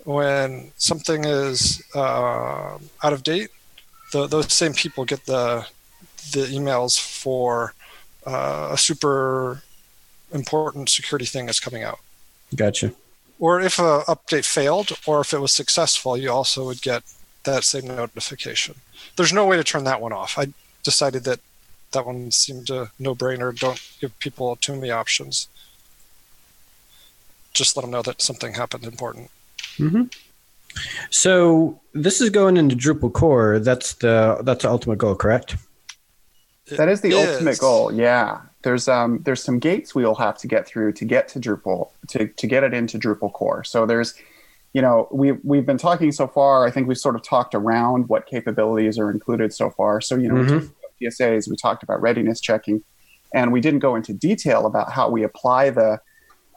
when 0.05 0.73
something 0.77 1.25
is 1.25 1.83
uh, 1.95 2.79
out 3.03 3.13
of 3.13 3.23
date, 3.23 3.49
the, 4.13 4.27
those 4.27 4.53
same 4.53 4.75
people 4.75 5.07
get 5.07 5.25
the 5.25 5.67
the 6.33 6.47
emails 6.47 7.01
for 7.01 7.75
uh, 8.27 8.71
a 8.73 8.79
super 8.79 9.63
important 10.33 10.89
security 10.89 11.27
thing 11.27 11.49
is 11.49 11.61
coming 11.61 11.83
out. 11.83 11.99
gotcha. 12.55 12.93
Or 13.39 13.61
if 13.61 13.79
a 13.79 14.03
update 14.09 14.45
failed, 14.47 14.93
or 15.07 15.21
if 15.21 15.33
it 15.33 15.41
was 15.41 15.53
successful, 15.53 16.17
you 16.17 16.31
also 16.31 16.65
would 16.65 16.81
get 16.81 17.03
that 17.45 17.65
same 17.65 17.87
notification. 17.87 18.77
There's 19.17 19.33
no 19.33 19.47
way 19.47 19.57
to 19.57 19.65
turn 19.65 19.85
that 19.85 20.01
one 20.01 20.13
off. 20.13 20.39
I 20.39 20.49
decided 20.83 21.25
that 21.25 21.41
that 21.93 22.07
one 22.07 22.31
seemed 22.31 22.71
a 22.71 22.91
no-brainer. 22.99 23.57
Don't 23.59 23.81
give 24.01 24.19
people 24.19 24.57
too 24.57 24.75
many 24.75 24.91
options. 24.91 25.49
Just 27.53 27.77
let 27.77 27.83
them 27.83 27.91
know 27.91 28.03
that 28.03 28.21
something 28.23 28.55
happened 28.55 28.85
important. 28.85 29.31
hmm 29.77 30.05
So 31.11 31.81
this 31.95 32.21
is 32.21 32.31
going 32.31 32.57
into 32.57 32.77
Drupal 32.77 33.13
core. 33.13 33.59
That's 33.59 33.95
the 33.95 34.41
that's 34.43 34.63
the 34.63 34.71
ultimate 34.71 34.99
goal, 34.99 35.15
correct? 35.15 35.57
that 36.69 36.89
is 36.89 37.01
the 37.01 37.11
It 37.11 37.29
ultimate 37.29 37.59
goal 37.59 37.93
yeah 37.93 38.41
there's 38.67 38.89
um 38.89 39.21
there's 39.23 39.43
some 39.43 39.61
gates 39.61 39.95
we'll 39.95 40.17
have 40.17 40.37
to 40.39 40.49
get 40.49 40.67
through 40.67 40.91
to 40.93 41.05
get 41.05 41.29
to 41.29 41.39
drupal 41.39 41.91
to, 42.09 42.27
to 42.27 42.47
get 42.49 42.65
it 42.65 42.75
into 42.75 42.99
drupal 42.99 43.33
core. 43.33 43.63
So 43.63 43.87
there's 43.87 44.13
you 44.73 44.83
know 44.83 45.07
we 45.13 45.33
we've 45.51 45.65
been 45.65 45.79
talking 45.79 46.11
so 46.11 46.27
far. 46.27 46.67
I 46.67 46.73
think 46.73 46.89
we've 46.89 46.99
sort 46.99 47.15
of 47.15 47.23
talked 47.23 47.55
around 47.55 48.09
what 48.09 48.27
capabilities 48.27 48.99
are 48.99 49.09
included 49.13 49.55
so 49.55 49.71
far. 49.71 50.01
So 50.01 50.17
you 50.17 50.29
know 50.29 50.35
we 50.35 50.41
Mhm. 50.43 50.55
talked 50.55 50.65
about 50.65 50.93
psas 51.01 51.49
we 51.49 51.57
talked 51.57 51.83
about 51.85 52.01
readiness 52.03 52.41
checking 52.41 52.83
and 53.33 53.53
we 53.53 53.61
didn't 53.61 53.81
go 53.89 53.95
into 53.95 54.13
detail 54.13 54.67
about 54.67 54.91
how 54.91 55.09
we 55.11 55.23
apply 55.23 55.71
the 55.71 56.01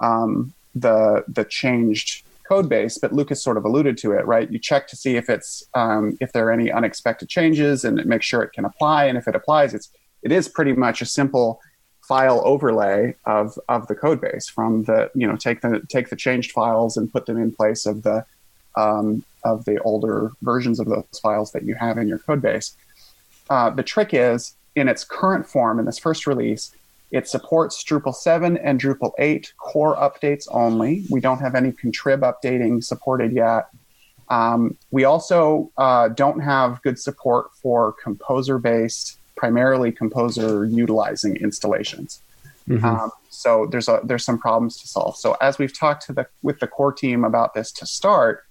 um, 0.01 0.51
the 0.73 1.23
the 1.27 1.45
changed 1.45 2.23
code 2.49 2.67
base 2.67 2.97
but 2.97 3.13
lucas 3.13 3.43
sort 3.43 3.57
of 3.57 3.63
alluded 3.65 3.95
to 3.99 4.13
it 4.13 4.25
right? 4.25 4.51
You 4.51 4.57
check 4.57 4.87
to 4.87 4.95
see 4.95 5.15
if 5.21 5.29
it's 5.29 5.63
um, 5.75 6.17
if 6.19 6.31
there 6.33 6.47
are 6.47 6.51
any 6.59 6.71
unexpected 6.71 7.29
changes 7.29 7.85
and 7.85 8.03
make 8.13 8.23
sure 8.23 8.41
it 8.41 8.53
can 8.57 8.65
apply. 8.65 9.05
And 9.05 9.15
if 9.19 9.27
it 9.27 9.35
applies 9.35 9.75
it's 9.75 9.89
it 10.27 10.31
is 10.31 10.47
pretty 10.57 10.73
much 10.73 11.01
a 11.01 11.05
simple 11.05 11.61
file 12.09 12.41
overlay 12.43 13.15
of 13.25 13.57
of 13.69 13.85
the 13.87 13.93
code 13.93 14.19
base 14.19 14.49
from 14.49 14.83
the 14.85 15.11
you 15.13 15.27
know 15.27 15.37
take 15.37 15.61
the 15.61 15.79
take 15.89 16.09
the 16.09 16.15
changed 16.15 16.51
files 16.51 16.97
and 16.97 17.13
put 17.13 17.27
them 17.27 17.37
in 17.37 17.51
place 17.51 17.85
of 17.85 18.01
the 18.01 18.25
um, 18.75 19.23
of 19.43 19.63
the 19.65 19.79
older 19.83 20.31
versions 20.41 20.79
of 20.79 20.87
those 20.87 21.19
files 21.21 21.51
that 21.51 21.63
you 21.63 21.75
have 21.75 21.99
in 21.99 22.07
your 22.07 22.17
code 22.17 22.41
base. 22.41 22.75
Uh, 23.49 23.69
the 23.69 23.83
trick 23.83 24.09
is 24.11 24.55
in 24.75 24.87
its 24.87 25.03
current 25.03 25.45
form 25.45 25.79
in 25.79 25.85
this 25.85 25.99
first 25.99 26.25
release, 26.25 26.73
it 27.11 27.27
supports 27.27 27.83
Drupal 27.83 28.15
7 28.15 28.57
and 28.57 28.79
Drupal 28.79 29.11
8 29.19 29.53
core 29.57 29.95
updates 29.95 30.47
only. 30.51 31.03
We 31.09 31.19
don't 31.19 31.39
have 31.39 31.55
any 31.55 31.71
contrib 31.71 32.21
updating 32.21 32.83
supported 32.83 33.31
yet. 33.33 33.67
Um, 34.29 34.77
we 34.91 35.05
also 35.05 35.71
uh, 35.77 36.09
don't 36.09 36.39
have 36.39 36.81
good 36.83 36.99
support 36.99 37.47
for 37.61 37.93
composer 37.93 38.59
based 38.59 39.18
primarily 39.39 39.91
composer 39.91 40.65
utilizing 40.65 41.37
installations. 41.37 42.21
Mhm. 42.67 42.83
Um, 42.83 43.11
so 43.29 43.67
there's 43.71 43.87
a 43.87 44.01
there's 44.03 44.25
some 44.25 44.37
problems 44.37 44.77
to 44.81 44.87
solve. 44.87 45.15
So 45.17 45.37
as 45.41 45.57
we've 45.57 45.75
talked 45.85 46.05
to 46.07 46.13
the 46.13 46.25
with 46.43 46.59
the 46.59 46.67
core 46.67 46.91
team 46.91 47.23
about 47.23 47.53
this 47.53 47.71
to 47.79 47.85
start, 47.85 48.43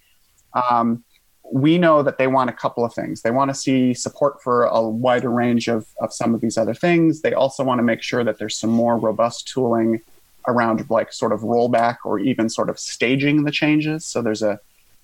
um, 0.55 1.05
we 1.51 1.79
know 1.79 2.03
that 2.03 2.19
they 2.19 2.27
want 2.27 2.51
a 2.51 2.53
couple 2.53 2.85
of 2.85 2.93
things. 2.93 3.23
They 3.23 3.31
want 3.31 3.51
to 3.51 3.55
see 3.55 3.95
support 3.95 4.43
for 4.43 4.65
a 4.65 4.83
wider 4.83 5.31
range 5.31 5.69
of, 5.69 5.87
of 6.01 6.13
some 6.13 6.35
of 6.35 6.41
these 6.41 6.59
other 6.59 6.75
things. 6.75 7.23
They 7.23 7.33
also 7.33 7.63
want 7.65 7.79
to 7.79 7.83
make 7.83 8.03
sure 8.03 8.25
that 8.25 8.39
there's 8.39 8.57
some 8.57 8.71
more 8.71 8.99
robust 8.99 9.49
tooling 9.49 10.01
around 10.47 10.89
like 10.91 11.13
sort 11.13 11.33
of 11.33 11.41
rollback 11.41 11.99
or 12.05 12.19
even 12.19 12.49
sort 12.49 12.71
of 12.71 12.79
staging 12.79 13.45
the 13.45 13.51
changes. 13.51 14.05
So 14.05 14.21
there's 14.23 14.43
a 14.43 14.59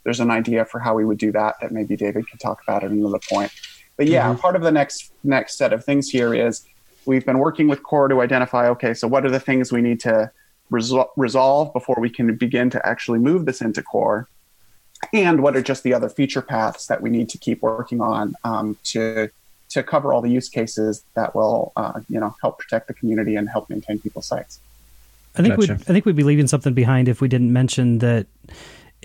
there's 0.05 0.21
an 0.21 0.31
idea 0.31 0.65
for 0.65 0.81
how 0.81 0.95
we 0.95 1.05
would 1.05 1.19
do 1.19 1.33
that 1.33 1.57
that 1.61 1.73
maybe 1.73 1.97
David 1.97 2.29
could 2.29 2.41
talk 2.41 2.63
about 2.63 2.85
at 2.85 2.91
another 2.91 3.21
point. 3.31 3.51
But 3.97 4.07
yeah, 4.07 4.29
mm-hmm. 4.29 4.41
part 4.41 4.57
of 4.57 4.63
the 4.63 4.73
next 4.73 5.13
next 5.23 5.57
set 5.57 5.73
of 5.73 5.85
things 5.85 6.11
here 6.11 6.35
is 6.35 6.65
we've 7.07 7.25
been 7.25 7.39
working 7.39 7.69
with 7.69 7.83
core 7.83 8.09
to 8.09 8.21
identify 8.21 8.69
okay, 8.71 8.95
so 8.95 9.07
what 9.07 9.25
are 9.25 9.31
the 9.31 9.41
things 9.41 9.73
we 9.73 9.83
need 9.83 10.01
to 10.01 10.31
resol- 10.71 11.11
resolve 11.17 11.73
before 11.73 11.97
we 12.01 12.11
can 12.11 12.37
begin 12.37 12.71
to 12.71 12.87
actually 12.87 13.19
move 13.19 13.47
this 13.47 13.61
into 13.61 13.83
core, 13.83 14.29
and 15.13 15.43
what 15.43 15.57
are 15.57 15.63
just 15.63 15.83
the 15.83 15.95
other 15.95 16.09
feature 16.09 16.43
paths 16.43 16.87
that 16.87 17.03
we 17.03 17.11
need 17.11 17.29
to 17.29 17.39
keep 17.39 17.63
working 17.63 18.01
on 18.01 18.35
um, 18.45 18.77
to 18.85 19.31
to 19.71 19.83
cover 19.83 20.13
all 20.13 20.21
the 20.21 20.31
use 20.31 20.49
cases 20.49 21.05
that 21.15 21.35
will 21.35 21.73
uh, 21.77 22.01
you 22.09 22.19
know 22.19 22.35
help 22.41 22.59
protect 22.59 22.89
the 22.89 22.95
community 22.95 23.37
and 23.37 23.49
help 23.49 23.71
maintain 23.71 23.99
people's 23.99 24.27
sites. 24.27 24.61
I 25.37 25.43
think 25.43 25.57
gotcha. 25.57 25.73
we'd 25.75 25.81
I 25.83 25.93
think 25.93 26.05
we'd 26.05 26.17
be 26.17 26.23
leaving 26.25 26.47
something 26.47 26.75
behind 26.75 27.09
if 27.09 27.21
we 27.21 27.29
didn't 27.29 27.53
mention 27.53 27.99
that 27.99 28.27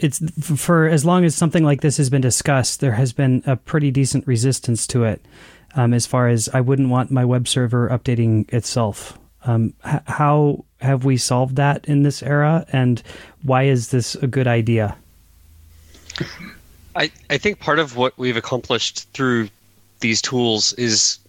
it's 0.03 0.19
for 0.55 0.87
as 0.87 1.05
long 1.05 1.25
as 1.25 1.35
something 1.35 1.63
like 1.63 1.81
this 1.81 1.97
has 1.97 2.09
been 2.09 2.21
discussed, 2.21 2.79
there 2.79 2.93
has 2.93 3.13
been 3.13 3.43
a 3.45 3.55
pretty 3.55 3.91
decent 3.91 4.25
resistance 4.27 4.87
to 4.87 5.03
it. 5.03 5.21
Um, 5.75 5.93
as 5.93 6.07
far 6.07 6.27
as 6.27 6.49
I 6.51 6.61
wouldn't 6.61 6.89
want 6.89 7.11
my 7.11 7.23
web 7.23 7.47
server 7.47 7.89
updating 7.89 8.51
itself. 8.51 9.19
Um, 9.45 9.73
h- 9.85 10.01
how 10.05 10.65
have 10.81 11.05
we 11.05 11.15
solved 11.15 11.57
that 11.57 11.85
in 11.85 12.01
this 12.01 12.23
era, 12.23 12.65
and 12.71 13.01
why 13.43 13.63
is 13.63 13.89
this 13.89 14.15
a 14.15 14.25
good 14.25 14.47
idea? 14.47 14.97
I, 16.95 17.11
I 17.29 17.37
think 17.37 17.59
part 17.59 17.79
of 17.79 17.95
what 17.95 18.17
we've 18.17 18.35
accomplished 18.35 19.07
through 19.13 19.49
these 19.99 20.21
tools 20.21 20.73
is 20.73 21.19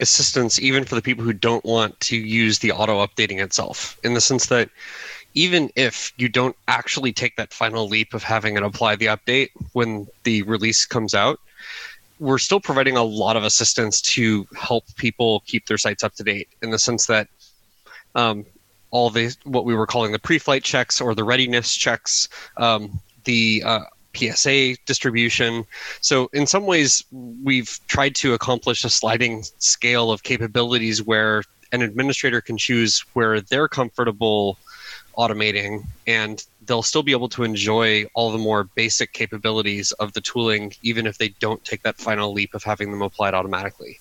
assistance 0.00 0.58
even 0.58 0.84
for 0.84 0.96
the 0.96 1.02
people 1.02 1.24
who 1.24 1.32
don't 1.32 1.64
want 1.64 1.98
to 2.00 2.16
use 2.16 2.58
the 2.58 2.72
auto 2.72 3.04
updating 3.04 3.42
itself 3.42 3.98
in 4.02 4.14
the 4.14 4.20
sense 4.20 4.46
that 4.46 4.68
even 5.34 5.70
if 5.76 6.12
you 6.16 6.28
don't 6.28 6.56
actually 6.68 7.12
take 7.12 7.36
that 7.36 7.52
final 7.52 7.88
leap 7.88 8.14
of 8.14 8.22
having 8.22 8.56
it 8.56 8.62
apply 8.62 8.96
the 8.96 9.06
update 9.06 9.50
when 9.72 10.06
the 10.22 10.42
release 10.42 10.84
comes 10.84 11.14
out 11.14 11.38
we're 12.20 12.38
still 12.38 12.60
providing 12.60 12.96
a 12.96 13.02
lot 13.02 13.36
of 13.36 13.44
assistance 13.44 14.00
to 14.00 14.46
help 14.56 14.84
people 14.96 15.42
keep 15.46 15.66
their 15.66 15.78
sites 15.78 16.04
up 16.04 16.14
to 16.14 16.22
date 16.22 16.48
in 16.62 16.70
the 16.70 16.78
sense 16.78 17.06
that 17.06 17.28
um, 18.14 18.46
all 18.90 19.10
the 19.10 19.34
what 19.44 19.64
we 19.64 19.74
were 19.74 19.86
calling 19.86 20.12
the 20.12 20.18
pre-flight 20.18 20.62
checks 20.62 21.00
or 21.00 21.14
the 21.14 21.24
readiness 21.24 21.74
checks 21.74 22.28
um, 22.56 23.00
the 23.24 23.62
uh, 23.66 23.80
PSA 24.14 24.76
distribution. 24.86 25.64
So, 26.00 26.30
in 26.32 26.46
some 26.46 26.66
ways, 26.66 27.02
we've 27.42 27.80
tried 27.88 28.14
to 28.16 28.34
accomplish 28.34 28.84
a 28.84 28.90
sliding 28.90 29.44
scale 29.58 30.12
of 30.12 30.22
capabilities 30.22 31.02
where 31.02 31.42
an 31.72 31.82
administrator 31.82 32.40
can 32.40 32.56
choose 32.56 33.00
where 33.14 33.40
they're 33.40 33.68
comfortable 33.68 34.56
automating 35.16 35.84
and 36.06 36.44
they'll 36.66 36.82
still 36.82 37.02
be 37.02 37.12
able 37.12 37.28
to 37.28 37.44
enjoy 37.44 38.04
all 38.14 38.30
the 38.30 38.38
more 38.38 38.64
basic 38.64 39.12
capabilities 39.12 39.92
of 39.92 40.12
the 40.12 40.20
tooling 40.20 40.72
even 40.82 41.06
if 41.06 41.18
they 41.18 41.28
don't 41.40 41.64
take 41.64 41.82
that 41.82 41.96
final 41.96 42.32
leap 42.32 42.54
of 42.54 42.62
having 42.62 42.90
them 42.90 43.02
applied 43.02 43.34
automatically 43.34 43.98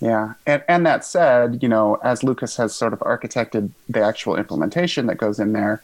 yeah 0.00 0.34
and, 0.46 0.62
and 0.68 0.86
that 0.86 1.04
said 1.04 1.62
you 1.62 1.68
know 1.68 1.96
as 2.02 2.22
lucas 2.22 2.56
has 2.56 2.74
sort 2.74 2.92
of 2.92 2.98
architected 3.00 3.70
the 3.88 4.02
actual 4.02 4.36
implementation 4.36 5.06
that 5.06 5.16
goes 5.16 5.38
in 5.38 5.52
there 5.52 5.82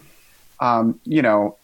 um, 0.61 0.99
you 1.05 1.23
know 1.23 1.57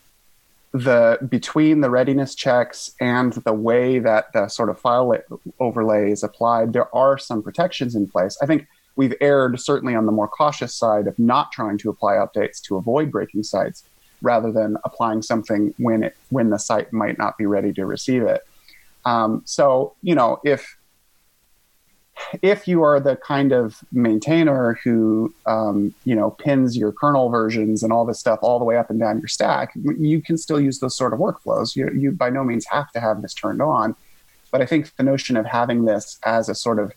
the 0.74 1.18
between 1.29 1.81
the 1.83 1.88
readiness 1.88 2.35
checks 2.35 2.90
and 3.00 3.33
the 3.33 3.53
way 3.53 4.00
that 4.00 4.33
the 4.33 4.48
sort 4.48 4.68
of 4.68 4.79
file 4.79 5.16
overlay 5.61 6.11
is 6.11 6.24
applied, 6.24 6.72
there 6.72 6.92
are 6.94 7.16
some 7.16 7.44
protections 7.44 7.94
in 7.94 8.09
place. 8.09 8.37
I 8.42 8.46
think 8.46 8.66
we've 8.96 9.14
erred 9.20 9.61
certainly 9.61 9.94
on 9.94 10.07
the 10.07 10.12
more 10.12 10.28
cautious 10.28 10.74
side 10.74 11.07
of 11.07 11.18
not 11.18 11.52
trying 11.52 11.78
to 11.78 11.90
apply 11.90 12.14
updates 12.14 12.61
to 12.62 12.76
avoid 12.76 13.11
breaking 13.11 13.42
sites 13.42 13.85
rather 14.22 14.50
than 14.50 14.76
applying 14.85 15.22
something 15.22 15.74
when 15.78 16.02
it 16.02 16.16
when 16.30 16.50
the 16.50 16.59
site 16.59 16.92
might 16.92 17.18
not 17.18 17.37
be 17.37 17.46
ready 17.46 17.72
to 17.72 17.87
receive 17.87 18.22
it. 18.22 18.42
Um, 19.04 19.42
so 19.44 19.94
you 20.02 20.14
know 20.14 20.40
if 20.44 20.76
if 22.42 22.68
you 22.68 22.83
are 22.83 23.00
the 23.00 23.16
kind 23.16 23.52
of 23.52 23.83
maintainer 23.92 24.78
who 24.85 25.35
um, 25.46 25.94
you 26.04 26.14
know 26.14 26.30
pins 26.30 26.76
your 26.76 26.92
kernel 26.92 27.28
versions 27.28 27.83
and 27.83 27.92
all 27.92 28.04
this 28.04 28.20
stuff 28.20 28.38
all 28.42 28.59
the 28.59 28.64
way 28.64 28.76
up 28.76 28.90
and 28.90 28.98
down 29.00 29.18
your 29.18 29.28
stack, 29.28 29.72
you 29.98 30.22
can 30.22 30.38
still 30.38 30.61
use 30.61 30.78
those 30.78 30.96
sort 30.96 31.12
of 31.12 31.18
workflows. 31.18 31.76
You, 31.76 31.90
you 31.92 32.12
by 32.12 32.30
no 32.30 32.44
means 32.44 32.66
have 32.70 32.90
to 32.92 33.00
have 33.00 33.22
this 33.22 33.35
turned 33.35 33.61
on, 33.61 33.96
but 34.50 34.62
I 34.62 34.66
think 34.66 34.94
the 34.96 35.02
notion 35.02 35.37
of 35.37 35.46
having 35.46 35.85
this 35.85 36.18
as 36.24 36.48
a 36.48 36.54
sort 36.54 36.78
of 36.78 36.92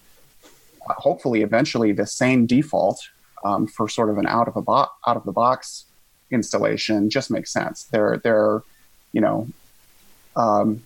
hopefully 0.89 1.41
eventually 1.41 1.91
the 1.91 2.07
same 2.07 2.45
default 2.45 3.09
um, 3.43 3.67
for 3.67 3.87
sort 3.87 4.09
of 4.09 4.17
an 4.17 4.27
out 4.27 4.47
of 4.47 4.55
a 4.55 4.61
bo- 4.61 4.87
out 5.05 5.17
of 5.17 5.23
the 5.23 5.31
box 5.31 5.85
installation 6.31 7.09
just 7.09 7.31
makes 7.31 7.51
sense. 7.51 7.83
There 7.85 8.17
there 8.23 8.61
you 9.13 9.21
know 9.21 9.47
um, 10.35 10.83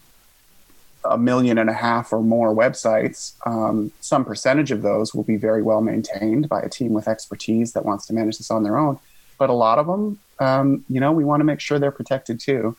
a 1.03 1.17
million 1.17 1.57
and 1.57 1.69
a 1.69 1.73
half 1.73 2.13
or 2.13 2.21
more 2.21 2.53
websites, 2.55 3.33
um, 3.45 3.91
some 4.01 4.23
percentage 4.23 4.71
of 4.71 4.81
those 4.81 5.13
will 5.13 5.23
be 5.23 5.35
very 5.35 5.61
well 5.61 5.81
maintained 5.81 6.47
by 6.47 6.61
a 6.61 6.69
team 6.69 6.93
with 6.93 7.07
expertise 7.07 7.73
that 7.73 7.85
wants 7.85 8.05
to 8.07 8.13
manage 8.13 8.37
this 8.37 8.51
on 8.51 8.63
their 8.63 8.77
own. 8.77 8.99
But 9.37 9.49
a 9.49 9.53
lot 9.53 9.79
of 9.79 9.87
them, 9.87 10.19
um, 10.39 10.85
you 10.89 10.99
know, 10.99 11.11
we 11.11 11.23
want 11.23 11.39
to 11.39 11.43
make 11.43 11.59
sure 11.59 11.79
they're 11.79 11.91
protected 11.91 12.39
too. 12.39 12.77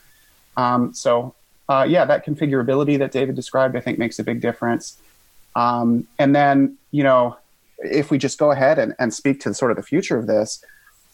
Um, 0.57 0.95
so, 0.95 1.35
uh, 1.69 1.87
yeah, 1.89 2.05
that 2.05 2.25
configurability 2.25 2.99
that 2.99 3.11
David 3.11 3.35
described, 3.35 3.77
I 3.77 3.81
think, 3.81 3.99
makes 3.99 4.19
a 4.19 4.25
big 4.25 4.41
difference. 4.41 4.99
Um, 5.57 6.07
and 6.19 6.35
then, 6.35 6.77
you 6.91 7.03
know, 7.03 7.37
if 7.79 8.11
we 8.11 8.19
just 8.19 8.39
go 8.39 8.51
ahead 8.51 8.79
and, 8.79 8.95
and 8.99 9.13
speak 9.13 9.41
to 9.41 9.55
sort 9.55 9.71
of 9.71 9.77
the 9.77 9.83
future 9.83 10.19
of 10.19 10.27
this, 10.27 10.65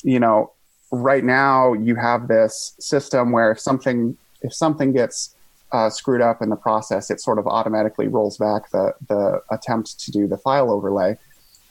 you 0.03 0.21
know, 0.21 0.53
right 0.91 1.25
now 1.25 1.73
you 1.73 1.97
have 1.97 2.29
this 2.29 2.75
system 2.79 3.33
where 3.33 3.51
if 3.51 3.61
something 3.61 4.17
if 4.43 4.55
something 4.55 4.93
gets 4.93 5.35
uh, 5.73 5.91
screwed 5.91 6.21
up 6.21 6.41
in 6.41 6.49
the 6.49 6.57
process, 6.57 7.11
it 7.11 7.21
sort 7.21 7.39
of 7.39 7.47
automatically 7.47 8.09
rolls 8.09 8.39
back 8.39 8.71
the, 8.71 8.95
the 9.09 9.43
attempt 9.51 9.99
to 10.01 10.11
do 10.11 10.27
the 10.27 10.39
file 10.39 10.71
overlay. 10.71 11.19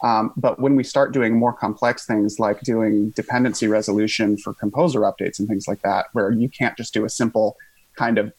Um, 0.04 0.32
but 0.38 0.60
when 0.60 0.76
we 0.76 0.84
start 0.84 1.12
doing 1.12 1.36
more 1.36 1.54
complex 1.54 2.06
things 2.06 2.40
like 2.40 2.62
doing 2.62 3.10
dependency 3.12 3.68
resolution 3.68 4.38
for 4.38 4.54
composer 4.54 5.00
updates 5.02 5.40
and 5.40 5.48
things 5.48 5.68
like 5.68 5.82
that, 5.82 6.08
where 6.14 6.30
you 6.30 6.50
can't 6.50 6.78
just 6.78 6.94
do 6.94 7.06
a 7.06 7.10
simple 7.10 7.58
kind 7.96 8.20
of 8.20 8.32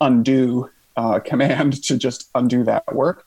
undo 0.00 0.70
uh, 0.96 1.18
command 1.20 1.82
to 1.84 1.98
just 1.98 2.30
undo 2.34 2.64
that 2.64 2.94
work, 2.94 3.26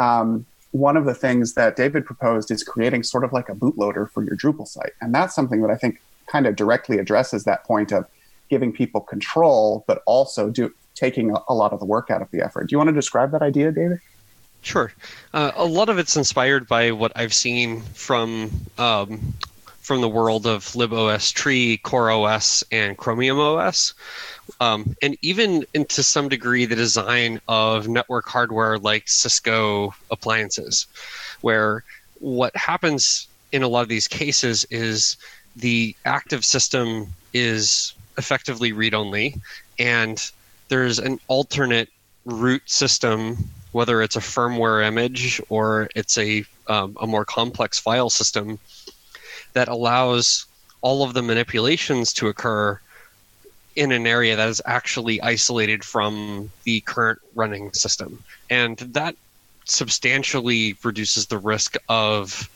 um, 0.00 0.44
one 0.72 0.96
of 0.96 1.04
the 1.04 1.14
things 1.14 1.54
that 1.54 1.76
David 1.76 2.04
proposed 2.04 2.50
is 2.50 2.64
creating 2.64 3.02
sort 3.02 3.24
of 3.24 3.32
like 3.32 3.48
a 3.48 3.54
bootloader 3.54 4.10
for 4.10 4.24
your 4.24 4.36
Drupal 4.36 4.66
site. 4.66 4.92
And 5.00 5.14
that's 5.14 5.34
something 5.34 5.60
that 5.62 5.70
I 5.70 5.76
think 5.76 6.00
kind 6.26 6.46
of 6.46 6.56
directly 6.56 6.98
addresses 6.98 7.44
that 7.44 7.64
point 7.64 7.92
of 7.92 8.06
giving 8.48 8.72
people 8.72 9.00
control, 9.00 9.84
but 9.86 10.02
also 10.06 10.50
do, 10.50 10.72
taking 10.94 11.32
a, 11.32 11.38
a 11.48 11.54
lot 11.54 11.72
of 11.72 11.80
the 11.80 11.86
work 11.86 12.10
out 12.10 12.22
of 12.22 12.30
the 12.30 12.40
effort. 12.40 12.68
Do 12.68 12.74
you 12.74 12.78
want 12.78 12.88
to 12.88 12.94
describe 12.94 13.32
that 13.32 13.42
idea, 13.42 13.72
David? 13.72 13.98
Sure. 14.62 14.92
Uh, 15.32 15.52
a 15.54 15.64
lot 15.64 15.88
of 15.88 15.98
it's 15.98 16.16
inspired 16.16 16.68
by 16.68 16.92
what 16.92 17.12
I've 17.16 17.32
seen 17.34 17.80
from 17.80 18.50
um, 18.78 19.34
from 19.80 20.02
the 20.02 20.08
world 20.08 20.46
of 20.46 20.64
libostree, 20.66 21.80
CoreOS, 21.82 22.62
and 22.70 22.96
Chromium 22.96 23.40
OS, 23.40 23.94
um, 24.60 24.96
and 25.02 25.16
even 25.22 25.64
to 25.88 26.02
some 26.02 26.28
degree 26.28 26.66
the 26.66 26.76
design 26.76 27.40
of 27.48 27.88
network 27.88 28.26
hardware 28.26 28.78
like 28.78 29.08
Cisco 29.08 29.94
appliances, 30.10 30.86
where 31.40 31.84
what 32.18 32.54
happens 32.56 33.28
in 33.52 33.62
a 33.62 33.68
lot 33.68 33.82
of 33.82 33.88
these 33.88 34.08
cases 34.08 34.64
is 34.70 35.16
the 35.56 35.94
active 36.04 36.44
system 36.44 37.06
is 37.32 37.94
effectively 38.18 38.72
read 38.72 38.94
only, 38.94 39.34
and 39.78 40.30
there's 40.68 40.98
an 40.98 41.18
alternate 41.28 41.88
root 42.24 42.62
system, 42.66 43.36
whether 43.72 44.02
it's 44.02 44.16
a 44.16 44.20
firmware 44.20 44.86
image 44.86 45.40
or 45.48 45.88
it's 45.94 46.18
a, 46.18 46.44
um, 46.68 46.96
a 47.00 47.06
more 47.06 47.24
complex 47.24 47.78
file 47.78 48.10
system, 48.10 48.58
that 49.52 49.68
allows 49.68 50.46
all 50.82 51.02
of 51.02 51.14
the 51.14 51.22
manipulations 51.22 52.12
to 52.12 52.28
occur 52.28 52.80
in 53.80 53.92
an 53.92 54.06
area 54.06 54.36
that 54.36 54.48
is 54.48 54.60
actually 54.66 55.20
isolated 55.22 55.84
from 55.84 56.50
the 56.64 56.80
current 56.82 57.18
running 57.34 57.72
system. 57.72 58.22
And 58.48 58.76
that 58.78 59.14
substantially 59.64 60.76
reduces 60.82 61.26
the 61.26 61.38
risk 61.38 61.76
of 61.88 62.48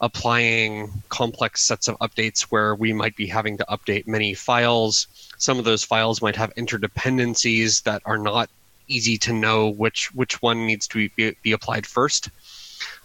applying 0.00 0.90
complex 1.08 1.62
sets 1.62 1.88
of 1.88 1.96
updates 1.98 2.42
where 2.42 2.74
we 2.74 2.92
might 2.92 3.16
be 3.16 3.26
having 3.26 3.56
to 3.56 3.64
update 3.70 4.06
many 4.06 4.34
files 4.34 5.06
some 5.38 5.58
of 5.58 5.64
those 5.64 5.84
files 5.84 6.22
might 6.22 6.36
have 6.36 6.54
interdependencies 6.54 7.82
that 7.82 8.02
are 8.04 8.18
not 8.18 8.48
easy 8.88 9.18
to 9.18 9.32
know 9.32 9.68
which 9.68 10.14
which 10.14 10.40
one 10.40 10.66
needs 10.66 10.86
to 10.88 11.08
be, 11.10 11.36
be 11.42 11.52
applied 11.52 11.86
first. 11.86 12.30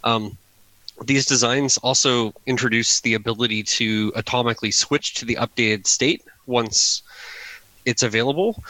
Um, 0.04 0.36
these 1.04 1.26
designs 1.26 1.78
also 1.78 2.32
introduce 2.46 3.00
the 3.00 3.14
ability 3.14 3.62
to 3.64 4.12
atomically 4.12 4.72
switch 4.72 5.14
to 5.14 5.24
the 5.24 5.36
updated 5.36 5.86
state 5.86 6.22
once 6.46 7.02
it's 7.84 8.02
available, 8.02 8.62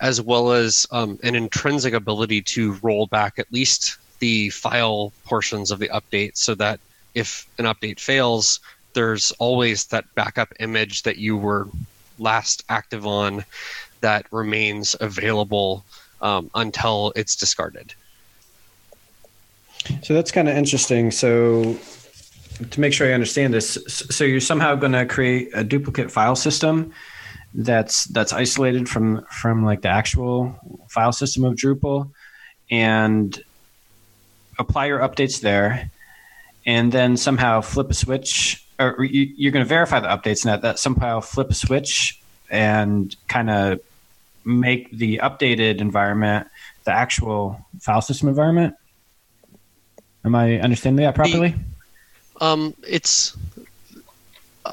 as 0.00 0.20
well 0.20 0.52
as 0.52 0.86
um, 0.90 1.18
an 1.22 1.34
intrinsic 1.34 1.94
ability 1.94 2.42
to 2.42 2.74
roll 2.82 3.06
back 3.06 3.38
at 3.38 3.52
least 3.52 3.98
the 4.20 4.50
file 4.50 5.12
portions 5.24 5.70
of 5.70 5.78
the 5.78 5.88
update 5.88 6.36
so 6.36 6.54
that 6.54 6.78
if 7.14 7.46
an 7.58 7.64
update 7.64 7.98
fails, 7.98 8.60
there's 8.94 9.32
always 9.32 9.86
that 9.86 10.04
backup 10.14 10.52
image 10.60 11.02
that 11.02 11.16
you 11.16 11.36
were 11.36 11.68
last 12.18 12.64
active 12.68 13.06
on 13.06 13.44
that 14.00 14.26
remains 14.30 14.94
available 15.00 15.84
um, 16.20 16.50
until 16.54 17.12
it's 17.16 17.34
discarded. 17.36 17.94
So 20.02 20.14
that's 20.14 20.30
kind 20.30 20.48
of 20.48 20.56
interesting. 20.56 21.10
So 21.10 21.78
to 22.70 22.80
make 22.80 22.92
sure 22.92 23.08
I 23.08 23.12
understand 23.12 23.54
this, 23.54 23.78
so 23.86 24.24
you're 24.24 24.40
somehow 24.40 24.74
going 24.74 24.92
to 24.92 25.06
create 25.06 25.50
a 25.54 25.64
duplicate 25.64 26.10
file 26.10 26.36
system 26.36 26.92
that's 27.54 28.04
that's 28.06 28.32
isolated 28.32 28.88
from 28.88 29.24
from 29.26 29.64
like 29.64 29.82
the 29.82 29.88
actual 29.88 30.56
file 30.88 31.12
system 31.12 31.44
of 31.44 31.54
Drupal, 31.54 32.10
and 32.70 33.42
apply 34.58 34.86
your 34.86 35.00
updates 35.00 35.40
there, 35.40 35.90
and 36.66 36.92
then 36.92 37.16
somehow 37.16 37.60
flip 37.60 37.90
a 37.90 37.94
switch, 37.94 38.64
or 38.78 39.04
you, 39.04 39.48
are 39.48 39.52
going 39.52 39.64
to 39.64 39.68
verify 39.68 40.00
the 40.00 40.08
updates 40.08 40.44
and 40.44 40.52
that, 40.52 40.62
that 40.62 40.78
somehow 40.78 41.20
flip 41.20 41.50
a 41.50 41.54
switch 41.54 42.20
and 42.50 43.16
kind 43.28 43.50
of 43.50 43.80
make 44.44 44.90
the 44.90 45.18
updated 45.22 45.80
environment 45.80 46.46
the 46.84 46.92
actual 46.92 47.64
file 47.80 48.00
system 48.00 48.28
environment. 48.28 48.74
Am 50.24 50.34
I 50.34 50.60
understanding 50.60 51.04
that 51.04 51.14
properly? 51.14 51.54
The, 52.38 52.44
um, 52.44 52.74
it's 52.86 53.36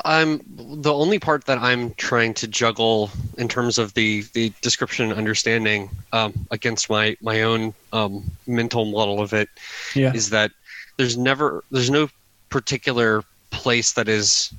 I'm 0.06 0.42
the 0.48 0.94
only 0.94 1.20
part 1.20 1.46
that 1.46 1.58
I'm 1.58 1.94
trying 1.96 2.34
to 2.36 2.48
juggle 2.48 3.12
in 3.38 3.48
terms 3.48 3.78
of 3.78 3.94
the 3.94 4.24
the 4.34 4.52
description 4.62 5.10
and 5.10 5.18
understanding 5.18 5.90
um, 6.14 6.34
against 6.52 6.90
my 6.90 7.18
my 7.22 7.42
own 7.42 7.74
um, 7.94 8.24
mental 8.46 8.86
model 8.86 9.22
of 9.22 9.34
it 9.34 9.50
yeah. 9.96 10.14
is 10.14 10.30
that 10.32 10.52
there's 10.98 11.18
never 11.18 11.64
there's 11.72 11.90
no 11.90 12.10
particular 12.50 13.24
place 13.52 13.94
that 13.94 14.08
is 14.08 14.54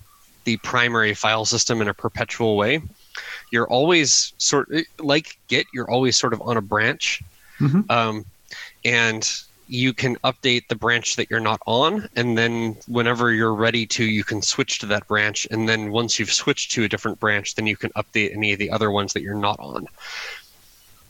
the 0.45 0.57
primary 0.59 1.15
file 1.15 1.45
system 1.45 1.81
in 1.83 1.89
a 1.89 1.95
perpetual 1.95 2.57
way. 2.57 2.81
You're 3.51 3.69
always 3.69 4.33
sort 4.39 4.69
like 4.99 5.39
Git. 5.49 5.67
You're 5.73 5.91
always 5.91 6.17
sort 6.17 6.33
of 6.33 6.41
on 6.43 6.57
a 6.57 6.63
branch, 6.63 7.23
mm-hmm. 7.59 7.91
um, 7.91 8.25
and 8.85 9.29
you 9.69 9.93
can 9.93 10.17
update 10.17 10.67
the 10.69 10.75
branch 10.75 11.17
that 11.17 11.31
you're 11.31 11.41
not 11.41 11.61
on 11.67 12.09
and 12.17 12.39
then 12.39 12.77
whenever 12.87 13.33
you're 13.33 13.55
ready 13.55 13.87
to 13.87 14.03
you 14.03 14.25
can 14.25 14.41
switch 14.41 14.79
to 14.79 14.87
that 14.87 15.07
branch 15.07 15.47
and 15.51 15.69
then 15.69 15.93
once 15.93 16.19
you've 16.19 16.33
switched 16.33 16.73
to 16.73 16.85
a 16.85 16.89
different 16.89 17.21
branch 17.21 17.55
then 17.55 17.67
you 17.67 17.77
can 17.77 17.91
update 17.91 18.35
any 18.35 18.53
of 18.53 18.59
the 18.59 18.71
other 18.71 18.91
ones 18.91 19.13
that 19.13 19.23
you're 19.23 19.35
not 19.35 19.61
on. 19.61 19.87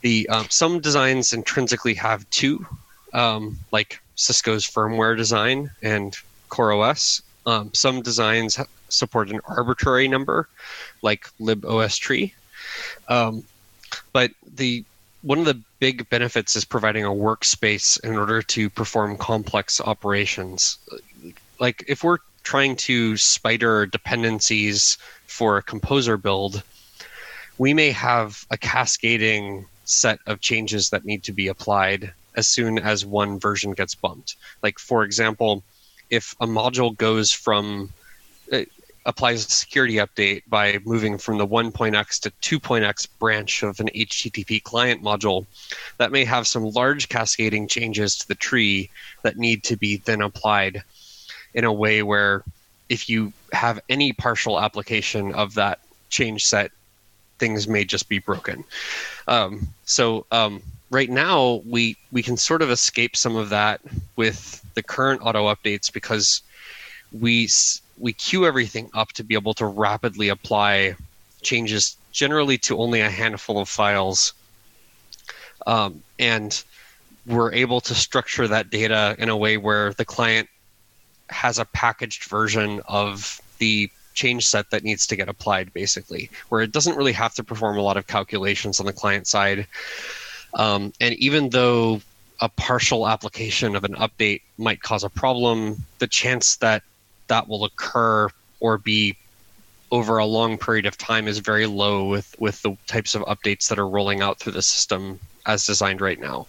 The 0.01 0.27
um, 0.29 0.45
some 0.49 0.79
designs 0.81 1.33
intrinsically 1.33 1.93
have 1.95 2.29
two 2.29 2.65
um, 3.13 3.57
like 3.71 4.01
cisco's 4.15 4.69
firmware 4.69 5.15
design 5.15 5.71
and 5.81 6.15
coreos 6.49 7.21
um, 7.45 7.73
some 7.73 8.01
designs 8.01 8.59
support 8.89 9.29
an 9.29 9.39
arbitrary 9.47 10.07
number 10.07 10.49
like 11.01 11.29
libostree 11.39 12.33
um, 13.07 13.43
but 14.11 14.31
the 14.55 14.83
one 15.21 15.39
of 15.39 15.45
the 15.45 15.61
big 15.79 16.07
benefits 16.09 16.55
is 16.55 16.65
providing 16.65 17.05
a 17.05 17.09
workspace 17.09 17.99
in 18.03 18.15
order 18.15 18.41
to 18.41 18.69
perform 18.69 19.17
complex 19.17 19.79
operations. 19.81 20.77
Like 21.59 21.83
if 21.87 22.03
we're 22.03 22.19
trying 22.43 22.75
to 22.75 23.15
spider 23.17 23.85
dependencies 23.85 24.97
for 25.27 25.57
a 25.57 25.63
composer 25.63 26.17
build, 26.17 26.63
we 27.57 27.73
may 27.73 27.91
have 27.91 28.45
a 28.51 28.57
cascading 28.57 29.65
set 29.85 30.19
of 30.27 30.39
changes 30.39 30.89
that 30.89 31.05
need 31.05 31.23
to 31.23 31.33
be 31.33 31.47
applied 31.47 32.13
as 32.35 32.47
soon 32.47 32.77
as 32.79 33.05
one 33.05 33.39
version 33.39 33.71
gets 33.71 33.95
bumped. 33.95 34.35
Like 34.61 34.79
for 34.79 35.03
example, 35.03 35.63
if 36.09 36.35
a 36.39 36.47
module 36.47 36.95
goes 36.95 37.31
from 37.31 37.91
uh, 38.51 38.61
applies 39.05 39.45
a 39.45 39.49
security 39.49 39.95
update 39.95 40.43
by 40.47 40.79
moving 40.85 41.17
from 41.17 41.37
the 41.37 41.47
1.x 41.47 42.19
to 42.19 42.31
2.x 42.41 43.05
branch 43.05 43.63
of 43.63 43.79
an 43.79 43.89
HTTP 43.95 44.61
client 44.63 45.01
module, 45.03 45.45
that 45.97 46.11
may 46.11 46.25
have 46.25 46.47
some 46.47 46.69
large 46.71 47.09
cascading 47.09 47.67
changes 47.67 48.15
to 48.17 48.27
the 48.27 48.35
tree 48.35 48.89
that 49.23 49.37
need 49.37 49.63
to 49.63 49.77
be 49.77 49.97
then 49.97 50.21
applied 50.21 50.83
in 51.53 51.63
a 51.63 51.73
way 51.73 52.03
where 52.03 52.43
if 52.89 53.09
you 53.09 53.31
have 53.53 53.79
any 53.89 54.13
partial 54.13 54.59
application 54.59 55.33
of 55.33 55.53
that 55.55 55.79
change 56.09 56.45
set, 56.45 56.71
things 57.37 57.67
may 57.67 57.85
just 57.85 58.09
be 58.09 58.19
broken. 58.19 58.63
Um, 59.27 59.67
so 59.85 60.25
um, 60.31 60.61
right 60.89 61.09
now 61.09 61.61
we 61.65 61.97
we 62.11 62.21
can 62.21 62.37
sort 62.37 62.61
of 62.61 62.69
escape 62.69 63.15
some 63.15 63.35
of 63.35 63.49
that 63.49 63.81
with 64.15 64.63
the 64.73 64.83
current 64.83 65.21
auto 65.23 65.53
updates 65.53 65.91
because 65.91 66.41
we 67.11 67.47
we 67.99 68.13
queue 68.13 68.45
everything 68.45 68.89
up 68.93 69.11
to 69.13 69.23
be 69.23 69.35
able 69.35 69.53
to 69.55 69.65
rapidly 69.65 70.29
apply 70.29 70.95
changes 71.41 71.97
generally 72.11 72.57
to 72.57 72.77
only 72.77 73.01
a 73.01 73.09
handful 73.09 73.59
of 73.59 73.69
files. 73.69 74.33
Um, 75.67 76.01
and 76.17 76.63
we're 77.25 77.53
able 77.53 77.81
to 77.81 77.93
structure 77.93 78.47
that 78.47 78.69
data 78.69 79.15
in 79.19 79.29
a 79.29 79.37
way 79.37 79.57
where 79.57 79.93
the 79.93 80.05
client 80.05 80.49
has 81.29 81.59
a 81.59 81.65
packaged 81.65 82.23
version 82.25 82.81
of 82.87 83.39
the 83.59 83.89
change 84.13 84.47
set 84.47 84.69
that 84.71 84.83
needs 84.83 85.05
to 85.07 85.15
get 85.15 85.29
applied 85.29 85.71
basically 85.73 86.29
where 86.49 86.61
it 86.61 86.71
doesn't 86.71 86.97
really 86.97 87.13
have 87.13 87.33
to 87.33 87.43
perform 87.43 87.77
a 87.77 87.81
lot 87.81 87.97
of 87.97 88.07
calculations 88.07 88.79
on 88.79 88.85
the 88.85 88.93
client 88.93 89.27
side. 89.27 89.67
Um, 90.55 90.91
and 90.99 91.13
even 91.15 91.49
though 91.49 92.01
a 92.41 92.49
partial 92.49 93.07
application 93.07 93.75
of 93.75 93.83
an 93.83 93.95
update 93.95 94.41
might 94.57 94.81
cause 94.81 95.03
a 95.03 95.09
problem 95.09 95.85
the 95.99 96.07
chance 96.07 96.55
that 96.57 96.83
that 97.29 97.47
will 97.47 97.63
occur 97.63 98.27
or 98.59 98.77
be 98.77 99.15
over 99.91 100.17
a 100.17 100.25
long 100.25 100.57
period 100.57 100.85
of 100.85 100.97
time 100.97 101.27
is 101.27 101.39
very 101.39 101.65
low 101.65 102.07
with 102.07 102.35
with 102.39 102.61
the 102.61 102.75
types 102.87 103.15
of 103.15 103.23
updates 103.23 103.69
that 103.69 103.79
are 103.79 103.87
rolling 103.87 104.21
out 104.21 104.39
through 104.39 104.51
the 104.51 104.61
system 104.61 105.19
as 105.45 105.65
designed 105.65 106.01
right 106.01 106.19
now. 106.19 106.45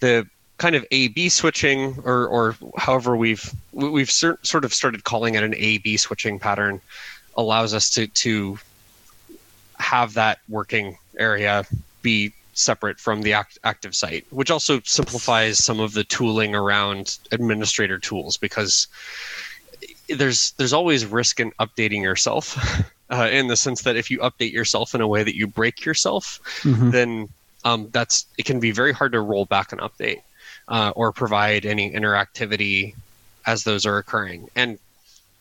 The 0.00 0.26
kind 0.58 0.74
of 0.74 0.84
A/B 0.90 1.28
switching, 1.28 1.96
or 2.04 2.26
or 2.26 2.56
however 2.76 3.16
we've 3.16 3.54
we've 3.72 4.10
sort 4.10 4.64
of 4.64 4.74
started 4.74 5.04
calling 5.04 5.34
it 5.34 5.42
an 5.42 5.54
A/B 5.56 5.96
switching 5.96 6.38
pattern, 6.38 6.80
allows 7.36 7.72
us 7.72 7.88
to 7.90 8.06
to 8.08 8.58
have 9.78 10.14
that 10.14 10.40
working 10.48 10.98
area 11.18 11.64
be 12.02 12.32
separate 12.58 12.98
from 12.98 13.22
the 13.22 13.32
act- 13.32 13.58
active 13.64 13.94
site, 13.94 14.26
which 14.30 14.50
also 14.50 14.80
simplifies 14.84 15.62
some 15.62 15.80
of 15.80 15.92
the 15.92 16.04
tooling 16.04 16.54
around 16.54 17.18
administrator 17.32 17.98
tools 17.98 18.36
because 18.36 18.88
there's 20.08 20.52
there's 20.52 20.72
always 20.72 21.06
risk 21.06 21.38
in 21.38 21.52
updating 21.60 22.02
yourself 22.02 22.56
uh, 23.10 23.28
in 23.30 23.46
the 23.46 23.56
sense 23.56 23.82
that 23.82 23.96
if 23.96 24.10
you 24.10 24.18
update 24.18 24.52
yourself 24.52 24.94
in 24.94 25.00
a 25.00 25.06
way 25.06 25.22
that 25.22 25.36
you 25.36 25.46
break 25.46 25.84
yourself, 25.84 26.40
mm-hmm. 26.62 26.90
then 26.90 27.28
um, 27.64 27.88
that's 27.92 28.26
it 28.36 28.44
can 28.44 28.60
be 28.60 28.72
very 28.72 28.92
hard 28.92 29.12
to 29.12 29.20
roll 29.20 29.44
back 29.44 29.72
an 29.72 29.78
update 29.78 30.22
uh, 30.68 30.92
or 30.96 31.12
provide 31.12 31.64
any 31.64 31.92
interactivity 31.92 32.94
as 33.46 33.64
those 33.64 33.86
are 33.86 33.98
occurring. 33.98 34.48
And 34.56 34.78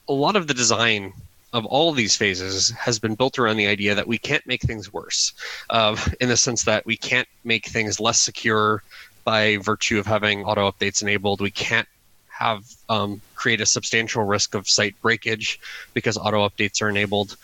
a 0.08 0.14
lot 0.14 0.36
of 0.36 0.48
the 0.48 0.54
design 0.54 1.14
of 1.54 1.66
all 1.66 1.92
these 1.92 2.16
phases 2.16 2.70
has 2.72 3.00
been 3.00 3.16
built 3.16 3.40
around 3.40 3.58
the 3.58 3.68
idea 3.68 3.96
that 3.96 4.08
we 4.08 4.18
can't 4.18 4.46
make 4.46 4.62
things 4.62 4.92
worse, 4.92 5.34
uh, 5.70 5.96
in 6.20 6.30
the 6.30 6.38
sense 6.38 6.64
that 6.64 6.86
we 6.86 6.98
can't 6.98 7.28
make 7.44 7.66
things 7.66 8.00
less 8.00 8.20
secure 8.20 8.84
by 9.24 9.58
virtue 9.58 10.00
of 10.00 10.06
having 10.06 10.44
auto 10.44 10.70
updates 10.70 11.02
enabled. 11.02 11.42
We 11.42 11.52
can't 11.52 11.88
have 12.30 12.64
um, 12.88 13.22
create 13.36 13.62
a 13.62 13.66
substantial 13.66 14.24
risk 14.24 14.54
of 14.54 14.70
site 14.70 15.00
breakage 15.02 15.60
because 15.94 16.18
auto 16.18 16.48
updates 16.48 16.82
are 16.82 16.90
enabled. 16.90 17.36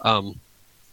Um, 0.00 0.40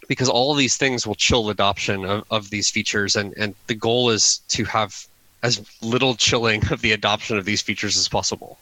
because 0.08 0.30
all 0.30 0.54
these 0.54 0.78
things 0.78 1.08
will 1.08 1.16
chill 1.16 1.50
adoption 1.50 2.06
of, 2.06 2.26
of 2.30 2.50
these 2.52 2.70
features, 2.70 3.16
and, 3.16 3.34
and 3.38 3.56
the 3.68 3.74
goal 3.74 4.12
is 4.12 4.40
to 4.50 4.64
have 4.66 5.08
as 5.42 5.66
little 5.82 6.16
chilling 6.16 6.62
of 6.72 6.82
the 6.82 6.92
adoption 6.92 7.38
of 7.38 7.46
these 7.46 7.62
features 7.62 7.98
as 7.98 8.08
possible. 8.08 8.60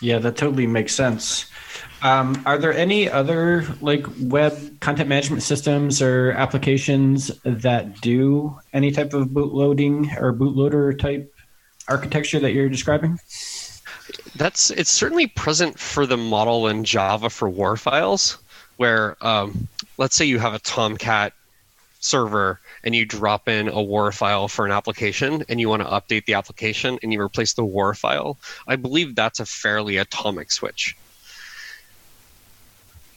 Yeah, 0.00 0.18
that 0.18 0.36
totally 0.36 0.66
makes 0.66 0.94
sense. 0.94 1.50
Um, 2.02 2.40
are 2.46 2.58
there 2.58 2.72
any 2.72 3.10
other 3.10 3.66
like 3.80 4.06
web 4.20 4.80
content 4.80 5.08
management 5.08 5.42
systems 5.42 6.00
or 6.00 6.30
applications 6.32 7.28
that 7.42 8.00
do 8.00 8.56
any 8.72 8.92
type 8.92 9.14
of 9.14 9.28
bootloading 9.28 10.16
or 10.20 10.32
bootloader 10.32 10.96
type 10.96 11.34
architecture 11.88 12.38
that 12.38 12.52
you're 12.52 12.68
describing? 12.68 13.18
That's 14.36 14.70
it's 14.70 14.90
certainly 14.90 15.26
present 15.26 15.78
for 15.78 16.06
the 16.06 16.16
model 16.16 16.68
in 16.68 16.84
Java 16.84 17.30
for 17.30 17.48
WAR 17.48 17.76
files, 17.76 18.38
where 18.76 19.16
um, 19.20 19.66
let's 19.96 20.14
say 20.14 20.24
you 20.24 20.38
have 20.38 20.54
a 20.54 20.60
Tomcat 20.60 21.32
server 22.00 22.60
and 22.84 22.94
you 22.94 23.04
drop 23.04 23.48
in 23.48 23.68
a 23.68 23.82
WAR 23.82 24.12
file 24.12 24.48
for 24.48 24.64
an 24.64 24.72
application 24.72 25.44
and 25.48 25.60
you 25.60 25.68
want 25.68 25.82
to 25.82 25.88
update 25.88 26.24
the 26.26 26.34
application 26.34 26.98
and 27.02 27.12
you 27.12 27.20
replace 27.20 27.54
the 27.54 27.64
WAR 27.64 27.94
file. 27.94 28.38
I 28.66 28.76
believe 28.76 29.14
that's 29.14 29.40
a 29.40 29.46
fairly 29.46 29.96
atomic 29.96 30.52
switch. 30.52 30.96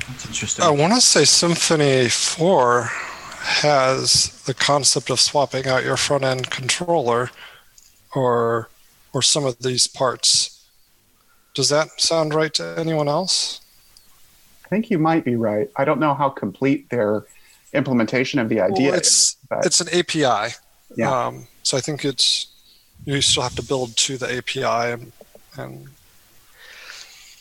That's 0.08 0.26
interesting. 0.26 0.66
I 0.66 0.70
want 0.70 0.94
to 0.94 1.02
say 1.02 1.22
Symfony 1.22 2.12
4 2.12 2.90
has 3.42 4.44
the 4.44 4.54
concept 4.54 5.10
of 5.10 5.20
swapping 5.20 5.68
out 5.68 5.84
your 5.84 5.98
front 5.98 6.24
end 6.24 6.50
controller 6.50 7.32
or 8.16 8.70
or 9.14 9.22
some 9.22 9.46
of 9.46 9.60
these 9.60 9.88
parts. 9.88 10.66
Does 11.54 11.70
that 11.70 12.00
sound 12.00 12.34
right 12.34 12.54
to 12.54 12.76
anyone 12.78 13.08
else? 13.08 13.60
I 14.66 14.70
think 14.70 14.90
you 14.90 14.98
might 14.98 15.26
be 15.26 15.36
right. 15.36 15.70
I 15.76 15.84
don't 15.84 16.00
know 16.00 16.14
how 16.14 16.30
complete 16.30 16.90
their 16.90 17.26
implementation 17.74 18.40
of 18.40 18.50
the 18.50 18.60
idea 18.62 18.90
well, 18.90 18.98
it's, 18.98 19.10
is. 19.10 19.36
But, 19.50 19.66
it's 19.66 19.82
an 19.82 19.88
API. 19.90 20.56
Yeah. 20.96 21.26
Um, 21.28 21.48
so 21.64 21.78
I 21.78 21.82
think 21.82 22.04
it's 22.06 22.48
you 23.06 23.22
still 23.22 23.44
have 23.44 23.56
to 23.56 23.64
build 23.64 23.96
to 23.98 24.18
the 24.18 24.38
API 24.38 24.94
and, 24.94 25.12
and 25.58 25.88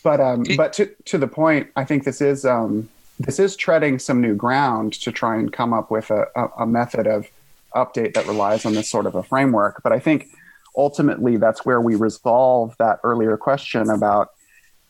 but 0.02 0.20
um, 0.20 0.44
It- 0.48 0.56
but 0.56 0.72
to 0.74 0.86
to 1.06 1.18
the 1.18 1.26
point, 1.26 1.68
I 1.76 1.84
think 1.84 2.04
this 2.04 2.20
is 2.20 2.44
um, 2.44 2.88
this 3.18 3.38
is 3.38 3.56
treading 3.56 3.98
some 3.98 4.20
new 4.20 4.34
ground 4.34 4.94
to 4.94 5.12
try 5.12 5.36
and 5.36 5.52
come 5.52 5.72
up 5.72 5.90
with 5.90 6.10
a, 6.10 6.26
a, 6.34 6.48
a 6.60 6.66
method 6.66 7.06
of 7.06 7.28
update 7.74 8.14
that 8.14 8.26
relies 8.26 8.64
on 8.64 8.74
this 8.74 8.88
sort 8.88 9.06
of 9.06 9.14
a 9.14 9.22
framework. 9.22 9.82
But 9.82 9.92
I 9.92 9.98
think 9.98 10.28
ultimately 10.76 11.36
that's 11.36 11.64
where 11.64 11.80
we 11.80 11.94
resolve 11.96 12.74
that 12.78 13.00
earlier 13.04 13.36
question 13.36 13.90
about, 13.90 14.30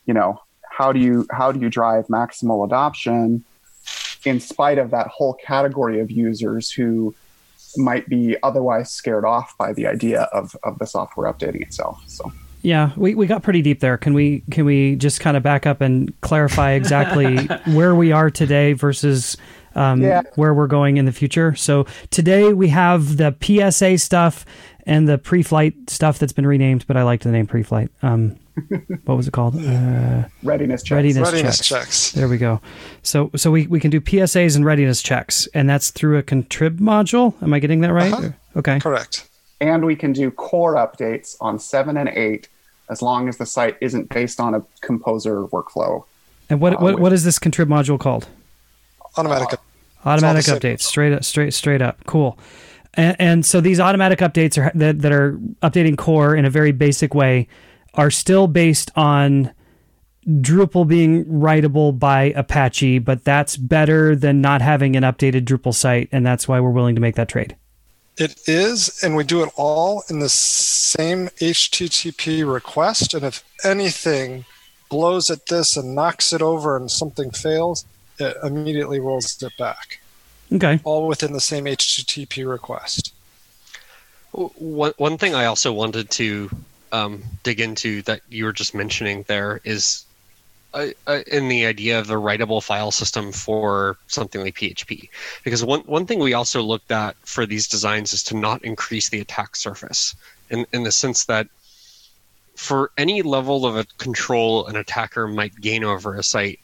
you 0.05 0.13
know, 0.13 0.41
how 0.69 0.91
do 0.93 0.99
you 0.99 1.27
how 1.31 1.51
do 1.51 1.59
you 1.59 1.69
drive 1.69 2.07
maximal 2.07 2.65
adoption 2.65 3.43
in 4.25 4.39
spite 4.39 4.77
of 4.77 4.91
that 4.91 5.07
whole 5.07 5.33
category 5.35 5.99
of 5.99 6.11
users 6.11 6.71
who 6.71 7.13
might 7.77 8.07
be 8.09 8.35
otherwise 8.43 8.91
scared 8.91 9.25
off 9.25 9.57
by 9.57 9.71
the 9.73 9.87
idea 9.87 10.23
of, 10.33 10.55
of 10.63 10.77
the 10.79 10.85
software 10.85 11.31
updating 11.31 11.61
itself. 11.61 12.01
So 12.07 12.31
Yeah, 12.63 12.91
we, 12.97 13.15
we 13.15 13.27
got 13.27 13.43
pretty 13.43 13.61
deep 13.61 13.79
there. 13.79 13.97
Can 13.97 14.13
we 14.13 14.43
can 14.51 14.65
we 14.65 14.95
just 14.97 15.21
kind 15.21 15.37
of 15.37 15.43
back 15.43 15.65
up 15.65 15.79
and 15.81 16.13
clarify 16.21 16.71
exactly 16.71 17.37
where 17.73 17.95
we 17.95 18.11
are 18.11 18.29
today 18.29 18.73
versus 18.73 19.37
um, 19.73 20.01
Yeah. 20.01 20.21
where 20.35 20.53
we're 20.53 20.67
going 20.67 20.97
in 20.97 21.05
the 21.05 21.13
future? 21.13 21.55
So 21.55 21.85
today 22.09 22.51
we 22.53 22.67
have 22.67 23.15
the 23.17 23.33
PSA 23.41 23.97
stuff 23.99 24.45
and 24.85 25.07
the 25.07 25.17
pre-flight 25.17 25.89
stuff 25.89 26.19
that's 26.19 26.33
been 26.33 26.45
renamed, 26.47 26.85
but 26.87 26.97
I 26.97 27.03
liked 27.03 27.23
the 27.23 27.31
name 27.31 27.47
pre-flight. 27.47 27.89
Um, 28.01 28.35
what 29.05 29.15
was 29.15 29.27
it 29.27 29.31
called? 29.31 29.55
Uh, 29.55 30.23
readiness 30.43 30.83
checks. 30.83 30.95
Readiness 30.95 31.31
readiness 31.31 31.57
checks. 31.57 31.67
checks. 31.67 32.11
there 32.11 32.27
we 32.27 32.37
go. 32.37 32.61
So 33.03 33.29
so 33.35 33.51
we, 33.51 33.67
we 33.67 33.79
can 33.79 33.91
do 33.91 33.99
PSAs 34.01 34.55
and 34.55 34.65
readiness 34.65 35.01
checks, 35.01 35.47
and 35.53 35.69
that's 35.69 35.91
through 35.91 36.17
a 36.17 36.23
contrib 36.23 36.77
module. 36.79 37.33
Am 37.41 37.53
I 37.53 37.59
getting 37.59 37.81
that 37.81 37.93
right? 37.93 38.13
Uh-huh. 38.13 38.29
Okay. 38.57 38.79
Correct. 38.79 39.27
and 39.59 39.85
we 39.85 39.95
can 39.95 40.11
do 40.13 40.31
core 40.31 40.75
updates 40.75 41.35
on 41.39 41.59
seven 41.59 41.97
and 41.97 42.09
eight 42.09 42.47
as 42.89 43.01
long 43.01 43.29
as 43.29 43.37
the 43.37 43.45
site 43.45 43.77
isn't 43.79 44.09
based 44.09 44.39
on 44.39 44.53
a 44.53 44.61
composer 44.81 45.43
workflow. 45.47 46.03
And 46.49 46.59
what, 46.59 46.73
Uh, 46.73 46.77
what 46.79 46.99
what 46.99 47.13
is 47.13 47.23
this 47.23 47.39
contrib 47.39 47.67
module 47.67 47.97
called? 47.99 48.27
Automatic. 49.17 49.59
Automatic 50.05 50.45
updates, 50.45 50.81
straight 50.81 51.13
up, 51.13 51.23
straight 51.23 51.53
straight 51.53 51.81
up. 51.81 51.99
Cool. 52.07 52.37
And, 52.95 53.15
and 53.19 53.45
so 53.45 53.61
these 53.61 53.79
automatic 53.79 54.19
updates 54.19 54.57
are 54.57 54.71
that, 54.75 54.99
that 55.01 55.11
are 55.13 55.33
updating 55.61 55.97
core 55.97 56.35
in 56.35 56.43
a 56.43 56.49
very 56.49 56.71
basic 56.73 57.13
way 57.13 57.47
are 57.93 58.11
still 58.11 58.47
based 58.47 58.91
on 58.95 59.51
Drupal 60.27 60.87
being 60.87 61.25
writable 61.25 61.97
by 61.97 62.25
Apache, 62.35 62.99
but 62.99 63.23
that's 63.23 63.57
better 63.57 64.15
than 64.15 64.39
not 64.39 64.61
having 64.61 64.95
an 64.95 65.03
updated 65.03 65.45
Drupal 65.45 65.73
site, 65.73 66.09
and 66.11 66.25
that's 66.25 66.47
why 66.47 66.59
we're 66.59 66.69
willing 66.69 66.95
to 66.95 67.01
make 67.01 67.15
that 67.15 67.29
trade. 67.29 67.55
It 68.17 68.39
is, 68.47 69.01
and 69.03 69.15
we 69.15 69.23
do 69.23 69.41
it 69.41 69.49
all 69.55 70.03
in 70.09 70.19
the 70.19 70.29
same 70.29 71.29
HTTP 71.39 72.51
request. 72.51 73.13
And 73.13 73.25
if 73.25 73.43
anything 73.63 74.45
blows 74.89 75.31
at 75.31 75.47
this 75.47 75.75
and 75.75 75.95
knocks 75.95 76.33
it 76.33 76.41
over 76.41 76.77
and 76.77 76.91
something 76.91 77.31
fails, 77.31 77.85
it 78.19 78.37
immediately 78.43 78.99
rolls 78.99 79.41
it 79.41 79.57
back. 79.57 80.01
Okay. 80.51 80.79
All 80.83 81.07
within 81.07 81.33
the 81.33 81.39
same 81.39 81.65
HTTP 81.65 82.47
request. 82.47 83.13
One 84.33 84.93
one 84.97 85.17
thing 85.17 85.33
I 85.33 85.45
also 85.45 85.73
wanted 85.73 86.09
to 86.11 86.49
um, 86.91 87.23
dig 87.43 87.59
into 87.59 88.01
that 88.03 88.21
you 88.29 88.45
were 88.45 88.53
just 88.53 88.75
mentioning 88.75 89.23
there 89.27 89.61
is 89.63 90.05
uh, 90.73 90.87
in 91.27 91.49
the 91.49 91.65
idea 91.65 91.99
of 91.99 92.07
the 92.07 92.13
writable 92.13 92.63
file 92.63 92.91
system 92.91 93.31
for 93.31 93.97
something 94.07 94.41
like 94.41 94.55
PHP. 94.55 95.09
Because 95.43 95.63
one 95.63 95.81
one 95.81 96.05
thing 96.05 96.19
we 96.19 96.33
also 96.33 96.61
looked 96.61 96.91
at 96.91 97.15
for 97.25 97.45
these 97.45 97.67
designs 97.67 98.13
is 98.13 98.23
to 98.23 98.37
not 98.37 98.63
increase 98.63 99.09
the 99.09 99.19
attack 99.19 99.55
surface, 99.55 100.15
in 100.49 100.65
in 100.73 100.83
the 100.83 100.91
sense 100.91 101.25
that 101.25 101.47
for 102.55 102.91
any 102.97 103.21
level 103.21 103.65
of 103.65 103.97
control 103.97 104.67
an 104.67 104.75
attacker 104.75 105.27
might 105.27 105.55
gain 105.59 105.83
over 105.83 106.15
a 106.15 106.23
site, 106.23 106.59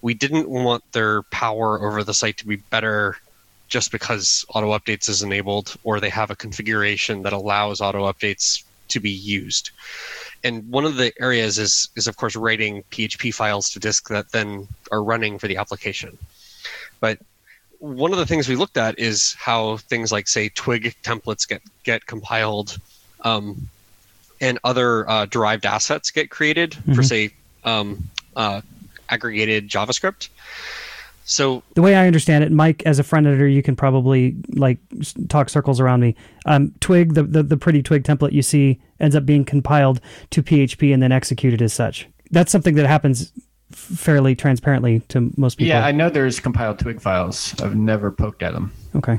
we 0.00 0.14
didn't 0.14 0.48
want 0.48 0.82
their 0.92 1.22
power 1.24 1.84
over 1.86 2.04
the 2.04 2.14
site 2.14 2.36
to 2.38 2.46
be 2.46 2.56
better 2.56 3.16
just 3.68 3.90
because 3.90 4.44
auto 4.54 4.78
updates 4.78 5.08
is 5.08 5.22
enabled 5.22 5.74
or 5.82 5.98
they 5.98 6.10
have 6.10 6.30
a 6.30 6.36
configuration 6.36 7.22
that 7.22 7.32
allows 7.32 7.80
auto 7.80 8.10
updates 8.10 8.62
to 8.88 9.00
be 9.00 9.10
used. 9.10 9.70
And 10.42 10.68
one 10.68 10.84
of 10.84 10.96
the 10.96 11.12
areas 11.20 11.58
is 11.58 11.88
is 11.96 12.06
of 12.06 12.16
course 12.16 12.36
writing 12.36 12.82
PHP 12.90 13.32
files 13.34 13.70
to 13.70 13.78
disk 13.78 14.08
that 14.08 14.32
then 14.32 14.68
are 14.90 15.02
running 15.02 15.38
for 15.38 15.48
the 15.48 15.56
application. 15.56 16.18
But 17.00 17.18
one 17.78 18.12
of 18.12 18.18
the 18.18 18.26
things 18.26 18.48
we 18.48 18.56
looked 18.56 18.76
at 18.78 18.98
is 18.98 19.34
how 19.38 19.76
things 19.76 20.10
like 20.12 20.28
say 20.28 20.48
twig 20.50 20.94
templates 21.02 21.46
get 21.46 21.62
get 21.84 22.06
compiled 22.06 22.78
um, 23.22 23.68
and 24.40 24.58
other 24.64 25.08
uh, 25.08 25.26
derived 25.26 25.66
assets 25.66 26.10
get 26.10 26.30
created 26.30 26.74
for 26.74 27.02
Mhm. 27.02 27.04
say 27.04 27.30
um, 27.64 28.04
uh, 28.36 28.60
aggregated 29.08 29.68
JavaScript. 29.68 30.28
So 31.24 31.62
The 31.72 31.82
way 31.82 31.96
I 31.96 32.06
understand 32.06 32.44
it, 32.44 32.52
Mike, 32.52 32.82
as 32.84 32.98
a 32.98 33.02
front 33.02 33.26
editor, 33.26 33.48
you 33.48 33.62
can 33.62 33.74
probably 33.74 34.36
like 34.50 34.78
talk 35.28 35.48
circles 35.48 35.80
around 35.80 36.00
me. 36.00 36.14
Um, 36.44 36.72
Twig, 36.80 37.14
the, 37.14 37.22
the 37.22 37.42
the 37.42 37.56
pretty 37.56 37.82
Twig 37.82 38.04
template 38.04 38.32
you 38.32 38.42
see, 38.42 38.80
ends 39.00 39.16
up 39.16 39.24
being 39.24 39.44
compiled 39.44 40.00
to 40.30 40.42
PHP 40.42 40.92
and 40.92 41.02
then 41.02 41.12
executed 41.12 41.62
as 41.62 41.72
such. 41.72 42.06
That's 42.30 42.52
something 42.52 42.74
that 42.74 42.86
happens 42.86 43.32
fairly 43.70 44.34
transparently 44.34 45.00
to 45.08 45.32
most 45.36 45.56
people. 45.56 45.68
Yeah, 45.68 45.84
I 45.84 45.92
know 45.92 46.10
there's 46.10 46.40
compiled 46.40 46.78
twig 46.78 47.00
files. 47.00 47.58
I've 47.60 47.74
never 47.74 48.10
poked 48.10 48.42
at 48.42 48.52
them, 48.52 48.72
okay. 48.94 49.18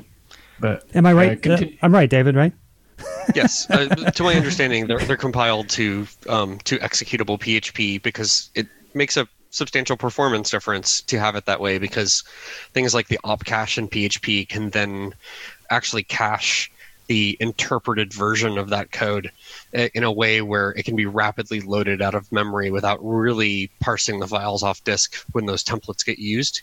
but 0.60 0.86
Am 0.94 1.06
I 1.08 1.12
uh, 1.12 1.16
right? 1.16 1.32
Uh, 1.32 1.42
continue- 1.42 1.78
I'm 1.82 1.94
right, 1.94 2.10
David. 2.10 2.36
Right? 2.36 2.54
yes, 3.36 3.70
uh, 3.72 3.88
to 3.88 4.24
my 4.24 4.36
understanding, 4.36 4.88
they're, 4.88 5.00
they're 5.00 5.18
compiled 5.18 5.70
to 5.70 6.08
um, 6.30 6.60
to 6.60 6.78
executable 6.78 7.40
PHP 7.40 8.02
because 8.02 8.52
it 8.54 8.68
makes 8.94 9.18
a 9.18 9.28
substantial 9.56 9.98
performance 9.98 10.50
difference 10.50 11.02
to 11.02 11.20
have 11.20 11.36
it 11.36 11.46
that 11.46 11.62
way. 11.62 11.78
Because 11.78 12.24
things 12.74 12.94
like 12.94 13.08
the 13.08 13.20
op 13.24 13.46
cache 13.46 13.78
in 13.78 13.88
PHP 13.88 14.48
can 14.48 14.70
then 14.70 15.14
actually 15.70 16.04
cache 16.04 16.72
the 17.08 17.38
interpreted 17.40 18.14
version 18.14 18.58
of 18.58 18.70
that 18.70 18.92
code 18.92 19.32
eh, 19.74 19.90
in 19.94 20.04
a 20.04 20.12
way 20.12 20.42
where 20.42 20.72
it 20.72 20.84
can 20.86 20.96
be 20.96 21.06
rapidly 21.06 21.62
loaded 21.62 22.02
out 22.02 22.16
of 22.16 22.32
memory 22.32 22.72
without 22.72 23.00
really 23.02 23.70
parsing 23.80 24.20
the 24.20 24.28
files 24.28 24.64
off 24.64 24.84
disk 24.84 25.16
when 25.32 25.46
those 25.46 25.64
templates 25.64 26.06
get 26.06 26.18
used. 26.18 26.62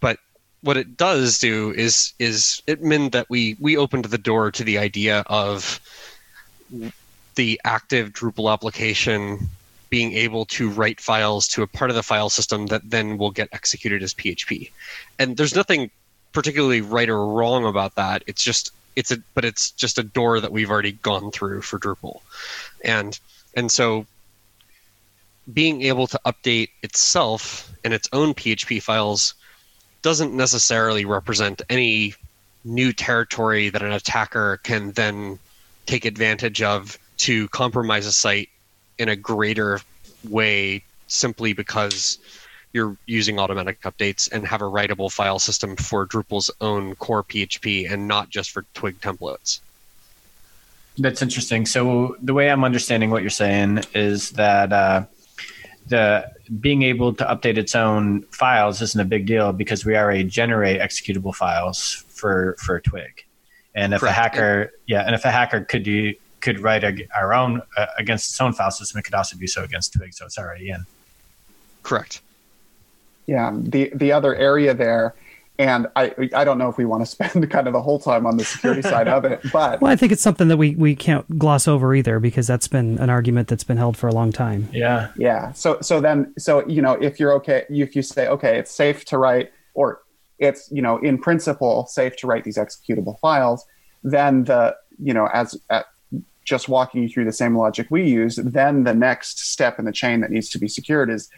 But 0.00 0.18
what 0.62 0.76
it 0.76 0.96
does 0.96 1.38
do 1.38 1.72
is 1.72 2.12
is 2.18 2.62
it 2.66 2.82
meant 2.82 3.12
that 3.12 3.30
we 3.30 3.56
we 3.60 3.76
opened 3.76 4.06
the 4.06 4.18
door 4.18 4.50
to 4.50 4.64
the 4.64 4.78
idea 4.78 5.22
of 5.26 5.80
the 7.36 7.60
active 7.64 8.10
Drupal 8.12 8.52
application 8.52 9.48
being 9.92 10.14
able 10.14 10.46
to 10.46 10.70
write 10.70 10.98
files 10.98 11.46
to 11.46 11.62
a 11.62 11.66
part 11.66 11.90
of 11.90 11.94
the 11.94 12.02
file 12.02 12.30
system 12.30 12.68
that 12.68 12.80
then 12.88 13.18
will 13.18 13.30
get 13.30 13.46
executed 13.52 14.02
as 14.02 14.14
PHP. 14.14 14.70
And 15.18 15.36
there's 15.36 15.54
nothing 15.54 15.90
particularly 16.32 16.80
right 16.80 17.10
or 17.10 17.26
wrong 17.26 17.66
about 17.66 17.96
that. 17.96 18.24
It's 18.26 18.42
just 18.42 18.72
it's 18.96 19.10
a 19.10 19.18
but 19.34 19.44
it's 19.44 19.70
just 19.72 19.98
a 19.98 20.02
door 20.02 20.40
that 20.40 20.50
we've 20.50 20.70
already 20.70 20.92
gone 20.92 21.30
through 21.30 21.60
for 21.60 21.78
Drupal. 21.78 22.22
And 22.82 23.20
and 23.54 23.70
so 23.70 24.06
being 25.52 25.82
able 25.82 26.06
to 26.06 26.18
update 26.24 26.70
itself 26.82 27.70
and 27.84 27.92
its 27.92 28.08
own 28.14 28.32
PHP 28.32 28.82
files 28.82 29.34
doesn't 30.00 30.32
necessarily 30.32 31.04
represent 31.04 31.60
any 31.68 32.14
new 32.64 32.94
territory 32.94 33.68
that 33.68 33.82
an 33.82 33.92
attacker 33.92 34.58
can 34.62 34.92
then 34.92 35.38
take 35.84 36.06
advantage 36.06 36.62
of 36.62 36.98
to 37.18 37.46
compromise 37.48 38.06
a 38.06 38.12
site 38.12 38.48
in 39.02 39.08
a 39.08 39.16
greater 39.16 39.80
way 40.28 40.82
simply 41.08 41.52
because 41.52 42.18
you're 42.72 42.96
using 43.06 43.38
automatic 43.38 43.82
updates 43.82 44.30
and 44.32 44.46
have 44.46 44.62
a 44.62 44.64
writable 44.64 45.12
file 45.12 45.38
system 45.38 45.76
for 45.76 46.06
Drupal's 46.06 46.50
own 46.60 46.94
core 46.94 47.22
PHP 47.22 47.92
and 47.92 48.08
not 48.08 48.30
just 48.30 48.50
for 48.50 48.64
Twig 48.72 48.98
templates. 49.00 49.60
That's 50.96 51.20
interesting. 51.20 51.66
So 51.66 52.16
the 52.22 52.32
way 52.32 52.50
I'm 52.50 52.64
understanding 52.64 53.10
what 53.10 53.22
you're 53.22 53.30
saying 53.30 53.82
is 53.94 54.30
that 54.30 54.72
uh, 54.72 55.04
the 55.88 56.30
being 56.60 56.82
able 56.82 57.14
to 57.14 57.24
update 57.24 57.56
its 57.56 57.74
own 57.74 58.22
files 58.30 58.80
isn't 58.80 59.00
a 59.00 59.04
big 59.04 59.26
deal 59.26 59.52
because 59.52 59.84
we 59.84 59.96
already 59.96 60.24
generate 60.24 60.80
executable 60.80 61.34
files 61.34 62.04
for 62.08 62.56
for 62.58 62.80
Twig, 62.80 63.24
and 63.74 63.94
if 63.94 64.00
Correct. 64.00 64.16
a 64.16 64.20
hacker, 64.20 64.72
yeah, 64.86 65.02
and 65.02 65.14
if 65.14 65.24
a 65.24 65.30
hacker 65.30 65.64
could 65.64 65.82
do 65.82 66.14
could 66.42 66.60
write 66.60 66.84
a, 66.84 67.06
our 67.16 67.32
own 67.32 67.62
uh, 67.76 67.86
against 67.98 68.30
its 68.30 68.40
own 68.40 68.52
file 68.52 68.70
system, 68.70 68.98
it 68.98 69.02
could 69.02 69.14
also 69.14 69.36
do 69.36 69.46
so 69.46 69.64
against 69.64 69.94
Twig. 69.94 70.12
So 70.12 70.26
it's 70.26 70.38
already 70.38 70.70
in. 70.70 70.84
Correct. 71.82 72.20
Yeah, 73.26 73.52
the 73.56 73.90
the 73.94 74.12
other 74.12 74.34
area 74.34 74.74
there 74.74 75.14
and 75.58 75.86
I 75.96 76.14
I 76.34 76.44
don't 76.44 76.58
know 76.58 76.68
if 76.68 76.76
we 76.76 76.84
want 76.84 77.02
to 77.02 77.06
spend 77.10 77.48
kind 77.50 77.66
of 77.66 77.72
the 77.72 77.82
whole 77.82 77.98
time 77.98 78.26
on 78.26 78.36
the 78.36 78.44
security 78.44 78.82
side 78.82 79.08
of 79.08 79.24
it, 79.24 79.40
but 79.52 79.80
well, 79.80 79.92
I 79.92 79.96
think 79.96 80.12
it's 80.12 80.22
something 80.22 80.48
that 80.48 80.56
we 80.56 80.74
we 80.74 80.94
can't 80.94 81.38
gloss 81.38 81.68
over 81.68 81.94
either 81.94 82.18
because 82.18 82.46
that's 82.46 82.68
been 82.68 82.98
an 82.98 83.10
argument 83.10 83.48
that's 83.48 83.64
been 83.64 83.76
held 83.76 83.96
for 83.96 84.08
a 84.08 84.12
long 84.12 84.32
time. 84.32 84.68
Yeah. 84.72 85.10
Yeah. 85.16 85.52
So 85.52 85.78
so 85.80 86.00
then 86.00 86.34
so 86.38 86.66
you 86.66 86.82
know 86.82 86.92
if 86.92 87.20
you're 87.20 87.32
okay 87.34 87.64
if 87.68 87.94
you 87.94 88.02
say 88.02 88.28
okay 88.28 88.58
it's 88.58 88.70
safe 88.70 89.04
to 89.06 89.18
write 89.18 89.52
or 89.74 90.02
it's 90.38 90.70
you 90.72 90.82
know 90.82 90.98
in 90.98 91.18
principle 91.18 91.86
safe 91.86 92.16
to 92.16 92.26
write 92.26 92.44
these 92.44 92.58
executable 92.58 93.18
files, 93.20 93.64
then 94.02 94.44
the 94.44 94.74
you 94.98 95.14
know 95.14 95.28
as 95.32 95.56
at 95.70 95.86
just 96.44 96.68
walking 96.68 97.02
you 97.02 97.08
through 97.08 97.24
the 97.24 97.32
same 97.32 97.56
logic 97.56 97.86
we 97.90 98.04
use, 98.04 98.36
then 98.36 98.84
the 98.84 98.94
next 98.94 99.38
step 99.38 99.78
in 99.78 99.84
the 99.84 99.92
chain 99.92 100.20
that 100.20 100.30
needs 100.30 100.48
to 100.50 100.58
be 100.58 100.68
secured 100.68 101.10
is 101.10 101.28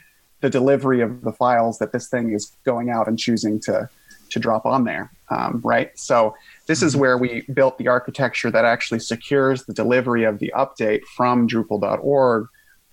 the 0.40 0.50
delivery 0.50 1.00
of 1.00 1.22
the 1.22 1.32
files 1.32 1.78
that 1.78 1.92
this 1.92 2.08
thing 2.08 2.32
is 2.32 2.56
going 2.64 2.90
out 2.90 3.08
and 3.08 3.18
choosing 3.18 3.60
to 3.60 3.88
to 4.30 4.40
drop 4.40 4.66
on 4.66 4.84
there, 4.84 5.12
um, 5.30 5.60
right? 5.64 5.96
So 5.98 6.34
this 6.66 6.82
is 6.82 6.96
where 6.96 7.16
we 7.16 7.42
built 7.52 7.78
the 7.78 7.88
architecture 7.88 8.50
that 8.50 8.64
actually 8.64 9.00
secures 9.00 9.64
the 9.64 9.72
delivery 9.72 10.24
of 10.24 10.38
the 10.38 10.52
update 10.56 11.02
from 11.16 11.46
Drupal.org 11.46 12.48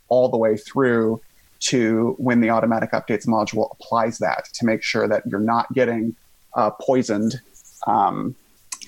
all 0.09 0.29
the 0.29 0.37
way 0.37 0.57
through 0.57 1.21
to 1.61 2.15
when 2.17 2.41
the 2.41 2.49
automatic 2.49 2.91
updates 2.91 3.27
module 3.27 3.69
applies 3.71 4.17
that 4.19 4.45
to 4.53 4.65
make 4.65 4.83
sure 4.83 5.07
that 5.07 5.23
you're 5.25 5.39
not 5.39 5.71
getting 5.73 6.15
uh, 6.55 6.69
poisoned 6.69 7.39
um, 7.87 8.35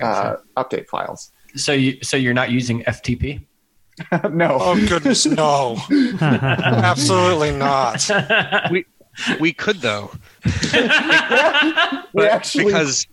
uh, 0.02 0.36
update 0.58 0.88
files. 0.88 1.32
So 1.56 1.74
you 1.74 2.00
so 2.04 2.18
you're 2.18 2.34
not 2.34 2.52
using 2.52 2.84
FTP? 2.84 3.46
no. 4.32 4.58
Oh 4.60 4.88
goodness, 4.88 5.26
no! 5.26 5.78
Absolutely 6.22 7.52
not. 7.52 8.10
we 8.72 8.86
we 9.40 9.54
could 9.54 9.78
though. 9.78 10.12
we 12.14 12.26
actually 12.28 12.66
because 12.66 13.08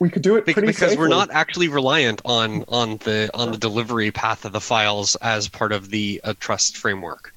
we 0.00 0.10
could 0.10 0.22
do 0.22 0.36
it 0.36 0.44
pretty 0.44 0.62
because 0.62 0.90
safely. 0.90 0.96
we're 0.96 1.08
not 1.08 1.30
actually 1.30 1.68
reliant 1.68 2.22
on 2.24 2.64
on 2.68 2.96
the 2.98 3.30
on 3.34 3.52
the 3.52 3.58
delivery 3.58 4.10
path 4.10 4.44
of 4.44 4.52
the 4.52 4.60
files 4.60 5.14
as 5.16 5.48
part 5.48 5.72
of 5.72 5.90
the 5.90 6.20
uh, 6.24 6.34
trust 6.40 6.76
framework. 6.76 7.34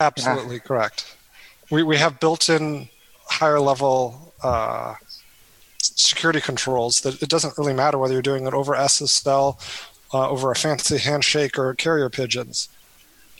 Absolutely 0.00 0.60
correct. 0.60 1.16
We 1.70 1.82
we 1.82 1.96
have 1.96 2.20
built-in 2.20 2.88
higher 3.26 3.58
level 3.58 4.32
uh, 4.42 4.94
s- 5.02 5.03
security 5.94 6.40
controls 6.40 7.00
that 7.02 7.22
it 7.22 7.28
doesn't 7.28 7.56
really 7.58 7.74
matter 7.74 7.98
whether 7.98 8.12
you're 8.12 8.22
doing 8.22 8.46
it 8.46 8.54
over 8.54 8.72
SSL, 8.72 9.58
uh, 10.12 10.28
over 10.28 10.50
a 10.50 10.56
fancy 10.56 10.98
handshake, 10.98 11.58
or 11.58 11.74
carrier 11.74 12.10
pigeons. 12.10 12.68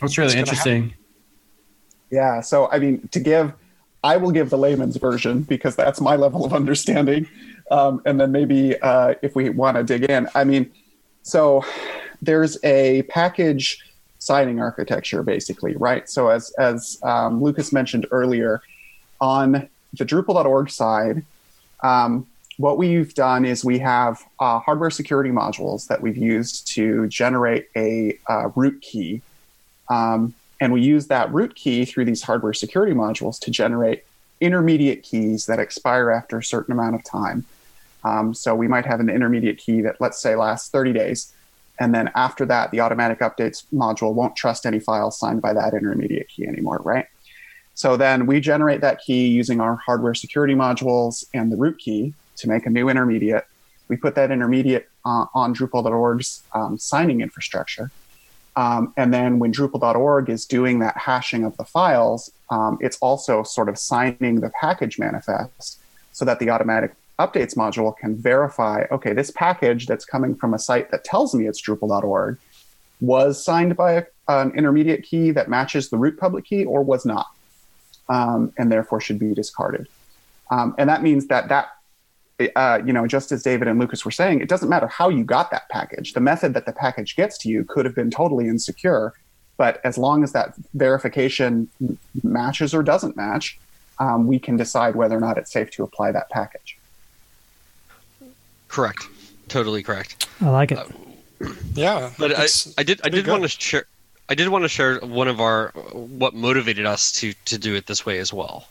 That's 0.00 0.18
really 0.18 0.26
It's 0.26 0.34
gonna 0.34 0.40
interesting. 0.42 0.94
Yeah. 2.10 2.40
So, 2.40 2.68
I 2.70 2.78
mean, 2.78 3.08
to 3.08 3.20
give, 3.20 3.52
I 4.02 4.16
will 4.16 4.30
give 4.30 4.50
the 4.50 4.58
layman's 4.58 4.96
version 4.96 5.42
because 5.42 5.76
that's 5.76 6.00
my 6.00 6.16
level 6.16 6.44
of 6.44 6.52
understanding. 6.52 7.28
Um, 7.70 8.02
and 8.04 8.20
then 8.20 8.30
maybe 8.30 8.78
uh, 8.80 9.14
if 9.22 9.34
we 9.34 9.48
want 9.48 9.76
to 9.76 9.82
dig 9.82 10.04
in, 10.10 10.28
I 10.34 10.44
mean, 10.44 10.70
so 11.22 11.64
there's 12.20 12.62
a 12.62 13.02
package 13.02 13.78
signing 14.18 14.60
architecture 14.60 15.22
basically, 15.22 15.76
right? 15.76 16.08
So, 16.08 16.28
as, 16.28 16.50
as 16.58 16.98
um, 17.02 17.42
Lucas 17.42 17.72
mentioned 17.72 18.06
earlier, 18.10 18.62
on 19.20 19.68
the 19.94 20.04
Drupal.org 20.04 20.70
side, 20.70 21.24
um, 21.82 22.26
what 22.56 22.78
we've 22.78 23.14
done 23.14 23.44
is 23.44 23.64
we 23.64 23.78
have 23.78 24.22
uh, 24.38 24.58
hardware 24.60 24.90
security 24.90 25.30
modules 25.30 25.86
that 25.88 26.00
we've 26.00 26.16
used 26.16 26.66
to 26.68 27.06
generate 27.08 27.68
a 27.76 28.18
uh, 28.28 28.48
root 28.54 28.80
key. 28.80 29.22
Um, 29.88 30.34
and 30.60 30.72
we 30.72 30.80
use 30.80 31.08
that 31.08 31.32
root 31.32 31.54
key 31.56 31.84
through 31.84 32.04
these 32.04 32.22
hardware 32.22 32.52
security 32.52 32.94
modules 32.94 33.38
to 33.40 33.50
generate 33.50 34.04
intermediate 34.40 35.02
keys 35.02 35.46
that 35.46 35.58
expire 35.58 36.10
after 36.10 36.38
a 36.38 36.44
certain 36.44 36.72
amount 36.72 36.94
of 36.94 37.04
time. 37.04 37.44
Um, 38.04 38.34
so 38.34 38.54
we 38.54 38.68
might 38.68 38.86
have 38.86 39.00
an 39.00 39.08
intermediate 39.08 39.58
key 39.58 39.80
that, 39.82 40.00
let's 40.00 40.20
say, 40.20 40.36
lasts 40.36 40.68
30 40.68 40.92
days. 40.92 41.32
And 41.80 41.94
then 41.94 42.10
after 42.14 42.44
that, 42.46 42.70
the 42.70 42.80
automatic 42.80 43.18
updates 43.18 43.64
module 43.72 44.14
won't 44.14 44.36
trust 44.36 44.64
any 44.64 44.78
files 44.78 45.18
signed 45.18 45.42
by 45.42 45.52
that 45.54 45.74
intermediate 45.74 46.28
key 46.28 46.46
anymore, 46.46 46.80
right? 46.84 47.06
So 47.74 47.96
then 47.96 48.26
we 48.26 48.38
generate 48.40 48.80
that 48.82 49.00
key 49.00 49.26
using 49.26 49.60
our 49.60 49.76
hardware 49.76 50.14
security 50.14 50.54
modules 50.54 51.24
and 51.34 51.50
the 51.50 51.56
root 51.56 51.78
key 51.78 52.14
to 52.36 52.48
make 52.48 52.66
a 52.66 52.70
new 52.70 52.88
intermediate. 52.88 53.46
We 53.88 53.96
put 53.96 54.14
that 54.14 54.30
intermediate 54.30 54.88
uh, 55.04 55.26
on 55.34 55.54
Drupal.org's 55.54 56.42
um, 56.54 56.78
signing 56.78 57.20
infrastructure. 57.20 57.90
Um, 58.56 58.92
and 58.96 59.12
then 59.12 59.38
when 59.38 59.52
Drupal.org 59.52 60.30
is 60.30 60.46
doing 60.46 60.78
that 60.78 60.96
hashing 60.96 61.44
of 61.44 61.56
the 61.56 61.64
files, 61.64 62.30
um, 62.50 62.78
it's 62.80 62.96
also 62.98 63.42
sort 63.42 63.68
of 63.68 63.78
signing 63.78 64.40
the 64.40 64.50
package 64.60 64.98
manifest 64.98 65.80
so 66.12 66.24
that 66.24 66.38
the 66.38 66.50
automatic 66.50 66.94
updates 67.18 67.56
module 67.56 67.96
can 67.96 68.16
verify 68.16 68.84
okay, 68.90 69.12
this 69.12 69.30
package 69.30 69.86
that's 69.86 70.04
coming 70.04 70.34
from 70.34 70.54
a 70.54 70.58
site 70.58 70.90
that 70.90 71.04
tells 71.04 71.34
me 71.34 71.46
it's 71.46 71.60
Drupal.org 71.60 72.38
was 73.00 73.42
signed 73.42 73.76
by 73.76 73.92
a, 73.92 74.04
an 74.28 74.52
intermediate 74.56 75.02
key 75.02 75.30
that 75.32 75.48
matches 75.48 75.90
the 75.90 75.96
root 75.96 76.18
public 76.18 76.44
key 76.44 76.64
or 76.64 76.82
was 76.82 77.04
not, 77.04 77.26
um, 78.08 78.52
and 78.56 78.70
therefore 78.70 79.00
should 79.00 79.18
be 79.18 79.34
discarded. 79.34 79.88
Um, 80.50 80.74
and 80.78 80.88
that 80.88 81.02
means 81.02 81.26
that 81.26 81.48
that 81.48 81.68
uh, 82.56 82.80
you 82.84 82.92
know, 82.92 83.06
just 83.06 83.32
as 83.32 83.42
David 83.42 83.68
and 83.68 83.78
Lucas 83.78 84.04
were 84.04 84.10
saying, 84.10 84.40
it 84.40 84.48
doesn't 84.48 84.68
matter 84.68 84.86
how 84.86 85.08
you 85.08 85.24
got 85.24 85.50
that 85.50 85.68
package. 85.68 86.12
The 86.12 86.20
method 86.20 86.54
that 86.54 86.66
the 86.66 86.72
package 86.72 87.16
gets 87.16 87.38
to 87.38 87.48
you 87.48 87.64
could 87.64 87.84
have 87.84 87.94
been 87.94 88.10
totally 88.10 88.48
insecure, 88.48 89.12
but 89.56 89.80
as 89.84 89.96
long 89.96 90.24
as 90.24 90.32
that 90.32 90.54
verification 90.74 91.68
matches 92.22 92.74
or 92.74 92.82
doesn't 92.82 93.16
match, 93.16 93.58
um, 94.00 94.26
we 94.26 94.38
can 94.40 94.56
decide 94.56 94.96
whether 94.96 95.16
or 95.16 95.20
not 95.20 95.38
it's 95.38 95.52
safe 95.52 95.70
to 95.72 95.84
apply 95.84 96.10
that 96.12 96.28
package. 96.30 96.76
Correct. 98.68 99.06
Totally 99.48 99.82
correct. 99.82 100.26
I 100.40 100.50
like 100.50 100.72
it. 100.72 100.78
Yeah, 101.74 102.10
But 102.18 102.36
I, 102.36 102.46
I 102.78 102.82
did 102.82 103.00
I 103.04 103.08
did 103.08 103.24
good. 103.24 103.30
want 103.30 103.42
to 103.44 103.48
share 103.48 103.84
I 104.28 104.34
did 104.34 104.48
want 104.48 104.64
to 104.64 104.68
share 104.68 104.98
one 105.00 105.28
of 105.28 105.40
our 105.40 105.68
what 105.92 106.34
motivated 106.34 106.86
us 106.86 107.12
to 107.12 107.34
to 107.44 107.58
do 107.58 107.74
it 107.76 107.86
this 107.86 108.04
way 108.04 108.18
as 108.18 108.32
well. 108.32 108.66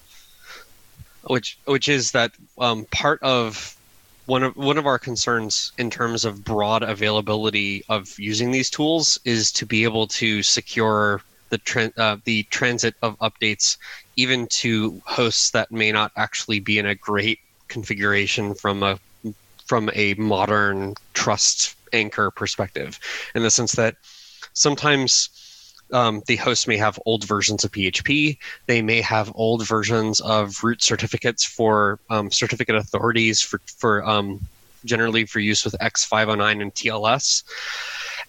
Which 1.26 1.58
which 1.66 1.88
is 1.88 2.12
that 2.12 2.32
um, 2.60 2.86
part 2.92 3.22
of 3.24 3.78
one 4.26 4.44
of 4.44 4.56
one 4.56 4.78
of 4.78 4.86
our 4.86 5.00
concerns 5.00 5.72
in 5.78 5.90
terms 5.90 6.26
of 6.26 6.44
broad 6.44 6.84
availability 6.84 7.84
of 7.90 8.18
using 8.18 8.52
these 8.52 8.70
tools 8.70 9.20
is 9.26 9.52
to 9.54 9.66
be 9.66 9.84
able 9.84 10.08
to 10.08 10.44
secure 10.44 11.22
the 11.50 11.60
tran- 11.60 11.98
uh, 11.98 12.18
the 12.24 12.44
transit 12.44 12.96
of 13.02 13.18
updates 13.20 13.78
even 14.16 14.48
to 14.48 15.02
hosts 15.06 15.52
that 15.52 15.72
may 15.72 15.92
not 15.92 16.12
actually 16.16 16.60
be 16.60 16.78
in 16.80 16.86
a 16.86 16.96
great 16.96 17.40
configuration 17.68 18.54
from 18.54 18.84
a 18.84 19.00
from 19.66 19.90
a 19.94 20.14
modern 20.16 20.94
trust 21.14 21.76
anchor 21.94 22.32
perspective. 22.32 23.00
In 23.36 23.44
the 23.44 23.52
sense 23.52 23.74
that 23.74 23.96
sometimes 24.54 25.30
um, 25.94 26.22
the 26.28 26.36
host 26.36 26.68
may 26.68 26.78
have 26.78 27.00
old 27.06 27.24
versions 27.26 27.64
of 27.64 27.72
PHP. 27.72 28.38
They 28.66 28.82
may 28.82 29.02
have 29.02 29.32
old 29.36 29.66
versions 29.68 30.20
of 30.22 30.64
root 30.64 30.82
certificates 30.84 31.46
for 31.46 32.00
um, 32.10 32.32
certificate 32.32 32.76
authorities 32.76 33.42
for 33.42 33.60
for 33.78 34.04
um, 34.04 34.42
generally 34.86 35.26
for 35.26 35.40
use 35.40 35.64
with 35.64 35.76
X509 35.80 36.62
and 36.62 36.74
TLS. 36.74 37.44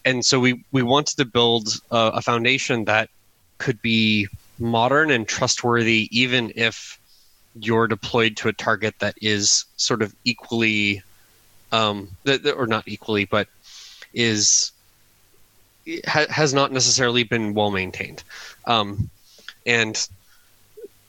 And 0.05 0.25
so 0.25 0.39
we 0.39 0.65
we 0.73 0.83
wanted 0.83 1.17
to 1.17 1.25
build 1.25 1.69
a, 1.91 2.12
a 2.17 2.23
foundation 2.23 2.85
that 2.85 3.09
could 3.59 3.81
be 3.83 4.29
modern 4.59 5.11
and 5.11 5.27
trustworthy, 5.27 6.09
even 6.11 6.53
if 6.55 6.99
you're 7.59 7.87
deployed 7.87 8.37
to 8.37 8.49
a 8.49 8.53
target 8.53 8.95
that 8.99 9.15
is 9.23 9.65
sort 9.77 10.03
of 10.03 10.15
equally, 10.25 11.03
um, 11.73 12.09
that, 12.25 12.43
that- 12.43 12.55
or 12.55 12.67
not 12.67 12.87
equally, 12.87 13.25
but 13.25 13.49
is 14.12 14.73
ha- 16.07 16.26
has 16.30 16.55
not 16.55 16.72
necessarily 16.72 17.22
been 17.22 17.55
well 17.55 17.70
maintained. 17.70 18.22
Um, 18.66 19.11
and 19.66 20.09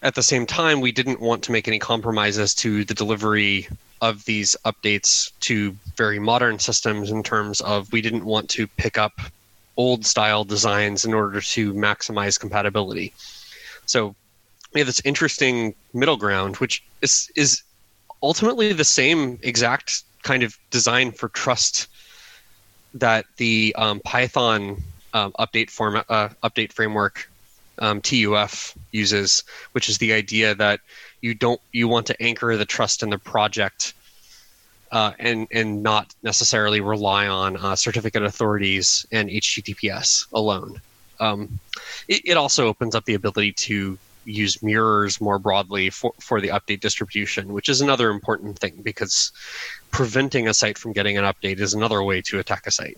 at 0.02 0.16
the 0.16 0.24
same 0.24 0.46
time, 0.46 0.82
we 0.82 0.92
didn't 0.92 1.20
want 1.20 1.44
to 1.44 1.52
make 1.52 1.68
any 1.68 1.80
compromises 1.80 2.54
to 2.56 2.86
the 2.86 2.94
delivery 2.94 3.68
of 4.02 4.26
these 4.26 4.56
updates 4.66 5.32
to 5.40 5.76
very 5.96 6.20
modern 6.20 6.60
systems 6.60 7.12
in 7.12 7.24
terms 7.24 7.62
of 7.62 7.92
we 7.92 8.02
didn't 8.02 8.26
want 8.26 8.50
to 8.50 8.68
pick 8.68 8.98
up 8.98 9.14
old 9.78 10.06
style 10.06 10.44
designs 10.44 11.06
in 11.06 11.14
order 11.14 11.42
to 11.42 11.74
maximize 11.74 12.40
compatibility. 12.40 13.14
So 13.86 14.16
we 14.74 14.80
have 14.80 14.88
this 14.88 15.02
interesting 15.06 15.74
middle 15.94 16.18
ground, 16.18 16.58
which 16.58 16.84
is 17.02 17.32
is 17.36 17.64
ultimately 18.22 18.74
the 18.74 18.84
same 18.84 19.40
exact 19.42 20.04
kind 20.24 20.44
of 20.44 20.58
design 20.72 21.12
for 21.12 21.30
trust 21.30 21.88
that 22.96 23.26
the 23.38 23.76
um, 23.78 24.00
Python 24.00 24.82
um, 25.14 25.34
update 25.40 25.70
format 25.70 26.06
uh, 26.10 26.30
update 26.44 26.72
framework 26.74 27.30
um, 27.80 28.02
TUF 28.02 28.76
uses, 28.92 29.44
which 29.74 29.90
is 29.90 29.98
the 29.98 30.14
idea 30.14 30.56
that 30.56 30.80
you 31.22 31.34
don't 31.34 31.62
you 31.72 31.88
want 31.88 32.08
to 32.08 32.22
anchor 32.22 32.58
the 32.58 32.66
trust 32.66 33.04
in 33.04 33.10
the 33.10 33.18
project 33.18 33.94
uh, 34.92 35.12
and 35.20 35.48
and 35.52 35.84
not 35.84 36.14
necessarily 36.24 36.82
rely 36.82 37.28
on 37.28 37.58
uh, 37.58 37.76
certificate 37.76 38.24
authorities 38.24 39.06
and 39.12 39.30
HTTPS 39.30 40.28
alone. 40.34 40.82
Um, 41.20 41.60
it, 42.08 42.22
it 42.26 42.38
also 42.38 42.68
opens 42.68 42.96
up 42.96 43.06
the 43.06 43.14
ability 43.14 43.54
to 43.54 43.98
use 44.26 44.62
mirrors 44.62 45.22
more 45.22 45.40
broadly 45.40 45.90
for, 45.90 46.14
for 46.20 46.42
the 46.42 46.50
update 46.50 46.80
distribution, 46.80 47.54
which 47.54 47.70
is 47.70 47.82
another 47.82 48.10
important 48.10 48.60
thing 48.60 48.82
because 48.84 49.32
preventing 49.92 50.48
a 50.48 50.54
site 50.54 50.78
from 50.78 50.94
getting 50.94 51.18
an 51.18 51.24
update 51.24 51.60
is 51.60 51.74
another 51.74 52.04
way 52.04 52.22
to 52.22 52.40
attack 52.40 52.68
a 52.68 52.72
site. 52.72 52.98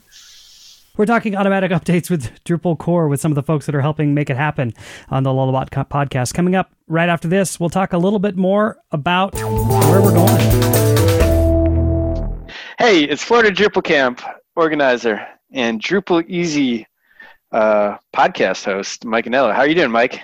We're 0.98 1.06
talking 1.06 1.36
automatic 1.36 1.70
updates 1.72 2.10
with 2.10 2.44
Drupal 2.44 2.76
core 2.80 3.08
with 3.08 3.22
some 3.22 3.32
of 3.32 3.36
the 3.36 3.44
folks 3.44 3.68
that 3.68 3.76
are 3.76 3.82
helping 3.82 4.16
make 4.16 4.32
it 4.32 4.38
happen 4.38 4.74
on 5.10 5.22
the 5.22 5.30
Lullabot 5.30 5.70
podcast. 5.70 6.34
Coming 6.34 6.56
up 6.56 6.72
right 6.88 7.08
after 7.08 7.28
this, 7.28 7.60
we'll 7.60 7.70
talk 7.70 7.94
a 7.94 8.00
little 8.00 8.18
bit 8.18 8.36
more 8.36 8.80
about 8.92 9.36
where 9.36 10.02
we're 10.02 10.14
going. 10.14 10.42
Hey, 12.80 13.04
it's 13.04 13.24
Florida 13.24 13.52
Drupal 13.52 13.84
Camp 13.84 14.22
organizer 14.56 15.24
and 15.52 15.80
Drupal 15.80 16.28
Easy 16.28 16.88
uh, 17.52 17.98
podcast 18.16 18.66
host, 18.66 19.06
Mike 19.06 19.26
Anello. 19.26 19.54
How 19.54 19.62
are 19.62 19.68
you 19.68 19.76
doing, 19.76 19.92
Mike? 19.92 20.22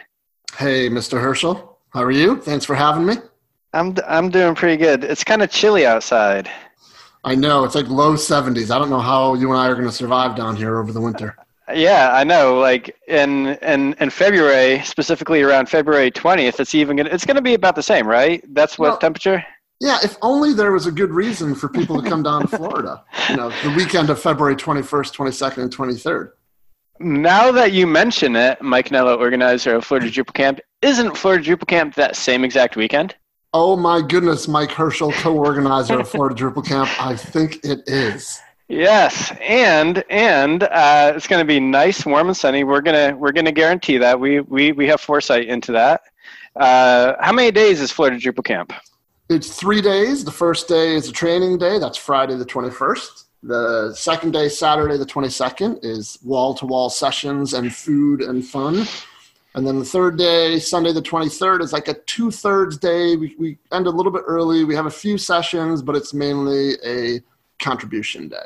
Hey, 0.58 0.90
Mr. 0.90 1.20
Herchel. 1.20 1.76
How 1.90 2.04
are 2.04 2.12
you? 2.12 2.40
Thanks 2.42 2.66
for 2.66 2.76
having 2.76 3.06
me. 3.06 3.16
I'm 3.74 3.96
I'm 4.08 4.30
doing 4.30 4.54
pretty 4.56 4.78
good. 4.78 5.04
It's 5.04 5.24
kind 5.24 5.42
of 5.42 5.50
chilly 5.50 5.86
outside. 5.86 6.50
I 7.24 7.36
know 7.36 7.64
it's 7.64 7.76
like 7.76 7.88
low 7.88 8.14
70s. 8.14 8.70
I 8.70 8.78
don't 8.78 8.90
know 8.90 9.00
how 9.00 9.34
you 9.34 9.50
and 9.52 9.60
I 9.60 9.68
are 9.68 9.74
going 9.74 9.88
to 9.88 9.92
survive 9.94 10.36
down 10.36 10.56
here 10.56 10.78
over 10.80 10.92
the 10.92 11.02
winter. 11.02 11.36
Yeah, 11.74 12.12
I 12.14 12.24
know. 12.24 12.60
Like 12.60 12.96
in 13.08 13.48
in 13.62 13.94
in 13.94 14.10
February, 14.10 14.84
specifically 14.84 15.42
around 15.42 15.70
February 15.70 16.12
20th, 16.12 16.60
it's 16.60 16.76
even 16.76 16.98
gonna 16.98 17.10
it's 17.10 17.26
gonna 17.26 17.42
be 17.42 17.54
about 17.54 17.76
the 17.76 17.84
same, 17.84 18.06
right? 18.06 18.44
That's 18.54 18.78
what 18.78 18.90
well, 18.90 18.98
temperature. 18.98 19.44
Yeah, 19.80 19.98
if 20.04 20.18
only 20.22 20.54
there 20.54 20.72
was 20.72 20.86
a 20.86 20.92
good 20.92 21.12
reason 21.12 21.56
for 21.56 21.70
people 21.70 22.02
to 22.02 22.08
come 22.08 22.22
down 22.22 22.42
to 22.42 22.48
Florida. 22.48 23.04
You 23.30 23.38
know, 23.38 23.50
the 23.64 23.74
weekend 23.76 24.10
of 24.10 24.22
February 24.22 24.56
21st, 24.56 25.14
22nd, 25.14 25.58
and 25.58 25.76
23rd. 25.76 26.32
Now 27.04 27.52
that 27.52 27.74
you 27.74 27.86
mention 27.86 28.38
it, 28.38 28.62
Mike 28.62 28.90
Nello, 28.90 29.18
organizer 29.18 29.76
of 29.76 29.84
Florida 29.86 30.10
Drupal 30.10 30.34
Camp, 30.34 30.60
isn't 30.82 31.18
Florida 31.18 31.44
Drupal 31.44 31.68
Camp 31.68 31.96
that 31.96 32.16
same 32.16 32.46
exact 32.46 32.78
weekend? 32.78 33.14
Oh 33.54 33.76
my 33.76 34.02
goodness, 34.02 34.48
Mike 34.48 34.70
Herchel, 34.70 35.12
co-organizer 35.14 36.00
of 36.00 36.10
Florida 36.10 36.36
Drupal 36.36 36.66
Camp. 36.68 36.90
I 37.02 37.16
think 37.16 37.60
it 37.66 37.82
is. 37.88 38.40
Yes, 38.70 39.34
and 39.42 40.04
and 40.10 40.64
uh, 40.64 41.14
it's 41.16 41.28
going 41.28 41.42
to 41.42 41.48
be 41.48 41.60
nice, 41.60 42.06
warm, 42.06 42.28
and 42.28 42.38
sunny. 42.38 42.64
We're 42.64 42.82
gonna 42.82 43.16
we're 43.18 43.34
gonna 43.34 43.52
guarantee 43.52 43.98
that. 43.98 44.20
We 44.20 44.40
we 44.40 44.72
we 44.72 44.88
have 44.88 45.02
foresight 45.02 45.48
into 45.48 45.74
that. 45.74 46.02
Uh, 46.56 47.14
how 47.20 47.34
many 47.34 47.52
days 47.52 47.82
is 47.82 47.92
Florida 47.92 48.18
Drupal 48.18 48.46
Camp? 48.46 48.72
It's 49.30 49.56
three 49.56 49.82
days. 49.82 50.24
The 50.24 50.32
first 50.32 50.70
day 50.70 50.96
is 50.96 51.10
a 51.10 51.12
training 51.12 51.58
day. 51.58 51.80
That's 51.80 51.98
Friday 51.98 52.36
the 52.36 52.46
twenty 52.46 52.70
first. 52.70 53.23
The 53.44 53.94
second 53.94 54.32
day, 54.32 54.48
Saturday 54.48 54.98
the 54.98 55.06
twenty 55.06 55.30
second, 55.30 55.80
is 55.84 56.18
wall 56.24 56.54
to 56.56 56.66
wall 56.66 56.90
sessions 56.90 57.54
and 57.54 57.74
food 57.76 58.22
and 58.22 58.46
fun. 58.46 58.86
And 59.56 59.68
then 59.68 59.80
the 59.80 59.86
third 59.86 60.18
day, 60.18 60.60
Sunday 60.60 60.94
the 60.94 61.02
23rd, 61.02 61.62
is 61.62 61.74
like 61.74 61.88
a 61.88 61.94
two 61.94 62.32
thirds 62.32 62.78
day. 62.78 63.16
We, 63.16 63.36
we 63.38 63.58
end 63.72 63.86
a 63.86 63.90
little 63.92 64.12
bit 64.12 64.24
early. 64.26 64.64
We 64.64 64.76
have 64.76 64.88
a 64.88 64.92
few 64.92 65.18
sessions, 65.18 65.84
but 65.84 65.96
it's 65.96 66.14
mainly 66.14 66.76
a 66.84 67.22
contribution 67.60 68.30
day. 68.30 68.46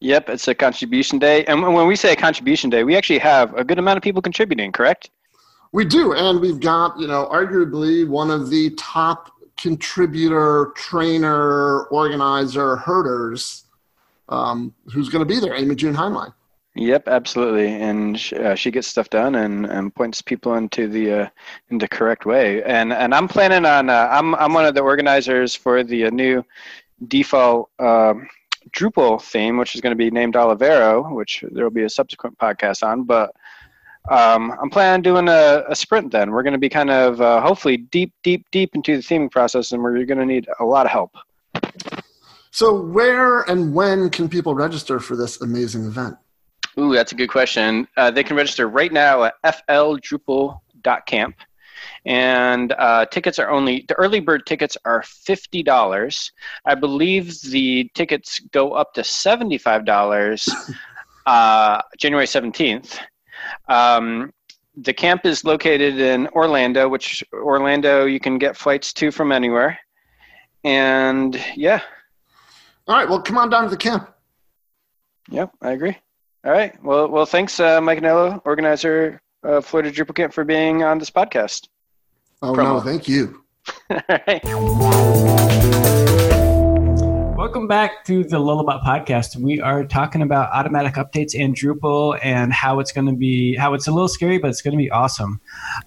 Yep, 0.00 0.30
it's 0.30 0.48
a 0.48 0.54
contribution 0.54 1.18
day. 1.18 1.44
And 1.44 1.62
when 1.62 1.86
we 1.86 1.94
say 1.94 2.12
a 2.12 2.16
contribution 2.16 2.70
day, 2.70 2.82
we 2.82 2.96
actually 2.96 3.18
have 3.18 3.54
a 3.54 3.62
good 3.62 3.78
amount 3.78 3.98
of 3.98 4.02
people 4.02 4.22
contributing, 4.22 4.72
correct? 4.72 5.10
We 5.72 5.84
do. 5.84 6.14
And 6.14 6.40
we've 6.40 6.58
got, 6.58 6.98
you 6.98 7.06
know, 7.06 7.28
arguably 7.30 8.08
one 8.08 8.30
of 8.30 8.48
the 8.48 8.70
top 8.70 9.30
contributor, 9.56 10.72
trainer, 10.74 11.82
organizer, 11.84 12.76
herders 12.76 13.66
um, 14.30 14.74
who's 14.92 15.08
going 15.08 15.26
to 15.26 15.34
be 15.34 15.40
there, 15.40 15.54
Amy 15.54 15.74
June 15.74 15.94
Hineline. 15.94 16.32
Yep, 16.76 17.08
absolutely, 17.08 17.68
and 17.68 18.18
sh- 18.18 18.32
uh, 18.32 18.54
she 18.54 18.70
gets 18.70 18.86
stuff 18.86 19.10
done 19.10 19.34
and, 19.34 19.66
and 19.66 19.92
points 19.94 20.22
people 20.22 20.54
into 20.54 20.86
the 20.86 21.12
uh, 21.12 21.28
the 21.70 21.88
correct 21.88 22.26
way. 22.26 22.62
And 22.62 22.92
and 22.92 23.12
I'm 23.12 23.26
planning 23.26 23.66
on 23.66 23.90
uh, 23.90 24.08
I'm 24.10 24.36
I'm 24.36 24.54
one 24.54 24.64
of 24.64 24.74
the 24.74 24.80
organizers 24.80 25.54
for 25.54 25.82
the 25.82 26.06
uh, 26.06 26.10
new 26.10 26.44
default 27.08 27.70
um, 27.80 28.28
Drupal 28.70 29.20
theme, 29.20 29.56
which 29.56 29.74
is 29.74 29.80
going 29.80 29.90
to 29.90 29.96
be 29.96 30.10
named 30.10 30.34
Olivero, 30.34 31.12
which 31.12 31.44
there 31.50 31.64
will 31.64 31.70
be 31.70 31.82
a 31.82 31.90
subsequent 31.90 32.38
podcast 32.38 32.86
on. 32.86 33.02
But 33.02 33.34
um, 34.08 34.56
I'm 34.62 34.70
planning 34.70 34.94
on 34.94 35.02
doing 35.02 35.28
a, 35.28 35.64
a, 35.68 35.76
sprint. 35.76 36.10
Then 36.10 36.30
we're 36.30 36.42
going 36.42 36.52
to 36.52 36.58
be 36.58 36.68
kind 36.68 36.90
of 36.90 37.20
uh, 37.20 37.40
hopefully 37.40 37.76
deep, 37.76 38.12
deep, 38.22 38.46
deep 38.50 38.74
into 38.74 38.96
the 38.96 39.02
theming 39.02 39.30
process, 39.30 39.72
and 39.72 39.82
we're 39.82 40.04
going 40.04 40.18
to 40.18 40.26
need 40.26 40.48
a 40.58 40.64
lot 40.64 40.86
of 40.86 40.92
help. 40.92 41.16
So, 42.50 42.80
where 42.80 43.42
and 43.42 43.72
when 43.74 44.10
can 44.10 44.28
people 44.28 44.54
register 44.54 44.98
for 44.98 45.16
this 45.16 45.40
amazing 45.40 45.84
event? 45.84 46.16
Ooh, 46.78 46.92
that's 46.94 47.12
a 47.12 47.14
good 47.14 47.28
question. 47.28 47.86
Uh, 47.96 48.10
they 48.10 48.24
can 48.24 48.36
register 48.36 48.68
right 48.68 48.92
now 48.92 49.24
at 49.24 49.34
fldrupal.camp. 49.44 51.36
And 52.04 52.72
uh, 52.72 53.06
tickets 53.06 53.38
are 53.38 53.50
only, 53.50 53.84
the 53.88 53.94
early 53.94 54.20
bird 54.20 54.46
tickets 54.46 54.76
are 54.84 55.02
$50. 55.02 56.30
I 56.64 56.74
believe 56.74 57.40
the 57.42 57.90
tickets 57.94 58.40
go 58.52 58.72
up 58.72 58.94
to 58.94 59.02
$75 59.02 60.48
uh, 61.26 61.82
January 61.98 62.26
17th. 62.26 62.98
Um, 63.68 64.32
the 64.76 64.92
camp 64.92 65.26
is 65.26 65.44
located 65.44 65.98
in 65.98 66.28
Orlando, 66.28 66.88
which 66.88 67.24
Orlando 67.32 68.06
you 68.06 68.20
can 68.20 68.38
get 68.38 68.56
flights 68.56 68.92
to 68.94 69.10
from 69.10 69.32
anywhere. 69.32 69.78
And 70.64 71.42
yeah. 71.56 71.82
All 72.90 72.96
right, 72.96 73.08
well, 73.08 73.22
come 73.22 73.38
on 73.38 73.50
down 73.50 73.62
to 73.62 73.70
the 73.70 73.76
camp. 73.76 74.12
Yep, 75.28 75.52
I 75.62 75.70
agree. 75.70 75.96
All 76.44 76.50
right. 76.50 76.74
Well, 76.82 77.06
well, 77.06 77.24
thanks, 77.24 77.60
uh, 77.60 77.80
Mike 77.80 78.02
Nello, 78.02 78.42
organizer 78.44 79.22
of 79.44 79.64
Florida 79.64 79.92
Drupal 79.92 80.16
Camp, 80.16 80.32
for 80.32 80.42
being 80.44 80.82
on 80.82 80.98
this 80.98 81.08
podcast. 81.08 81.68
Oh 82.42 82.52
Promo. 82.52 82.64
no, 82.64 82.80
thank 82.80 83.06
you. 83.06 83.44
All 83.90 84.00
right. 84.08 84.44
Welcome 87.36 87.68
back 87.68 88.04
to 88.06 88.24
the 88.24 88.38
Lullabot 88.38 88.82
podcast. 88.82 89.36
We 89.36 89.60
are 89.60 89.84
talking 89.84 90.22
about 90.22 90.50
automatic 90.50 90.94
updates 90.94 91.38
and 91.38 91.54
Drupal 91.54 92.18
and 92.24 92.52
how 92.52 92.80
it's 92.80 92.90
going 92.90 93.06
to 93.06 93.14
be, 93.14 93.54
how 93.54 93.72
it's 93.74 93.86
a 93.86 93.92
little 93.92 94.08
scary, 94.08 94.38
but 94.38 94.48
it's 94.50 94.62
going 94.62 94.76
to 94.76 94.82
be 94.82 94.90
awesome. 94.90 95.40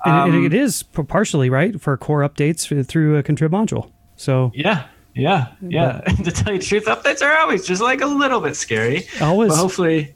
Um, 0.05 0.33
and 0.33 0.45
it 0.45 0.53
is 0.53 0.83
partially 0.83 1.49
right 1.49 1.81
for 1.81 1.97
core 1.97 2.21
updates 2.21 2.65
through 2.87 3.17
a 3.17 3.23
contrib 3.23 3.49
module. 3.49 3.91
So 4.15 4.53
yeah, 4.55 4.85
yeah, 5.15 5.47
yeah. 5.61 5.99
to 6.23 6.31
tell 6.31 6.53
you 6.53 6.59
the 6.59 6.65
truth, 6.65 6.85
updates 6.85 7.21
are 7.21 7.37
always 7.37 7.65
just 7.65 7.81
like 7.81 8.01
a 8.01 8.05
little 8.05 8.41
bit 8.41 8.55
scary. 8.55 9.07
Always. 9.21 9.49
But 9.49 9.57
hopefully, 9.57 10.15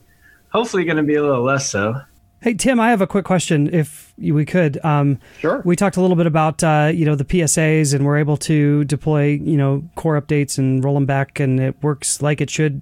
hopefully 0.49 0.85
going 0.85 0.97
to 0.97 1.03
be 1.03 1.15
a 1.15 1.21
little 1.21 1.43
less 1.43 1.69
so. 1.69 2.01
Hey 2.39 2.53
Tim, 2.53 2.79
I 2.79 2.91
have 2.91 3.01
a 3.01 3.07
quick 3.07 3.25
question, 3.25 3.73
if 3.73 4.13
we 4.17 4.45
could. 4.45 4.83
Um, 4.85 5.19
sure. 5.39 5.61
We 5.65 5.75
talked 5.75 5.97
a 5.97 6.01
little 6.01 6.15
bit 6.15 6.27
about 6.27 6.63
uh, 6.63 6.91
you 6.93 7.03
know 7.03 7.15
the 7.15 7.25
PSAs, 7.25 7.95
and 7.95 8.05
we're 8.05 8.17
able 8.17 8.37
to 8.37 8.83
deploy 8.85 9.29
you 9.29 9.57
know 9.57 9.89
core 9.95 10.19
updates 10.21 10.57
and 10.57 10.83
roll 10.83 10.93
them 10.93 11.07
back, 11.07 11.39
and 11.39 11.59
it 11.59 11.81
works 11.81 12.21
like 12.21 12.39
it 12.39 12.49
should 12.49 12.81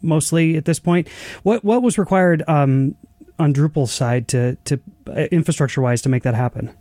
mostly 0.00 0.56
at 0.56 0.64
this 0.64 0.78
point. 0.78 1.08
What 1.42 1.62
what 1.62 1.82
was 1.82 1.98
required 1.98 2.42
um, 2.48 2.94
on 3.38 3.52
Drupal's 3.52 3.92
side 3.92 4.28
to 4.28 4.56
to 4.64 4.80
uh, 5.08 5.20
infrastructure 5.30 5.82
wise 5.82 6.00
to 6.02 6.08
make 6.08 6.22
that 6.22 6.34
happen? 6.34 6.74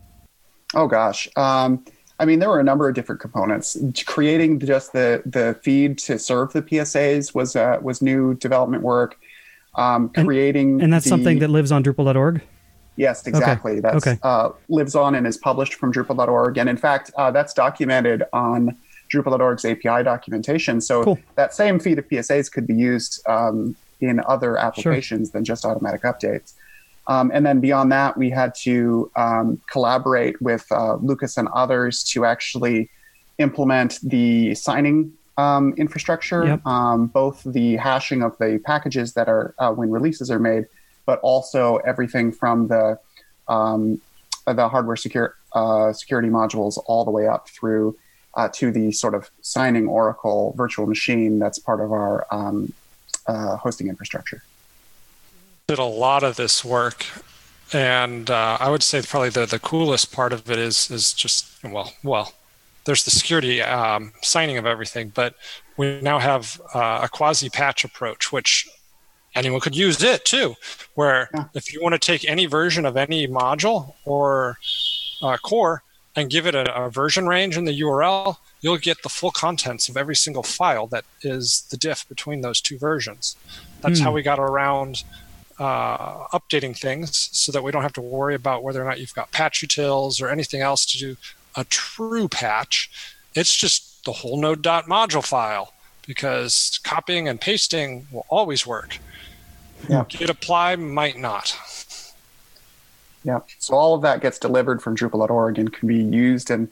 Oh 0.74 0.88
gosh. 0.88 1.28
Um, 1.36 1.84
I 2.18 2.26
mean, 2.26 2.40
there 2.40 2.50
were 2.50 2.60
a 2.60 2.64
number 2.64 2.88
of 2.88 2.96
different 2.96 3.20
components. 3.20 3.78
Creating 4.06 4.60
just 4.60 4.94
the 4.94 5.22
the 5.26 5.60
feed 5.62 5.98
to 6.00 6.18
serve 6.18 6.54
the 6.54 6.62
PSAs 6.62 7.36
was 7.36 7.56
uh, 7.56 7.80
was 7.82 8.02
new 8.02 8.36
development 8.36 8.84
work 8.84 9.18
um, 9.78 10.10
creating. 10.10 10.74
And, 10.74 10.84
and 10.84 10.94
that's 10.94 11.06
the, 11.06 11.10
something 11.10 11.40
that 11.40 11.50
lives 11.50 11.72
on 11.72 11.84
Drupal.org? 11.84 12.42
Yes, 12.98 13.28
exactly. 13.28 13.74
Okay. 13.74 13.82
That's 13.82 14.08
okay. 14.08 14.20
Uh, 14.24 14.52
lives 14.70 14.96
on 14.96 15.16
and 15.16 15.28
is 15.28 15.38
published 15.38 15.74
from 15.76 15.92
Drupal.org. 15.92 16.58
And 16.58 16.70
in 16.70 16.78
fact, 16.78 17.12
uh, 17.18 17.30
that's 17.32 17.54
documented 17.54 18.24
on 18.32 18.78
Drupal.org's 19.14 19.66
API 19.66 20.04
documentation. 20.04 20.80
So 20.80 21.04
cool. 21.04 21.20
that 21.36 21.54
same 21.54 21.80
feed 21.80 22.00
of 22.00 22.08
PSAs 22.08 22.52
could 22.52 22.66
be 22.66 22.76
used 22.76 23.22
um, 23.28 23.76
in 24.00 24.22
other 24.28 24.58
applications 24.58 25.30
sure. 25.30 25.34
than 25.34 25.44
just 25.44 25.66
automatic 25.66 26.04
updates. 26.04 26.54
Um, 27.08 27.32
and 27.34 27.46
then 27.46 27.60
beyond 27.60 27.92
that, 27.92 28.18
we 28.18 28.30
had 28.30 28.56
to 28.62 29.12
um, 29.16 29.62
collaborate 29.70 30.42
with 30.42 30.66
uh, 30.72 30.96
Lucas 30.96 31.38
and 31.38 31.48
others 31.50 32.04
to 32.06 32.26
actually 32.26 32.90
implement 33.38 34.00
the 34.02 34.56
signing 34.56 35.14
um, 35.38 35.74
infrastructure, 35.78 36.46
yep. 36.46 36.66
um, 36.66 37.08
both 37.08 37.44
the 37.46 37.76
hashing 37.76 38.24
of 38.24 38.38
the 38.38 38.60
packages 38.64 39.14
that 39.14 39.28
are 39.28 39.54
uh, 39.60 39.72
when 39.72 39.92
releases 39.92 40.32
are 40.32 40.40
made, 40.40 40.66
but 41.06 41.20
also 41.20 41.78
everything 41.78 42.32
from 42.32 42.68
the 42.68 42.98
um, 43.48 44.02
the 44.48 44.70
hardware 44.70 44.96
secure, 44.96 45.36
uh, 45.54 45.92
security 45.92 46.30
modules 46.30 46.82
all 46.86 47.04
the 47.04 47.12
way 47.12 47.28
up 47.28 47.50
through 47.50 47.98
uh, 48.36 48.48
to 48.54 48.72
the 48.72 48.92
sort 48.92 49.14
of 49.16 49.30
signing 49.42 49.88
Oracle 49.88 50.54
virtual 50.56 50.86
machine 50.86 51.40
that's 51.40 51.58
part 51.58 51.82
of 51.82 51.92
our 51.92 52.28
um, 52.32 52.72
uh, 53.28 53.56
hosting 53.58 53.88
infrastructure. 53.88 54.44
Did 55.68 55.80
a 55.80 55.84
lot 55.84 56.24
of 56.24 56.36
this 56.36 56.64
work, 56.64 57.06
and 57.74 58.30
uh, 58.30 58.58
I 58.60 58.70
would 58.70 58.84
say 58.84 59.02
probably 59.02 59.30
the 59.30 59.46
the 59.46 59.60
coolest 59.60 60.12
part 60.12 60.32
of 60.32 60.50
it 60.50 60.60
is 60.60 60.92
is 60.92 61.14
just 61.14 61.64
well 61.64 61.94
well 62.04 62.34
there's 62.86 63.04
the 63.04 63.12
security 63.12 63.62
um, 63.62 64.14
signing 64.22 64.58
of 64.58 64.66
everything, 64.66 65.12
but 65.14 65.36
we 65.76 66.00
now 66.02 66.20
have 66.20 66.62
uh, 66.74 67.02
a 67.04 67.10
quasi 67.10 67.50
patch 67.50 67.84
approach, 67.84 68.32
which 68.32 68.68
anyone 69.34 69.60
could 69.60 69.76
use 69.76 70.02
it 70.02 70.24
too. 70.24 70.56
Where 70.94 71.30
yeah. 71.34 71.46
if 71.54 71.74
you 71.74 71.82
want 71.82 71.94
to 71.94 72.00
take 72.00 72.28
any 72.30 72.46
version 72.46 72.86
of 72.86 72.96
any 72.96 73.28
module 73.28 73.96
or 74.06 74.58
uh, 75.22 75.38
core 75.38 75.84
and 76.16 76.30
give 76.30 76.48
it 76.48 76.56
a, 76.56 76.74
a, 76.86 76.90
version 76.90 77.28
range 77.28 77.58
in 77.58 77.66
the 77.66 77.82
URL, 77.82 78.38
you'll 78.62 78.78
get 78.78 79.02
the 79.04 79.10
full 79.10 79.32
contents 79.32 79.90
of 79.90 79.98
every 79.98 80.16
single 80.16 80.44
file 80.44 80.88
that 80.88 81.04
is 81.24 81.68
the 81.72 81.78
diff 81.78 82.08
between 82.08 82.42
those 82.42 82.62
two 82.62 82.78
versions. 82.78 83.36
That's 83.82 84.00
how 84.00 84.12
hmm. 84.12 84.16
we 84.16 84.22
got 84.22 84.40
around 84.40 85.04
uh, 85.60 86.28
updating 86.28 86.78
things 86.78 87.30
so 87.32 87.52
that 87.52 87.64
we 87.64 87.72
don't 87.72 87.82
have 87.82 87.94
to 87.94 88.02
worry 88.02 88.36
about 88.36 88.64
whether 88.64 88.82
or 88.82 88.86
not 88.86 89.00
you've 89.00 89.14
got 89.14 89.32
patch 89.32 89.62
utils 89.66 90.22
or 90.22 90.30
anything 90.30 90.62
else 90.62 90.86
to 90.86 90.98
do 90.98 91.18
a 91.56 91.64
true 91.66 92.28
patch. 92.28 92.90
It's 93.34 93.56
just 93.56 94.04
the 94.06 94.12
whole 94.12 94.38
node.module 94.38 95.26
file 95.26 95.74
because 96.06 96.80
copying 96.84 97.28
and 97.28 97.40
pasting 97.40 98.08
will 98.12 98.26
always 98.30 98.68
work. 98.68 99.00
Yeah. 99.90 100.06
Git 100.08 100.30
apply 100.30 100.76
might 100.76 101.18
not. 101.18 101.58
Yeah. 103.24 103.40
So 103.60 103.74
all 103.74 103.96
of 103.96 104.02
that 104.04 104.22
gets 104.22 104.38
delivered 104.38 104.82
from 104.82 104.96
Drupal.org 104.96 105.58
and 105.58 105.74
can 105.74 105.88
be 105.88 106.04
used 106.04 106.52
and 106.52 106.70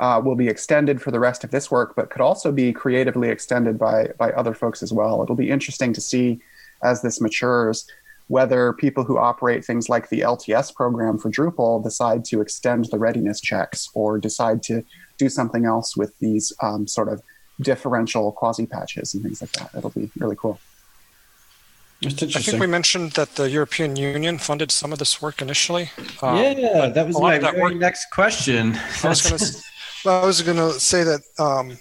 uh, 0.00 0.20
will 0.22 0.34
be 0.34 0.48
extended 0.48 1.00
for 1.00 1.10
the 1.10 1.20
rest 1.20 1.44
of 1.44 1.50
this 1.50 1.70
work, 1.70 1.94
but 1.96 2.10
could 2.10 2.20
also 2.20 2.52
be 2.52 2.72
creatively 2.72 3.28
extended 3.30 3.78
by 3.78 4.08
by 4.18 4.32
other 4.32 4.52
folks 4.52 4.82
as 4.82 4.92
well. 4.92 5.22
It'll 5.22 5.36
be 5.36 5.50
interesting 5.50 5.92
to 5.94 6.00
see 6.00 6.40
as 6.82 7.00
this 7.00 7.20
matures 7.20 7.86
whether 8.28 8.72
people 8.72 9.04
who 9.04 9.18
operate 9.18 9.64
things 9.64 9.88
like 9.88 10.08
the 10.08 10.20
LTS 10.20 10.74
program 10.74 11.18
for 11.18 11.30
Drupal 11.30 11.82
decide 11.82 12.24
to 12.26 12.40
extend 12.40 12.86
the 12.86 12.98
readiness 12.98 13.40
checks 13.40 13.88
or 13.94 14.18
decide 14.18 14.62
to 14.64 14.84
do 15.18 15.28
something 15.28 15.64
else 15.66 15.96
with 15.96 16.18
these 16.18 16.52
um, 16.62 16.86
sort 16.86 17.08
of 17.08 17.22
differential 17.60 18.32
quasi 18.32 18.66
patches 18.66 19.14
and 19.14 19.22
things 19.22 19.40
like 19.40 19.52
that. 19.52 19.70
It'll 19.76 19.90
be 19.90 20.10
really 20.18 20.36
cool. 20.36 20.58
I 22.04 22.10
think 22.10 22.60
we 22.60 22.66
mentioned 22.66 23.12
that 23.12 23.36
the 23.36 23.48
European 23.48 23.96
Union 23.96 24.36
funded 24.38 24.70
some 24.70 24.92
of 24.92 24.98
this 24.98 25.22
work 25.22 25.40
initially. 25.40 25.90
Um, 26.20 26.36
yeah, 26.36 26.88
that 26.88 27.06
was 27.06 27.18
my 27.18 27.38
very 27.38 27.60
work, 27.60 27.74
next 27.76 28.06
question. 28.10 28.78
I 29.02 29.08
was 29.08 29.22
going 29.22 29.38
to 29.38 29.62
well, 30.04 30.22
I 30.22 30.26
was 30.26 30.42
going 30.42 30.58
to 30.58 30.78
say 30.78 31.02
that 31.02 31.20
um, 31.38 31.78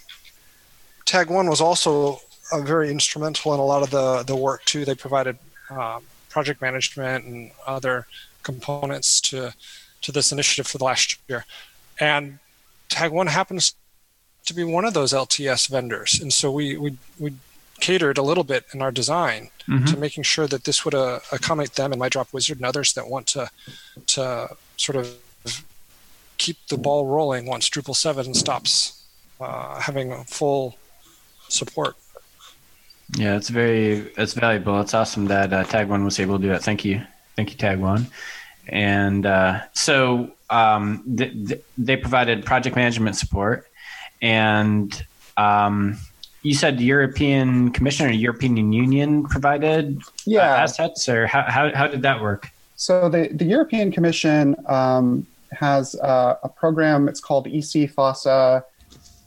Tag 1.06 1.30
One 1.30 1.50
was 1.50 1.60
also 1.60 2.22
uh, 2.54 2.62
very 2.62 2.90
instrumental 2.90 3.54
in 3.54 3.60
a 3.60 3.66
lot 3.66 3.84
of 3.84 3.90
the 3.90 4.24
the 4.24 4.36
work 4.36 4.64
too. 4.64 4.86
They 4.86 4.96
provided 4.96 5.38
um, 5.70 6.04
project 6.34 6.62
management 6.62 7.26
and 7.26 7.52
other 7.66 8.08
components 8.42 9.22
to 9.30 9.54
to 10.02 10.12
this 10.12 10.32
initiative 10.34 10.68
for 10.68 10.78
the 10.78 10.84
last 10.84 11.18
year, 11.30 11.46
and 12.00 12.40
Tag 12.90 13.12
One 13.12 13.28
happens 13.28 13.76
to 14.46 14.54
be 14.54 14.64
one 14.64 14.86
of 14.86 14.94
those 14.94 15.14
LTS 15.14 15.70
vendors, 15.70 16.20
and 16.22 16.34
so 16.34 16.52
we 16.52 16.78
we 16.78 16.98
we 17.20 17.34
catered 17.80 18.18
a 18.18 18.22
little 18.22 18.44
bit 18.44 18.66
in 18.74 18.82
our 18.82 18.92
design 18.92 19.50
mm-hmm. 19.68 19.86
to 19.86 19.98
making 19.98 20.24
sure 20.24 20.48
that 20.48 20.64
this 20.64 20.86
would 20.86 20.96
uh, 20.96 21.20
accommodate 21.32 21.76
them 21.76 21.92
and 21.92 22.02
myDropWizard 22.02 22.58
and 22.58 22.66
others 22.66 22.94
that 22.94 23.08
want 23.08 23.28
to 23.28 23.50
to 24.08 24.50
sort 24.78 24.96
of 24.96 25.18
keep 26.38 26.58
the 26.68 26.78
ball 26.78 27.06
rolling 27.06 27.46
once 27.46 27.70
Drupal 27.70 27.96
7 27.96 28.34
stops 28.34 29.04
uh, 29.40 29.80
having 29.80 30.24
full 30.26 30.78
support. 31.50 31.96
Yeah, 33.16 33.36
it's 33.36 33.50
very 33.50 34.12
it's 34.18 34.34
valuable. 34.34 34.80
It's 34.82 34.94
awesome 34.94 35.26
that 35.26 35.54
uh, 35.54 35.64
Tag 35.64 35.88
One 35.88 36.04
was 36.04 36.20
able 36.20 36.38
to 36.38 36.44
do 36.44 36.50
that. 36.50 36.64
Thank 36.64 36.84
you, 36.86 37.02
thank 37.36 37.52
you, 37.52 37.58
Tag 37.58 37.80
One. 37.80 38.08
And 38.68 39.26
uh, 39.26 39.62
so 39.74 40.32
um, 40.50 41.04
th- 41.18 41.48
th- 41.48 41.62
they 41.78 41.98
provided 41.98 42.46
project 42.46 42.76
management 42.76 43.16
support, 43.16 43.68
and 44.22 45.06
um, 45.38 45.98
you 46.44 46.54
said 46.54 46.78
the 46.78 46.86
European 46.86 47.72
Commission 47.72 48.08
or 48.08 48.12
European 48.12 48.74
Union 48.74 49.26
provided 49.26 49.98
uh, 49.98 50.12
yeah. 50.26 50.56
assets, 50.56 51.08
or 51.10 51.28
how, 51.28 51.44
how 51.44 51.74
how 51.76 51.88
did 51.88 52.02
that 52.02 52.22
work? 52.22 52.50
So 52.76 53.10
the 53.10 53.30
the 53.32 53.46
European 53.46 53.92
Commission 53.92 54.56
um, 54.68 55.28
has 55.52 55.96
uh, 55.96 56.36
a 56.42 56.50
program. 56.50 57.08
It's 57.08 57.20
called 57.20 57.48
EC 57.48 57.92
FOSSA. 57.92 58.64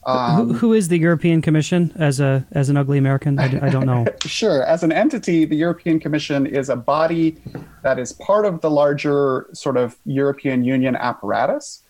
Um, 0.06 0.46
who, 0.46 0.54
who 0.54 0.72
is 0.72 0.86
the 0.86 0.98
European 0.98 1.42
Commission 1.42 1.92
as 1.96 2.20
a 2.20 2.46
as 2.52 2.68
an 2.68 2.76
ugly 2.76 2.96
American? 2.96 3.40
I, 3.40 3.66
I 3.66 3.70
don't 3.70 3.86
know. 3.86 4.06
sure, 4.24 4.62
as 4.62 4.84
an 4.84 4.92
entity, 4.92 5.44
the 5.44 5.56
European 5.56 5.98
Commission 5.98 6.46
is 6.46 6.68
a 6.68 6.76
body 6.76 7.36
that 7.82 7.98
is 7.98 8.12
part 8.12 8.46
of 8.46 8.60
the 8.60 8.70
larger 8.70 9.48
sort 9.52 9.76
of 9.76 9.96
European 10.04 10.62
Union 10.62 10.94
apparatus, 10.94 11.82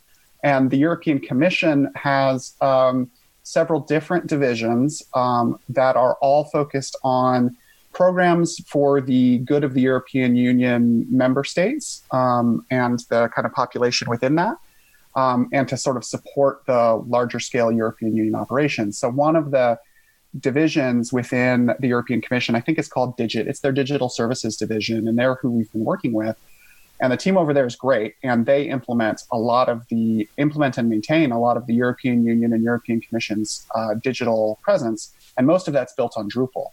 and 0.43 0.71
the 0.71 0.79
European 0.79 1.19
Commission 1.19 1.93
has 1.95 2.55
um, 2.63 3.11
several 3.43 3.81
different 3.81 4.27
divisions 4.27 5.03
um, 5.13 5.59
that 5.69 5.95
are 5.95 6.15
all 6.23 6.45
focused 6.45 6.97
on 7.05 7.55
programs 7.93 8.59
for 8.67 9.01
the 9.01 9.39
good 9.39 9.63
of 9.63 9.75
the 9.75 9.81
European 9.81 10.37
Union 10.37 11.07
member 11.11 11.45
states 11.45 12.03
um, 12.13 12.65
and 12.71 13.01
the 13.11 13.29
kind 13.29 13.47
of 13.47 13.53
population 13.53 14.09
within 14.09 14.35
that, 14.37 14.57
um, 15.17 15.49
and 15.53 15.67
to 15.69 15.77
sort 15.77 15.97
of 15.97 16.05
support 16.05 16.63
the 16.67 17.03
larger 17.09 17.41
scale 17.41 17.73
European 17.73 18.15
Union 18.15 18.35
operations. 18.35 18.99
So, 18.99 19.11
one 19.11 19.35
of 19.35 19.51
the 19.51 19.79
divisions 20.39 21.13
within 21.13 21.73
the 21.81 21.89
European 21.89 22.21
Commission, 22.21 22.55
I 22.55 22.61
think, 22.61 22.79
is 22.79 22.89
called 22.89 23.17
Digit. 23.17 23.49
It's 23.49 23.61
their 23.61 23.73
digital 23.73 24.09
services 24.09 24.57
division, 24.57 25.09
and 25.09 25.19
they're 25.19 25.37
who 25.37 25.51
we've 25.51 25.73
been 25.73 25.85
working 25.85 26.13
with. 26.13 26.37
And 27.01 27.13
the 27.13 27.17
team 27.17 27.37
over 27.37 27.53
there 27.53 27.67
is 27.67 27.77
great, 27.77 28.15
and 28.23 28.47
they 28.47 28.69
implement 28.69 29.23
a 29.33 29.39
lot 29.39 29.69
of 29.69 29.87
the 29.89 30.29
implement 30.39 30.79
and 30.79 30.89
maintain 30.89 31.31
a 31.31 31.41
lot 31.41 31.57
of 31.57 31.67
the 31.67 31.75
European 31.75 32.25
Union 32.25 32.53
and 32.53 32.63
European 32.63 33.01
Commission's 33.01 33.67
uh, 33.75 33.95
digital 33.95 34.59
presence, 34.63 35.13
and 35.37 35.47
most 35.47 35.69
of 35.69 35.75
that's 35.75 35.95
built 35.95 36.15
on 36.17 36.29
Drupal. 36.31 36.69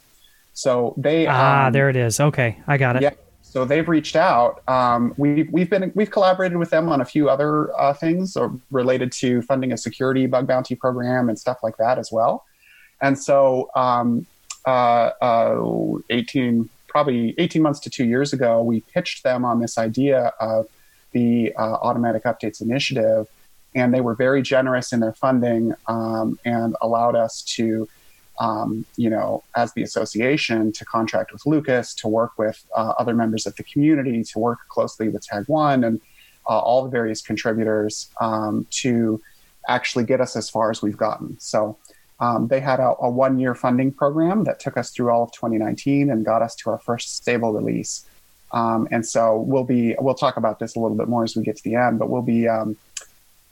So 0.53 0.93
they 0.97 1.27
ah, 1.27 1.67
um, 1.67 1.73
there 1.73 1.89
it 1.89 1.95
is. 1.95 2.19
Okay, 2.19 2.61
I 2.67 2.77
got 2.77 2.95
it. 2.95 3.01
Yeah. 3.01 3.11
So 3.53 3.65
they've 3.65 3.87
reached 3.87 4.15
out. 4.15 4.67
Um, 4.67 5.13
we've 5.15 5.47
we've 5.51 5.69
been 5.69 5.91
we've 5.93 6.09
collaborated 6.09 6.57
with 6.57 6.71
them 6.71 6.89
on 6.89 7.01
a 7.01 7.05
few 7.05 7.29
other 7.29 7.71
uh, 7.79 7.93
things 7.93 8.35
related 8.71 9.11
to 9.11 9.43
funding 9.43 9.71
a 9.71 9.77
security 9.77 10.25
bug 10.25 10.47
bounty 10.47 10.73
program 10.73 11.29
and 11.29 11.37
stuff 11.37 11.59
like 11.61 11.77
that 11.77 11.99
as 11.99 12.11
well. 12.11 12.45
And 12.99 13.15
so, 13.15 13.69
um, 13.75 14.25
uh, 14.65 15.11
uh, 15.21 15.99
eighteen 16.09 16.67
probably 16.87 17.35
eighteen 17.37 17.61
months 17.61 17.79
to 17.81 17.91
two 17.91 18.05
years 18.05 18.33
ago, 18.33 18.63
we 18.63 18.79
pitched 18.91 19.21
them 19.21 19.45
on 19.45 19.59
this 19.59 19.77
idea 19.77 20.33
of 20.39 20.65
the 21.11 21.53
uh, 21.55 21.73
automatic 21.87 22.23
updates 22.23 22.59
initiative, 22.59 23.27
and 23.75 23.93
they 23.93 24.01
were 24.01 24.15
very 24.15 24.41
generous 24.41 24.91
in 24.91 24.99
their 24.99 25.13
funding 25.13 25.75
um, 25.85 26.39
and 26.43 26.75
allowed 26.81 27.15
us 27.15 27.43
to 27.43 27.87
um, 28.39 28.85
you 28.97 29.09
know, 29.09 29.43
as 29.55 29.73
the 29.73 29.83
association 29.83 30.71
to 30.73 30.85
contract 30.85 31.31
with 31.31 31.45
Lucas, 31.45 31.93
to 31.95 32.07
work 32.07 32.37
with 32.37 32.63
uh, 32.75 32.93
other 32.97 33.13
members 33.13 33.45
of 33.45 33.55
the 33.55 33.63
community, 33.63 34.23
to 34.23 34.39
work 34.39 34.59
closely 34.69 35.09
with 35.09 35.25
Tag 35.25 35.45
One 35.47 35.83
and 35.83 36.01
uh, 36.49 36.59
all 36.59 36.83
the 36.83 36.89
various 36.89 37.21
contributors 37.21 38.09
um, 38.19 38.65
to 38.71 39.21
actually 39.67 40.03
get 40.03 40.19
us 40.19 40.35
as 40.35 40.49
far 40.49 40.71
as 40.71 40.81
we've 40.81 40.97
gotten. 40.97 41.39
So 41.39 41.77
um, 42.19 42.47
they 42.47 42.59
had 42.59 42.79
a, 42.79 42.95
a 43.01 43.09
one 43.09 43.39
year 43.39 43.55
funding 43.55 43.91
program 43.91 44.43
that 44.45 44.59
took 44.59 44.77
us 44.77 44.91
through 44.91 45.09
all 45.09 45.23
of 45.23 45.31
2019 45.31 46.09
and 46.09 46.25
got 46.25 46.41
us 46.41 46.55
to 46.57 46.69
our 46.69 46.79
first 46.79 47.15
stable 47.17 47.53
release. 47.53 48.05
Um, 48.51 48.87
and 48.91 49.05
so 49.05 49.37
we'll 49.37 49.63
be, 49.63 49.95
we'll 49.99 50.13
talk 50.13 50.37
about 50.37 50.59
this 50.59 50.75
a 50.75 50.79
little 50.79 50.97
bit 50.97 51.07
more 51.07 51.23
as 51.23 51.35
we 51.35 51.43
get 51.43 51.57
to 51.57 51.63
the 51.63 51.75
end, 51.75 51.97
but 51.97 52.09
we'll 52.09 52.21
be 52.21 52.47
um, 52.47 52.77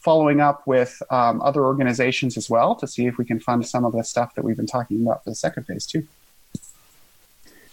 following 0.01 0.41
up 0.41 0.65
with 0.65 1.01
um, 1.11 1.41
other 1.41 1.63
organizations 1.63 2.35
as 2.37 2.49
well 2.49 2.75
to 2.75 2.87
see 2.87 3.05
if 3.05 3.17
we 3.17 3.25
can 3.25 3.39
fund 3.39 3.65
some 3.65 3.85
of 3.85 3.93
the 3.93 4.03
stuff 4.03 4.33
that 4.35 4.43
we've 4.43 4.57
been 4.57 4.67
talking 4.67 5.01
about 5.01 5.23
for 5.23 5.29
the 5.29 5.35
second 5.35 5.63
phase 5.65 5.85
too. 5.85 6.07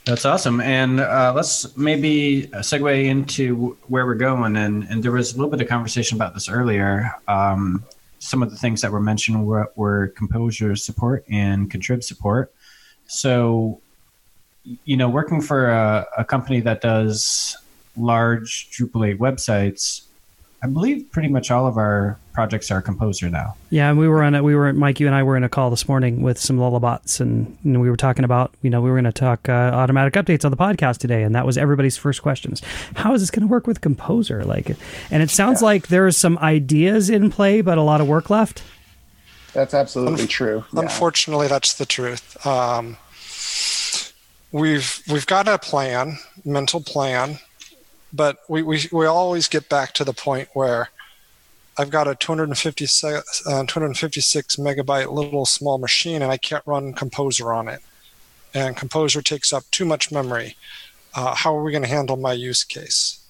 That's 0.04 0.24
awesome. 0.24 0.60
And 0.62 1.00
uh, 1.00 1.32
let's 1.36 1.76
maybe 1.76 2.48
segue 2.54 3.04
into 3.04 3.76
where 3.88 4.06
we're 4.06 4.14
going. 4.14 4.56
And, 4.56 4.84
and 4.84 5.02
there 5.02 5.12
was 5.12 5.34
a 5.34 5.36
little 5.36 5.50
bit 5.50 5.60
of 5.60 5.68
conversation 5.68 6.16
about 6.16 6.32
this 6.32 6.48
earlier. 6.48 7.12
Um, 7.28 7.84
some 8.18 8.42
of 8.42 8.50
the 8.50 8.56
things 8.56 8.80
that 8.80 8.90
were 8.90 9.00
mentioned 9.00 9.46
were, 9.46 9.70
were 9.76 10.08
composer 10.08 10.76
support 10.76 11.24
and 11.28 11.70
contrib 11.70 12.02
support. 12.02 12.54
So, 13.06 13.80
you 14.84 14.96
know, 14.96 15.10
working 15.10 15.42
for 15.42 15.68
a, 15.68 16.06
a 16.16 16.24
company 16.24 16.60
that 16.60 16.80
does 16.80 17.56
large 17.96 18.70
Drupal 18.70 19.10
8 19.10 19.18
websites, 19.18 20.07
I 20.60 20.66
believe 20.66 21.10
pretty 21.12 21.28
much 21.28 21.52
all 21.52 21.68
of 21.68 21.76
our 21.76 22.18
projects 22.32 22.70
are 22.70 22.82
Composer 22.82 23.30
now. 23.30 23.54
Yeah, 23.70 23.90
and 23.90 23.98
we 23.98 24.08
were 24.08 24.24
on 24.24 24.34
it. 24.34 24.42
We 24.42 24.56
were 24.56 24.72
Mike. 24.72 24.98
You 24.98 25.06
and 25.06 25.14
I 25.14 25.22
were 25.22 25.36
in 25.36 25.44
a 25.44 25.48
call 25.48 25.70
this 25.70 25.88
morning 25.88 26.20
with 26.20 26.36
some 26.36 26.58
Lullabots, 26.58 27.20
and, 27.20 27.56
and 27.62 27.80
we 27.80 27.88
were 27.88 27.96
talking 27.96 28.24
about 28.24 28.52
you 28.62 28.70
know 28.70 28.80
we 28.80 28.90
were 28.90 28.96
going 28.96 29.04
to 29.04 29.12
talk 29.12 29.48
uh, 29.48 29.52
automatic 29.52 30.14
updates 30.14 30.44
on 30.44 30.50
the 30.50 30.56
podcast 30.56 30.98
today, 30.98 31.22
and 31.22 31.34
that 31.36 31.46
was 31.46 31.56
everybody's 31.56 31.96
first 31.96 32.22
questions. 32.22 32.60
How 32.96 33.14
is 33.14 33.22
this 33.22 33.30
going 33.30 33.42
to 33.42 33.46
work 33.46 33.68
with 33.68 33.80
Composer? 33.80 34.44
Like, 34.44 34.70
and 35.12 35.22
it 35.22 35.30
sounds 35.30 35.62
yeah. 35.62 35.66
like 35.66 35.88
there's 35.88 36.16
some 36.16 36.38
ideas 36.38 37.08
in 37.08 37.30
play, 37.30 37.60
but 37.60 37.78
a 37.78 37.82
lot 37.82 38.00
of 38.00 38.08
work 38.08 38.28
left. 38.28 38.62
That's 39.52 39.74
absolutely 39.74 40.22
Un- 40.22 40.28
true. 40.28 40.64
Unfortunately, 40.72 41.46
that's 41.46 41.74
the 41.74 41.86
truth. 41.86 42.44
Um, 42.44 42.96
we've 44.50 45.02
we've 45.08 45.26
got 45.26 45.46
a 45.46 45.56
plan, 45.58 46.18
mental 46.44 46.80
plan 46.80 47.38
but 48.12 48.38
we, 48.48 48.62
we, 48.62 48.88
we 48.92 49.06
always 49.06 49.48
get 49.48 49.68
back 49.68 49.92
to 49.94 50.04
the 50.04 50.12
point 50.12 50.48
where 50.52 50.90
I've 51.76 51.90
got 51.90 52.08
a 52.08 52.14
256, 52.14 53.46
uh, 53.46 53.64
256 53.66 54.56
megabyte 54.56 55.12
little 55.12 55.46
small 55.46 55.78
machine 55.78 56.22
and 56.22 56.32
I 56.32 56.36
can't 56.36 56.66
run 56.66 56.92
Composer 56.92 57.52
on 57.52 57.68
it. 57.68 57.80
And 58.52 58.76
Composer 58.76 59.22
takes 59.22 59.52
up 59.52 59.64
too 59.70 59.84
much 59.84 60.10
memory. 60.10 60.56
Uh, 61.14 61.34
how 61.34 61.56
are 61.56 61.62
we 61.62 61.70
going 61.70 61.84
to 61.84 61.88
handle 61.88 62.16
my 62.16 62.32
use 62.32 62.64
case? 62.64 63.24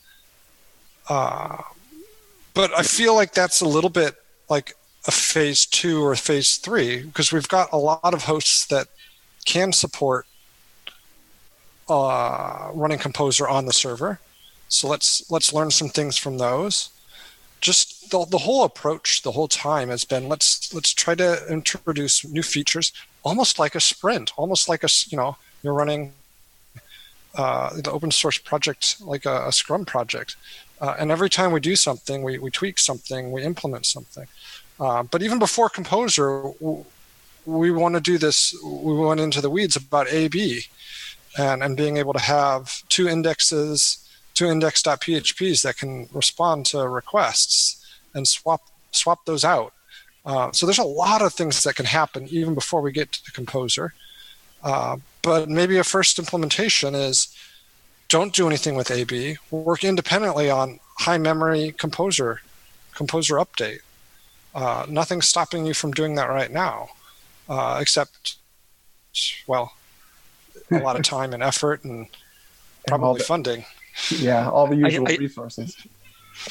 Uh, 1.08 1.62
but 2.54 2.76
I 2.76 2.82
feel 2.82 3.14
like 3.14 3.34
that's 3.34 3.60
a 3.60 3.68
little 3.68 3.90
bit 3.90 4.16
like 4.48 4.74
a 5.06 5.10
phase 5.10 5.66
two 5.66 6.02
or 6.02 6.14
phase 6.16 6.56
three 6.56 7.02
because 7.02 7.32
we've 7.32 7.48
got 7.48 7.68
a 7.72 7.76
lot 7.76 8.14
of 8.14 8.24
hosts 8.24 8.66
that 8.66 8.88
can 9.44 9.72
support 9.72 10.26
uh, 11.88 12.70
running 12.74 12.98
Composer 12.98 13.48
on 13.48 13.66
the 13.66 13.72
server. 13.72 14.20
So 14.68 14.88
let's 14.88 15.30
let's 15.30 15.52
learn 15.52 15.70
some 15.70 15.88
things 15.88 16.16
from 16.16 16.38
those. 16.38 16.90
Just 17.60 18.10
the, 18.10 18.24
the 18.26 18.38
whole 18.38 18.64
approach 18.64 19.22
the 19.22 19.32
whole 19.32 19.48
time 19.48 19.88
has 19.88 20.04
been 20.04 20.28
let's 20.28 20.72
let's 20.72 20.92
try 20.94 21.14
to 21.16 21.44
introduce 21.50 22.24
new 22.24 22.42
features, 22.42 22.92
almost 23.22 23.58
like 23.58 23.74
a 23.74 23.80
sprint, 23.80 24.32
almost 24.36 24.68
like 24.68 24.84
a 24.84 24.88
you 25.08 25.16
know 25.16 25.36
you're 25.62 25.74
running 25.74 26.12
uh, 27.34 27.80
the 27.80 27.90
open 27.90 28.10
source 28.10 28.38
project 28.38 29.00
like 29.00 29.24
a, 29.24 29.46
a 29.48 29.52
Scrum 29.52 29.84
project. 29.84 30.36
Uh, 30.80 30.94
and 30.98 31.10
every 31.10 31.28
time 31.28 31.52
we 31.52 31.60
do 31.60 31.76
something, 31.76 32.22
we, 32.22 32.38
we 32.38 32.50
tweak 32.50 32.78
something, 32.78 33.32
we 33.32 33.42
implement 33.42 33.84
something. 33.84 34.26
Uh, 34.78 35.02
but 35.02 35.22
even 35.22 35.38
before 35.38 35.68
Composer, 35.68 36.50
we 37.46 37.70
want 37.70 37.94
to 37.94 38.00
do 38.00 38.18
this. 38.18 38.54
We 38.64 38.94
went 38.94 39.20
into 39.20 39.40
the 39.40 39.50
weeds 39.50 39.76
about 39.76 40.08
AB 40.08 40.62
and, 41.36 41.62
and 41.62 41.76
being 41.76 41.96
able 41.96 42.12
to 42.12 42.20
have 42.20 42.82
two 42.88 43.08
indexes, 43.08 44.07
two 44.38 44.46
index.phps 44.46 45.62
that 45.62 45.76
can 45.76 46.08
respond 46.12 46.64
to 46.64 46.88
requests 46.88 47.84
and 48.14 48.28
swap 48.28 48.62
swap 48.92 49.24
those 49.24 49.44
out. 49.44 49.72
Uh, 50.24 50.52
so 50.52 50.64
there's 50.64 50.78
a 50.78 50.84
lot 50.84 51.22
of 51.22 51.32
things 51.32 51.64
that 51.64 51.74
can 51.74 51.86
happen 51.86 52.28
even 52.28 52.54
before 52.54 52.80
we 52.80 52.92
get 52.92 53.10
to 53.10 53.24
the 53.24 53.32
Composer. 53.32 53.94
Uh, 54.62 54.96
but 55.22 55.48
maybe 55.48 55.76
a 55.76 55.82
first 55.82 56.20
implementation 56.20 56.94
is 56.94 57.36
don't 58.08 58.32
do 58.32 58.46
anything 58.46 58.76
with 58.76 58.92
AB. 58.92 59.38
Work 59.50 59.82
independently 59.82 60.48
on 60.50 60.78
high 61.00 61.18
memory 61.18 61.74
Composer, 61.76 62.40
Composer 62.94 63.34
update. 63.34 63.80
Uh, 64.54 64.86
nothing's 64.88 65.26
stopping 65.26 65.66
you 65.66 65.74
from 65.74 65.90
doing 65.90 66.14
that 66.14 66.28
right 66.28 66.52
now, 66.52 66.90
uh, 67.48 67.78
except, 67.80 68.36
well, 69.48 69.72
a 70.70 70.78
lot 70.78 70.96
of 70.96 71.02
time 71.16 71.32
and 71.32 71.42
effort 71.42 71.82
and 71.82 72.06
probably 72.86 73.18
the, 73.18 73.24
funding. 73.24 73.64
Yeah, 74.10 74.48
all 74.48 74.66
the 74.66 74.76
usual 74.76 75.08
I, 75.08 75.12
I, 75.12 75.16
resources. 75.16 75.76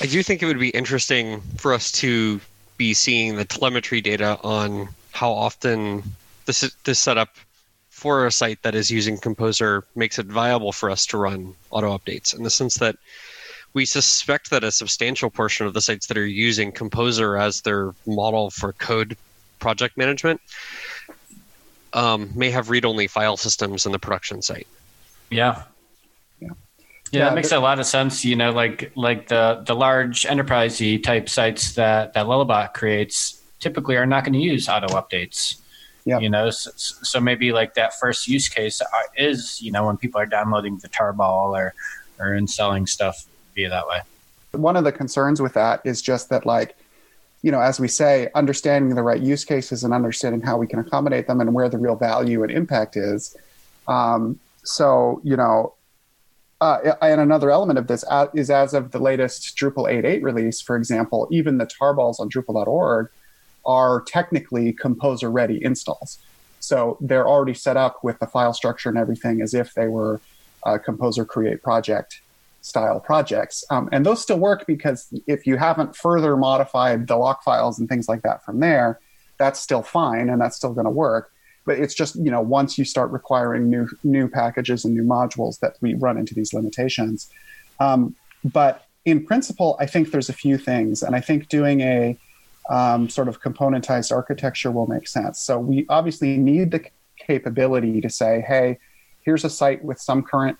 I 0.01 0.05
do 0.05 0.21
think 0.21 0.43
it 0.43 0.45
would 0.45 0.59
be 0.59 0.69
interesting 0.69 1.41
for 1.57 1.73
us 1.73 1.91
to 1.93 2.41
be 2.77 2.93
seeing 2.93 3.35
the 3.35 3.45
telemetry 3.45 4.01
data 4.01 4.39
on 4.43 4.89
how 5.11 5.31
often 5.31 6.03
this 6.45 6.69
this 6.83 6.99
setup 6.99 7.37
for 7.89 8.27
a 8.27 8.31
site 8.31 8.61
that 8.61 8.75
is 8.75 8.91
using 8.91 9.17
Composer 9.17 9.83
makes 9.95 10.19
it 10.19 10.27
viable 10.27 10.71
for 10.71 10.91
us 10.91 11.05
to 11.07 11.17
run 11.17 11.55
auto 11.71 11.97
updates 11.97 12.35
in 12.35 12.43
the 12.43 12.49
sense 12.49 12.75
that 12.75 12.95
we 13.73 13.85
suspect 13.85 14.51
that 14.51 14.63
a 14.63 14.71
substantial 14.71 15.29
portion 15.29 15.65
of 15.65 15.73
the 15.73 15.81
sites 15.81 16.05
that 16.07 16.17
are 16.17 16.25
using 16.25 16.71
Composer 16.71 17.37
as 17.37 17.61
their 17.61 17.95
model 18.05 18.51
for 18.51 18.73
code 18.73 19.17
project 19.59 19.97
management 19.97 20.39
um, 21.93 22.31
may 22.35 22.51
have 22.51 22.69
read-only 22.69 23.07
file 23.07 23.37
systems 23.37 23.85
in 23.85 23.91
the 23.91 23.99
production 23.99 24.41
site. 24.41 24.67
Yeah. 25.31 25.37
Yeah. 25.37 25.63
Yeah, 25.63 25.63
Yeah, 27.11 27.25
that 27.25 27.35
makes 27.35 27.51
a 27.51 27.59
lot 27.59 27.79
of 27.79 27.85
sense. 27.85 28.25
You 28.25 28.35
know, 28.35 28.51
like 28.51 28.91
like 28.95 29.27
the 29.27 29.63
the 29.65 29.75
large 29.75 30.23
enterprisey 30.23 31.01
type 31.01 31.29
sites 31.29 31.73
that 31.73 32.13
that 32.13 32.25
Lullabot 32.25 32.73
creates 32.73 33.41
typically 33.59 33.95
are 33.95 34.05
not 34.05 34.23
going 34.23 34.33
to 34.33 34.39
use 34.39 34.67
auto 34.69 34.87
updates. 34.87 35.59
Yeah. 36.05 36.19
You 36.19 36.29
know, 36.29 36.49
so, 36.51 36.71
so 36.75 37.19
maybe 37.19 37.51
like 37.51 37.73
that 37.73 37.93
first 37.99 38.27
use 38.27 38.47
case 38.47 38.81
is 39.15 39.61
you 39.61 39.71
know 39.71 39.85
when 39.85 39.97
people 39.97 40.21
are 40.21 40.25
downloading 40.25 40.77
the 40.77 40.89
tarball 40.89 41.57
or 41.57 41.73
or 42.19 42.33
installing 42.33 42.87
stuff 42.87 43.25
via 43.55 43.69
that 43.69 43.87
way. 43.87 44.01
one 44.51 44.75
of 44.75 44.83
the 44.83 44.91
concerns 44.91 45.41
with 45.41 45.53
that 45.53 45.81
is 45.85 46.01
just 46.01 46.29
that 46.29 46.45
like 46.45 46.75
you 47.41 47.51
know 47.51 47.59
as 47.59 47.79
we 47.79 47.87
say 47.87 48.29
understanding 48.35 48.95
the 48.95 49.03
right 49.03 49.21
use 49.21 49.43
cases 49.43 49.83
and 49.83 49.93
understanding 49.93 50.41
how 50.41 50.57
we 50.57 50.65
can 50.65 50.79
accommodate 50.79 51.27
them 51.27 51.41
and 51.41 51.53
where 51.53 51.69
the 51.69 51.77
real 51.77 51.95
value 51.95 52.41
and 52.43 52.51
impact 52.51 52.95
is 52.95 53.35
um, 53.87 54.39
so 54.63 55.21
you 55.23 55.35
know 55.35 55.73
uh, 56.59 56.93
and 57.01 57.21
another 57.21 57.51
element 57.51 57.77
of 57.77 57.87
this 57.87 58.03
uh, 58.09 58.27
is 58.33 58.49
as 58.49 58.73
of 58.73 58.91
the 58.91 58.99
latest 58.99 59.55
drupal 59.57 59.89
8.8 59.89 60.23
release 60.23 60.61
for 60.61 60.75
example 60.75 61.27
even 61.31 61.57
the 61.57 61.67
tarballs 61.67 62.19
on 62.19 62.29
drupal.org 62.29 63.09
are 63.65 64.01
technically 64.07 64.73
composer 64.73 65.29
ready 65.29 65.63
installs 65.63 66.19
so 66.59 66.97
they're 67.01 67.27
already 67.27 67.53
set 67.53 67.77
up 67.77 68.03
with 68.03 68.19
the 68.19 68.27
file 68.27 68.53
structure 68.53 68.89
and 68.89 68.97
everything 68.97 69.41
as 69.41 69.53
if 69.53 69.73
they 69.73 69.87
were 69.87 70.19
a 70.63 70.79
composer 70.79 71.25
create 71.25 71.61
project 71.61 72.21
style 72.67 72.99
projects. 72.99 73.63
Um, 73.69 73.89
and 73.91 74.05
those 74.05 74.21
still 74.21 74.39
work 74.39 74.65
because 74.67 75.07
if 75.25 75.47
you 75.47 75.57
haven't 75.57 75.95
further 75.95 76.35
modified 76.35 77.07
the 77.07 77.15
lock 77.15 77.43
files 77.43 77.79
and 77.79 77.87
things 77.87 78.09
like 78.09 78.23
that 78.23 78.43
from 78.43 78.59
there, 78.59 78.99
that's 79.37 79.59
still 79.59 79.81
fine 79.81 80.29
and 80.29 80.41
that's 80.41 80.57
still 80.57 80.73
going 80.73 80.85
to 80.85 80.91
work. 80.91 81.31
But 81.67 81.77
it's 81.77 81.93
just, 81.93 82.15
you 82.15 82.31
know, 82.31 82.41
once 82.41 82.77
you 82.79 82.85
start 82.85 83.11
requiring 83.11 83.69
new 83.69 83.87
new 84.03 84.27
packages 84.27 84.85
and 84.85 84.95
new 84.95 85.03
modules 85.03 85.59
that 85.59 85.75
we 85.81 85.93
run 85.93 86.17
into 86.17 86.33
these 86.33 86.53
limitations. 86.53 87.29
Um, 87.79 88.15
but 88.43 88.85
in 89.05 89.23
principle, 89.23 89.77
I 89.79 89.85
think 89.85 90.11
there's 90.11 90.29
a 90.29 90.33
few 90.33 90.57
things. 90.57 91.03
And 91.03 91.15
I 91.15 91.21
think 91.21 91.49
doing 91.49 91.81
a 91.81 92.17
um, 92.69 93.09
sort 93.09 93.27
of 93.27 93.41
componentized 93.41 94.11
architecture 94.11 94.71
will 94.71 94.87
make 94.87 95.07
sense. 95.07 95.39
So 95.39 95.59
we 95.59 95.85
obviously 95.89 96.37
need 96.37 96.71
the 96.71 96.83
capability 97.19 98.01
to 98.01 98.09
say, 98.09 98.43
hey, 98.47 98.79
here's 99.21 99.45
a 99.45 99.49
site 99.49 99.83
with 99.83 99.99
some 99.99 100.23
current 100.23 100.57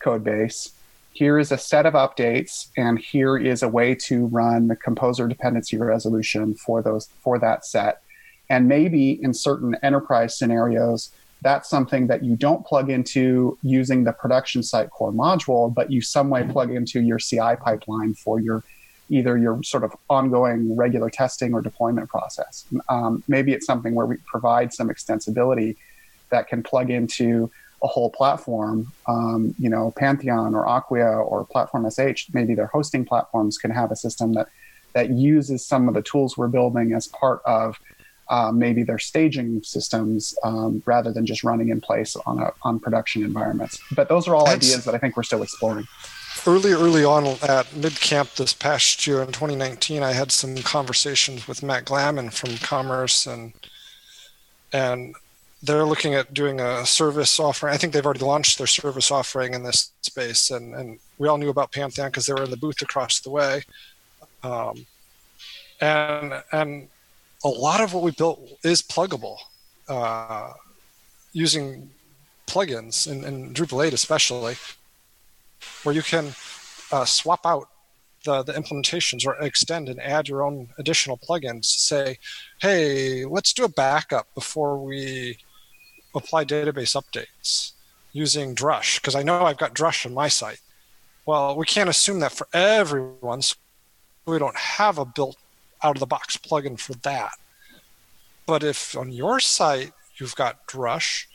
code 0.00 0.22
base 0.22 0.72
here 1.12 1.38
is 1.38 1.52
a 1.52 1.58
set 1.58 1.86
of 1.86 1.94
updates 1.94 2.68
and 2.76 2.98
here 2.98 3.36
is 3.36 3.62
a 3.62 3.68
way 3.68 3.94
to 3.94 4.26
run 4.26 4.68
the 4.68 4.76
composer 4.76 5.28
dependency 5.28 5.76
resolution 5.76 6.54
for 6.54 6.82
those 6.82 7.08
for 7.22 7.38
that 7.38 7.64
set 7.64 8.02
and 8.52 8.68
maybe 8.68 9.18
in 9.22 9.32
certain 9.34 9.74
enterprise 9.82 10.38
scenarios 10.38 11.10
that's 11.40 11.68
something 11.68 12.06
that 12.06 12.22
you 12.22 12.36
don't 12.36 12.64
plug 12.64 12.88
into 12.88 13.58
using 13.62 14.04
the 14.04 14.12
production 14.12 14.62
site 14.62 14.90
core 14.90 15.12
module 15.12 15.72
but 15.72 15.90
you 15.90 16.00
some 16.00 16.30
way 16.30 16.42
plug 16.44 16.70
into 16.70 17.00
your 17.00 17.18
ci 17.18 17.56
pipeline 17.64 18.14
for 18.14 18.38
your 18.38 18.62
either 19.12 19.36
your 19.36 19.62
sort 19.62 19.84
of 19.84 19.94
ongoing 20.08 20.74
regular 20.74 21.10
testing 21.10 21.52
or 21.52 21.60
deployment 21.60 22.08
process. 22.08 22.64
Um, 22.88 23.22
maybe 23.28 23.52
it's 23.52 23.66
something 23.66 23.94
where 23.94 24.06
we 24.06 24.16
provide 24.24 24.72
some 24.72 24.88
extensibility 24.88 25.76
that 26.30 26.48
can 26.48 26.62
plug 26.62 26.90
into 26.90 27.50
a 27.82 27.86
whole 27.86 28.10
platform, 28.10 28.90
um, 29.06 29.54
you 29.58 29.68
know, 29.68 29.92
Pantheon 29.96 30.54
or 30.54 30.64
Acquia 30.64 31.10
or 31.26 31.44
Platform 31.44 31.86
SH, 31.90 32.32
maybe 32.32 32.54
their 32.54 32.68
hosting 32.68 33.04
platforms 33.04 33.58
can 33.58 33.70
have 33.70 33.90
a 33.90 33.96
system 33.96 34.32
that 34.32 34.48
that 34.94 35.10
uses 35.10 35.64
some 35.64 35.88
of 35.88 35.94
the 35.94 36.02
tools 36.02 36.36
we're 36.36 36.48
building 36.48 36.92
as 36.92 37.08
part 37.08 37.40
of 37.46 37.80
uh, 38.32 38.50
maybe 38.50 38.82
their 38.82 38.98
staging 38.98 39.62
systems 39.62 40.34
um, 40.42 40.82
rather 40.86 41.12
than 41.12 41.24
just 41.26 41.44
running 41.44 41.68
in 41.68 41.80
place 41.88 42.16
on 42.24 42.38
a, 42.38 42.50
on 42.62 42.80
production 42.80 43.22
environments. 43.22 43.78
But 43.94 44.08
those 44.08 44.26
are 44.26 44.34
all 44.34 44.46
That's- 44.46 44.64
ideas 44.64 44.84
that 44.86 44.94
I 44.94 44.98
think 44.98 45.16
we're 45.16 45.22
still 45.32 45.42
exploring. 45.42 45.86
early 46.46 46.72
early 46.72 47.04
on 47.04 47.24
at 47.56 47.66
midcamp 47.84 48.34
this 48.36 48.54
past 48.54 49.06
year 49.06 49.20
in 49.22 49.28
2019 49.28 50.02
i 50.02 50.12
had 50.12 50.32
some 50.32 50.56
conversations 50.76 51.46
with 51.46 51.62
matt 51.62 51.84
glaman 51.84 52.32
from 52.32 52.56
commerce 52.72 53.26
and 53.32 53.52
and 54.72 55.14
they're 55.62 55.84
looking 55.84 56.14
at 56.14 56.34
doing 56.34 56.58
a 56.58 56.84
service 56.86 57.38
offering 57.38 57.72
i 57.74 57.76
think 57.76 57.92
they've 57.92 58.06
already 58.10 58.24
launched 58.34 58.56
their 58.58 58.66
service 58.66 59.10
offering 59.10 59.54
in 59.54 59.62
this 59.62 59.92
space 60.00 60.50
and 60.50 60.74
and 60.74 60.98
we 61.18 61.28
all 61.28 61.38
knew 61.38 61.50
about 61.50 61.70
pantheon 61.70 62.08
because 62.08 62.26
they 62.26 62.34
were 62.34 62.44
in 62.48 62.50
the 62.50 62.56
booth 62.64 62.80
across 62.82 63.20
the 63.20 63.30
way 63.30 63.62
um, 64.42 64.74
and 65.80 66.42
and 66.50 66.88
a 67.44 67.48
lot 67.48 67.80
of 67.80 67.92
what 67.94 68.02
we 68.02 68.10
built 68.12 68.40
is 68.64 68.82
pluggable 68.82 69.38
uh, 69.88 70.52
using 71.32 71.90
plugins 72.46 73.10
in, 73.10 73.24
in 73.24 73.54
drupal 73.54 73.84
8 73.84 73.92
especially 73.92 74.56
where 75.82 75.94
you 75.94 76.02
can 76.02 76.32
uh, 76.90 77.04
swap 77.04 77.46
out 77.46 77.68
the, 78.24 78.42
the 78.42 78.52
implementations 78.52 79.26
or 79.26 79.34
extend 79.36 79.88
and 79.88 80.00
add 80.00 80.28
your 80.28 80.42
own 80.42 80.68
additional 80.78 81.18
plugins 81.18 81.72
to 81.74 81.80
say, 81.80 82.18
hey, 82.60 83.24
let's 83.24 83.52
do 83.52 83.64
a 83.64 83.68
backup 83.68 84.32
before 84.34 84.82
we 84.82 85.38
apply 86.14 86.44
database 86.44 87.00
updates 87.00 87.72
using 88.12 88.54
Drush, 88.54 89.00
because 89.00 89.14
I 89.14 89.22
know 89.22 89.44
I've 89.44 89.56
got 89.58 89.74
Drush 89.74 90.04
on 90.06 90.14
my 90.14 90.28
site. 90.28 90.60
Well, 91.24 91.56
we 91.56 91.66
can't 91.66 91.88
assume 91.88 92.20
that 92.20 92.32
for 92.32 92.46
everyone, 92.52 93.42
so 93.42 93.56
we 94.26 94.38
don't 94.38 94.56
have 94.56 94.98
a 94.98 95.04
built 95.04 95.36
out 95.82 95.96
of 95.96 96.00
the 96.00 96.06
box 96.06 96.36
plugin 96.36 96.78
for 96.78 96.94
that. 96.94 97.32
But 98.46 98.62
if 98.62 98.96
on 98.96 99.12
your 99.12 99.40
site 99.40 99.92
you've 100.16 100.36
got 100.36 100.66
Drush 100.66 101.26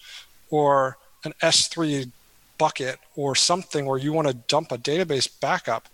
or 0.50 0.98
an 1.24 1.34
S3 1.42 2.12
bucket 2.58 3.00
or 3.16 3.36
something 3.36 3.86
where 3.86 3.98
you 3.98 4.14
want 4.14 4.28
to 4.28 4.34
dump 4.34 4.72
a 4.72 4.78
database 4.78 5.30
backup, 5.40 5.88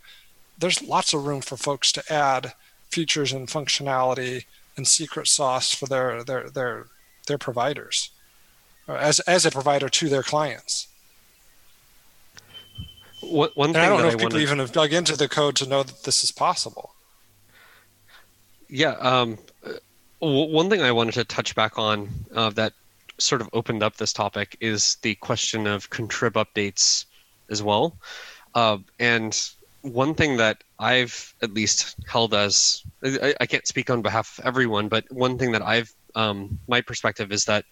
there's 0.58 0.82
lots 0.82 1.14
of 1.14 1.26
room 1.26 1.42
for 1.42 1.58
folks 1.58 1.92
to 1.94 2.14
add 2.14 2.54
features 2.90 3.34
and 3.34 3.48
functionality 3.48 4.46
and 4.78 4.88
secret 4.88 5.28
sauce 5.28 5.74
for 5.74 5.88
their 5.88 6.24
their 6.24 6.50
their 6.50 6.86
their 7.28 7.38
providers 7.38 8.12
as 8.88 9.20
as 9.22 9.46
a 9.46 9.52
provider 9.52 9.90
to 9.90 10.10
their 10.10 10.24
clients. 10.24 10.88
One, 13.22 13.50
one 13.56 13.70
And 13.70 13.76
thing 13.76 13.84
I 13.84 13.90
don't 13.90 13.98
that 13.98 14.04
know 14.04 14.10
I 14.10 14.14
if 14.14 14.18
people 14.18 14.34
wanted, 14.36 14.42
even 14.42 14.60
have 14.60 14.72
dug 14.72 14.94
into 14.94 15.16
the 15.16 15.30
code 15.30 15.56
to 15.58 15.68
know 15.68 15.84
that 15.84 16.04
this 16.04 16.24
is 16.24 16.32
possible. 16.32 16.93
Yeah. 18.74 18.94
Um, 18.94 19.38
one 20.18 20.68
thing 20.68 20.82
I 20.82 20.92
wanted 20.92 21.14
to 21.14 21.26
touch 21.26 21.54
back 21.54 21.78
on 21.78 22.10
uh, 22.34 22.50
that 22.52 22.74
sort 23.20 23.42
of 23.42 23.50
opened 23.54 23.84
up 23.84 23.98
this 23.98 24.12
topic 24.12 24.58
is 24.62 24.96
the 25.04 25.14
question 25.16 25.68
of 25.68 25.92
contrib 25.92 26.32
updates 26.32 27.06
as 27.52 27.62
well. 27.62 27.96
Uh, 28.56 28.80
and 29.00 29.40
one 29.84 30.16
thing 30.16 30.38
that 30.38 30.64
I've 30.80 31.36
at 31.44 31.54
least 31.54 31.98
held 32.08 32.34
as 32.34 32.84
I, 33.04 33.36
I, 33.40 33.46
can't 33.46 33.68
speak 33.68 33.92
on 33.92 34.02
behalf 34.02 34.40
of 34.40 34.46
everyone, 34.46 34.88
but 34.88 35.06
one 35.12 35.38
thing 35.38 35.52
that 35.52 35.62
I've 35.62 35.94
um, 36.16 36.58
my 36.68 36.82
perspective 36.82 37.32
is 37.32 37.46
that 37.46 37.66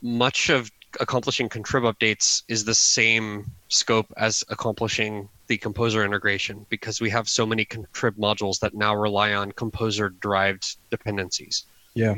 much 0.00 0.48
of 0.48 0.70
accomplishing 1.00 1.48
contrib 1.48 1.90
updates 1.90 2.42
is 2.48 2.64
the 2.64 2.74
same 2.74 3.50
scope 3.68 4.12
as 4.16 4.44
accomplishing 4.48 5.28
the 5.46 5.56
composer 5.56 6.04
integration 6.04 6.66
because 6.68 7.00
we 7.00 7.10
have 7.10 7.28
so 7.28 7.46
many 7.46 7.64
contrib 7.64 8.12
modules 8.12 8.58
that 8.60 8.74
now 8.74 8.94
rely 8.94 9.34
on 9.34 9.52
composer 9.52 10.10
derived 10.10 10.76
dependencies. 10.90 11.64
Yeah. 11.94 12.16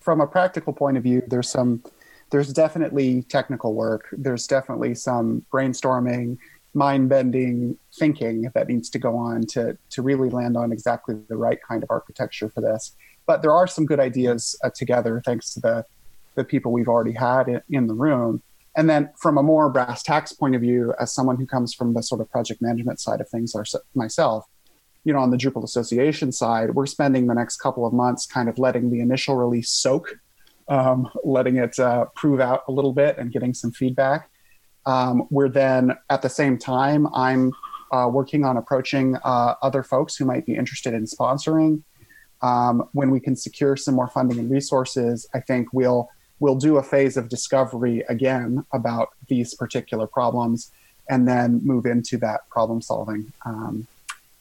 From 0.00 0.20
a 0.20 0.26
practical 0.26 0.72
point 0.72 0.96
of 0.96 1.02
view, 1.02 1.22
there's 1.26 1.48
some 1.48 1.82
there's 2.30 2.52
definitely 2.52 3.22
technical 3.22 3.74
work. 3.74 4.08
There's 4.12 4.46
definitely 4.46 4.94
some 4.94 5.44
brainstorming, 5.52 6.38
mind 6.74 7.08
bending 7.08 7.78
thinking 7.94 8.50
that 8.54 8.68
needs 8.68 8.90
to 8.90 8.98
go 8.98 9.16
on 9.16 9.46
to 9.46 9.76
to 9.90 10.02
really 10.02 10.30
land 10.30 10.56
on 10.56 10.72
exactly 10.72 11.16
the 11.28 11.36
right 11.36 11.58
kind 11.66 11.82
of 11.82 11.90
architecture 11.90 12.48
for 12.48 12.60
this. 12.60 12.92
But 13.26 13.42
there 13.42 13.52
are 13.52 13.66
some 13.66 13.86
good 13.86 13.98
ideas 13.98 14.56
uh, 14.62 14.70
together 14.70 15.20
thanks 15.24 15.52
to 15.54 15.60
the 15.60 15.84
the 16.36 16.44
people 16.44 16.72
we've 16.72 16.88
already 16.88 17.12
had 17.12 17.48
in, 17.48 17.60
in 17.70 17.86
the 17.86 17.94
room. 17.94 18.42
And 18.76 18.90
then 18.90 19.10
from 19.18 19.38
a 19.38 19.42
more 19.42 19.70
brass 19.70 20.02
tacks 20.02 20.32
point 20.32 20.54
of 20.54 20.60
view, 20.60 20.94
as 21.00 21.12
someone 21.12 21.36
who 21.36 21.46
comes 21.46 21.72
from 21.74 21.94
the 21.94 22.02
sort 22.02 22.20
of 22.20 22.30
project 22.30 22.60
management 22.60 23.00
side 23.00 23.20
of 23.20 23.28
things 23.28 23.54
myself, 23.94 24.46
you 25.04 25.12
know, 25.12 25.20
on 25.20 25.30
the 25.30 25.36
Drupal 25.36 25.64
Association 25.64 26.30
side, 26.30 26.74
we're 26.74 26.86
spending 26.86 27.26
the 27.26 27.34
next 27.34 27.56
couple 27.56 27.86
of 27.86 27.92
months 27.92 28.26
kind 28.26 28.48
of 28.48 28.58
letting 28.58 28.90
the 28.90 29.00
initial 29.00 29.36
release 29.36 29.70
soak, 29.70 30.18
um, 30.68 31.08
letting 31.24 31.56
it 31.56 31.78
uh, 31.78 32.06
prove 32.16 32.40
out 32.40 32.64
a 32.68 32.72
little 32.72 32.92
bit 32.92 33.16
and 33.16 33.32
getting 33.32 33.54
some 33.54 33.70
feedback. 33.70 34.28
Um, 34.84 35.26
we're 35.30 35.48
then 35.48 35.92
at 36.10 36.22
the 36.22 36.28
same 36.28 36.58
time, 36.58 37.06
I'm 37.14 37.52
uh, 37.92 38.08
working 38.12 38.44
on 38.44 38.56
approaching 38.56 39.16
uh, 39.24 39.54
other 39.62 39.82
folks 39.82 40.16
who 40.16 40.24
might 40.24 40.44
be 40.44 40.54
interested 40.54 40.92
in 40.92 41.04
sponsoring. 41.04 41.82
Um, 42.42 42.88
when 42.92 43.10
we 43.10 43.20
can 43.20 43.36
secure 43.36 43.76
some 43.76 43.94
more 43.94 44.08
funding 44.08 44.38
and 44.38 44.50
resources, 44.50 45.26
I 45.34 45.40
think 45.40 45.68
we'll 45.72 46.10
we'll 46.40 46.56
do 46.56 46.76
a 46.76 46.82
phase 46.82 47.16
of 47.16 47.28
discovery 47.28 48.04
again 48.08 48.64
about 48.72 49.10
these 49.28 49.54
particular 49.54 50.06
problems 50.06 50.70
and 51.08 51.26
then 51.26 51.60
move 51.64 51.86
into 51.86 52.16
that 52.18 52.48
problem 52.50 52.82
solving. 52.82 53.32
Um, 53.44 53.86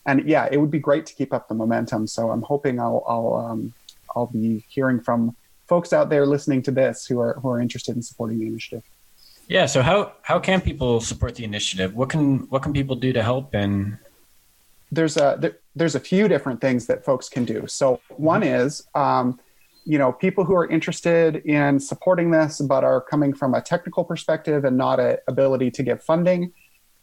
and 0.05 0.27
yeah, 0.27 0.47
it 0.51 0.57
would 0.57 0.71
be 0.71 0.79
great 0.79 1.05
to 1.07 1.13
keep 1.13 1.33
up 1.33 1.47
the 1.47 1.55
momentum. 1.55 2.07
So 2.07 2.31
I'm 2.31 2.41
hoping 2.43 2.79
I'll 2.79 3.03
I'll 3.07 3.33
um, 3.33 3.73
I'll 4.15 4.27
be 4.27 4.63
hearing 4.67 4.99
from 4.99 5.35
folks 5.67 5.93
out 5.93 6.09
there 6.09 6.25
listening 6.25 6.61
to 6.63 6.71
this 6.71 7.05
who 7.05 7.19
are 7.19 7.33
who 7.41 7.49
are 7.49 7.59
interested 7.59 7.95
in 7.95 8.01
supporting 8.01 8.39
the 8.39 8.47
initiative. 8.47 8.83
Yeah. 9.47 9.65
So 9.65 9.81
how 9.81 10.13
how 10.21 10.39
can 10.39 10.61
people 10.61 11.01
support 11.01 11.35
the 11.35 11.43
initiative? 11.43 11.95
What 11.95 12.09
can 12.09 12.39
what 12.49 12.61
can 12.61 12.73
people 12.73 12.95
do 12.95 13.13
to 13.13 13.23
help? 13.23 13.53
And 13.53 13.97
there's 14.91 15.17
a 15.17 15.37
there, 15.39 15.57
there's 15.75 15.95
a 15.95 15.99
few 15.99 16.27
different 16.27 16.61
things 16.61 16.85
that 16.87 17.03
folks 17.03 17.29
can 17.29 17.45
do. 17.45 17.65
So 17.67 17.99
one 18.09 18.43
is 18.43 18.87
um, 18.93 19.39
you 19.85 19.97
know 19.97 20.11
people 20.11 20.43
who 20.43 20.55
are 20.55 20.67
interested 20.67 21.37
in 21.45 21.79
supporting 21.79 22.31
this 22.31 22.59
but 22.61 22.83
are 22.83 23.01
coming 23.01 23.33
from 23.33 23.53
a 23.53 23.61
technical 23.61 24.03
perspective 24.03 24.65
and 24.65 24.77
not 24.77 24.99
a 24.99 25.19
ability 25.27 25.71
to 25.71 25.83
get 25.83 26.03
funding 26.03 26.51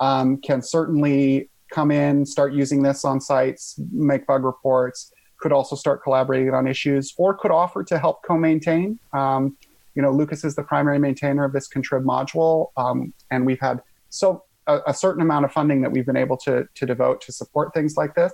um, 0.01 0.39
can 0.39 0.61
certainly 0.61 1.49
come 1.73 1.91
in 1.91 2.27
start 2.27 2.53
using 2.53 2.83
this 2.83 3.05
on 3.05 3.21
sites 3.21 3.79
make 3.93 4.27
bug 4.27 4.45
reports 4.45 5.13
could 5.41 5.53
also 5.53 5.75
start 5.75 6.03
collaborating 6.03 6.53
on 6.55 6.67
issues 6.69 7.15
or 7.17 7.35
could 7.35 7.51
offer 7.51 7.83
to 7.83 7.99
help 7.99 8.23
co-maintain. 8.23 8.99
Um, 9.13 9.57
you 9.95 10.03
know 10.03 10.11
lucas 10.11 10.45
is 10.45 10.55
the 10.57 10.63
primary 10.63 10.99
maintainer 10.99 11.45
of 11.45 11.53
this 11.53 11.69
contrib 11.69 12.05
module 12.05 12.69
um, 12.77 13.13
and 13.31 13.45
we've 13.45 13.61
had 13.61 13.83
so 14.09 14.45
a, 14.67 14.81
a 14.89 14.95
certain 14.95 15.23
amount 15.23 15.45
of 15.45 15.53
funding 15.53 15.83
that 15.83 15.91
we've 15.91 16.07
been 16.07 16.17
able 16.17 16.37
to 16.39 16.67
to 16.75 16.87
devote 16.87 17.21
to 17.23 17.33
support 17.33 17.75
things 17.75 17.97
like 17.97 18.15
this. 18.15 18.33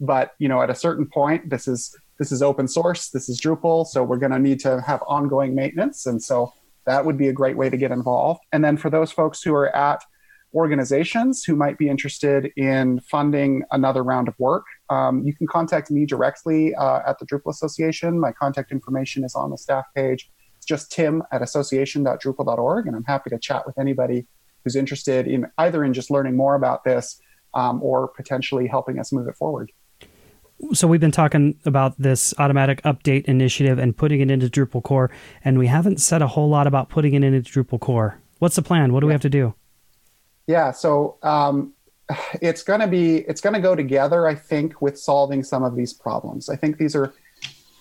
But 0.00 0.34
you 0.38 0.48
know 0.48 0.62
at 0.62 0.70
a 0.70 0.74
certain 0.74 1.06
point 1.06 1.50
this 1.50 1.68
is 1.68 1.94
this 2.20 2.30
is 2.30 2.42
open 2.42 2.68
source, 2.68 3.08
this 3.08 3.30
is 3.30 3.40
Drupal, 3.40 3.86
so 3.86 4.04
we're 4.04 4.18
going 4.18 4.30
to 4.30 4.38
need 4.38 4.60
to 4.60 4.82
have 4.82 5.02
ongoing 5.08 5.54
maintenance. 5.54 6.04
And 6.04 6.22
so 6.22 6.52
that 6.84 7.06
would 7.06 7.16
be 7.16 7.28
a 7.28 7.32
great 7.32 7.56
way 7.56 7.70
to 7.70 7.78
get 7.78 7.90
involved. 7.90 8.40
And 8.52 8.62
then 8.62 8.76
for 8.76 8.90
those 8.90 9.10
folks 9.10 9.42
who 9.42 9.54
are 9.54 9.74
at 9.74 10.04
organizations 10.52 11.44
who 11.44 11.56
might 11.56 11.78
be 11.78 11.88
interested 11.88 12.52
in 12.56 13.00
funding 13.00 13.62
another 13.70 14.04
round 14.04 14.28
of 14.28 14.34
work, 14.38 14.66
um, 14.90 15.22
you 15.24 15.34
can 15.34 15.46
contact 15.46 15.90
me 15.90 16.04
directly 16.04 16.74
uh, 16.74 17.00
at 17.06 17.18
the 17.18 17.24
Drupal 17.24 17.52
Association. 17.52 18.20
My 18.20 18.32
contact 18.32 18.70
information 18.70 19.24
is 19.24 19.34
on 19.34 19.48
the 19.50 19.56
staff 19.56 19.86
page. 19.96 20.30
It's 20.58 20.66
just 20.66 20.92
tim 20.92 21.22
at 21.32 21.40
association.drupal.org, 21.40 22.86
and 22.86 22.96
I'm 22.96 23.04
happy 23.04 23.30
to 23.30 23.38
chat 23.38 23.64
with 23.64 23.78
anybody 23.78 24.26
who's 24.62 24.76
interested 24.76 25.26
in 25.26 25.46
either 25.56 25.84
in 25.84 25.94
just 25.94 26.10
learning 26.10 26.36
more 26.36 26.54
about 26.54 26.84
this 26.84 27.18
um, 27.54 27.82
or 27.82 28.08
potentially 28.08 28.66
helping 28.66 28.98
us 28.98 29.10
move 29.10 29.26
it 29.26 29.36
forward 29.36 29.72
so 30.72 30.86
we've 30.86 31.00
been 31.00 31.10
talking 31.10 31.58
about 31.64 31.94
this 31.98 32.34
automatic 32.38 32.82
update 32.82 33.24
initiative 33.24 33.78
and 33.78 33.96
putting 33.96 34.20
it 34.20 34.30
into 34.30 34.48
Drupal 34.48 34.82
core, 34.82 35.10
and 35.44 35.58
we 35.58 35.66
haven't 35.66 36.00
said 36.00 36.22
a 36.22 36.26
whole 36.26 36.48
lot 36.48 36.66
about 36.66 36.88
putting 36.88 37.14
it 37.14 37.24
into 37.24 37.40
Drupal 37.40 37.80
core. 37.80 38.20
What's 38.38 38.56
the 38.56 38.62
plan? 38.62 38.92
What 38.92 39.00
do 39.00 39.06
yeah. 39.06 39.08
we 39.08 39.12
have 39.14 39.22
to 39.22 39.30
do? 39.30 39.54
Yeah, 40.46 40.70
so 40.72 41.16
um, 41.22 41.74
it's 42.40 42.62
going 42.62 42.80
to 42.80 42.86
be 42.86 43.18
it's 43.18 43.40
going 43.40 43.54
to 43.54 43.60
go 43.60 43.74
together, 43.74 44.26
I 44.26 44.34
think, 44.34 44.80
with 44.82 44.98
solving 44.98 45.42
some 45.42 45.62
of 45.62 45.76
these 45.76 45.92
problems. 45.92 46.48
I 46.48 46.56
think 46.56 46.78
these 46.78 46.96
are, 46.96 47.12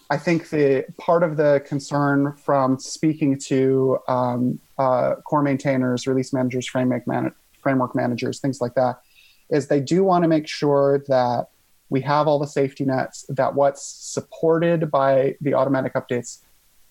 I 0.09 0.17
think 0.17 0.49
the 0.49 0.85
part 0.97 1.23
of 1.23 1.37
the 1.37 1.63
concern 1.65 2.33
from 2.33 2.79
speaking 2.79 3.37
to 3.47 3.99
um, 4.07 4.59
uh, 4.77 5.15
core 5.25 5.41
maintainers, 5.41 6.07
release 6.07 6.33
managers, 6.33 6.67
framework 6.67 7.07
man- 7.07 7.33
framework 7.61 7.95
managers, 7.95 8.39
things 8.39 8.61
like 8.61 8.75
that, 8.75 9.01
is 9.49 9.67
they 9.67 9.81
do 9.81 10.03
want 10.03 10.23
to 10.23 10.27
make 10.27 10.47
sure 10.47 11.03
that 11.07 11.47
we 11.89 12.01
have 12.01 12.27
all 12.27 12.39
the 12.39 12.47
safety 12.47 12.85
nets 12.85 13.25
that 13.29 13.55
what's 13.55 13.83
supported 13.83 14.91
by 14.91 15.35
the 15.41 15.53
automatic 15.53 15.93
updates 15.95 16.39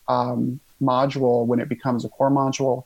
um, 0.09 0.61
module 0.83 1.47
when 1.47 1.61
it 1.61 1.69
becomes 1.69 2.05
a 2.05 2.09
core 2.09 2.31
module 2.31 2.85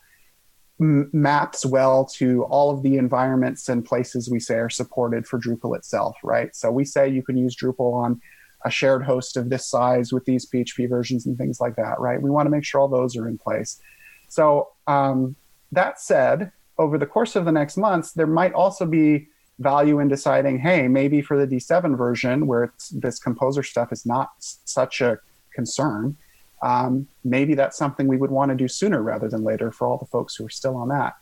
m- 0.80 1.08
maps 1.12 1.64
well 1.64 2.04
to 2.04 2.44
all 2.44 2.70
of 2.70 2.82
the 2.82 2.96
environments 2.96 3.68
and 3.68 3.84
places 3.84 4.30
we 4.30 4.40
say 4.40 4.56
are 4.56 4.70
supported 4.70 5.26
for 5.26 5.38
Drupal 5.38 5.76
itself, 5.76 6.16
right? 6.22 6.54
So 6.54 6.70
we 6.70 6.84
say 6.84 7.08
you 7.08 7.22
can 7.22 7.36
use 7.36 7.56
Drupal 7.56 7.94
on 7.94 8.20
a 8.64 8.70
shared 8.70 9.04
host 9.04 9.36
of 9.36 9.50
this 9.50 9.66
size 9.66 10.12
with 10.12 10.24
these 10.24 10.48
PHP 10.48 10.88
versions 10.88 11.26
and 11.26 11.36
things 11.36 11.60
like 11.60 11.76
that, 11.76 11.98
right? 11.98 12.20
We 12.20 12.30
want 12.30 12.46
to 12.46 12.50
make 12.50 12.64
sure 12.64 12.80
all 12.80 12.88
those 12.88 13.16
are 13.16 13.28
in 13.28 13.38
place. 13.38 13.80
So 14.28 14.68
um, 14.86 15.36
that 15.72 16.00
said, 16.00 16.52
over 16.78 16.98
the 16.98 17.06
course 17.06 17.36
of 17.36 17.44
the 17.44 17.52
next 17.52 17.76
months, 17.76 18.12
there 18.12 18.26
might 18.26 18.52
also 18.52 18.86
be 18.86 19.28
value 19.62 20.00
in 20.00 20.08
deciding, 20.08 20.58
hey, 20.58 20.88
maybe 20.88 21.22
for 21.22 21.38
the 21.38 21.46
D7 21.46 21.96
version 21.96 22.46
where 22.46 22.72
this 22.92 23.18
composer 23.18 23.62
stuff 23.62 23.92
is 23.92 24.04
not 24.04 24.30
such 24.38 25.00
a 25.00 25.18
concern, 25.54 26.16
um, 26.62 27.08
maybe 27.24 27.54
that's 27.54 27.76
something 27.76 28.06
we 28.06 28.16
would 28.16 28.30
want 28.30 28.50
to 28.50 28.56
do 28.56 28.68
sooner 28.68 29.02
rather 29.02 29.28
than 29.28 29.42
later 29.44 29.72
for 29.72 29.86
all 29.86 29.98
the 29.98 30.06
folks 30.06 30.36
who 30.36 30.46
are 30.46 30.50
still 30.50 30.76
on 30.76 30.88
that. 30.88 31.14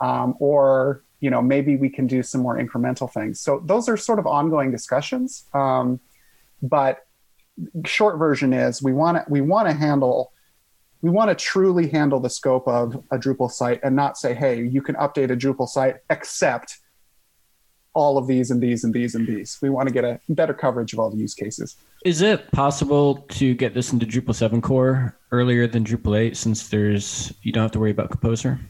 Um, 0.00 0.34
or 0.38 1.02
you 1.20 1.30
know 1.30 1.42
maybe 1.42 1.76
we 1.76 1.88
can 1.88 2.06
do 2.06 2.22
some 2.22 2.40
more 2.40 2.56
incremental 2.56 3.12
things. 3.12 3.40
So 3.40 3.60
those 3.64 3.88
are 3.88 3.96
sort 3.96 4.18
of 4.18 4.26
ongoing 4.26 4.70
discussions. 4.70 5.44
Um, 5.52 6.00
but 6.62 7.06
short 7.84 8.18
version 8.18 8.52
is 8.52 8.82
we 8.82 8.92
want 8.92 9.18
to 9.18 9.24
we 9.28 9.40
want 9.40 9.68
to 9.68 9.74
handle 9.74 10.32
we 11.00 11.10
want 11.10 11.30
to 11.30 11.34
truly 11.34 11.88
handle 11.88 12.18
the 12.20 12.30
scope 12.30 12.66
of 12.66 13.04
a 13.10 13.18
Drupal 13.18 13.50
site 13.50 13.80
and 13.84 13.94
not 13.94 14.18
say, 14.18 14.34
hey, 14.34 14.64
you 14.64 14.82
can 14.82 14.96
update 14.96 15.30
a 15.30 15.36
Drupal 15.36 15.68
site 15.68 15.96
except 16.10 16.78
all 17.94 18.18
of 18.18 18.26
these 18.26 18.50
and 18.50 18.62
these 18.62 18.84
and 18.84 18.94
these 18.94 19.14
and 19.14 19.26
these. 19.26 19.58
We 19.60 19.70
want 19.70 19.88
to 19.88 19.92
get 19.92 20.04
a 20.04 20.20
better 20.28 20.54
coverage 20.54 20.92
of 20.92 20.98
all 20.98 21.10
the 21.10 21.16
use 21.16 21.34
cases. 21.34 21.76
Is 22.04 22.20
it 22.20 22.50
possible 22.52 23.16
to 23.30 23.54
get 23.54 23.74
this 23.74 23.92
into 23.92 24.06
Drupal 24.06 24.34
7 24.34 24.60
core 24.62 25.16
earlier 25.32 25.66
than 25.66 25.84
Drupal 25.84 26.18
8 26.18 26.36
since 26.36 26.68
there's 26.68 27.32
you 27.42 27.52
don't 27.52 27.62
have 27.62 27.72
to 27.72 27.80
worry 27.80 27.90
about 27.90 28.10
Composer? 28.10 28.60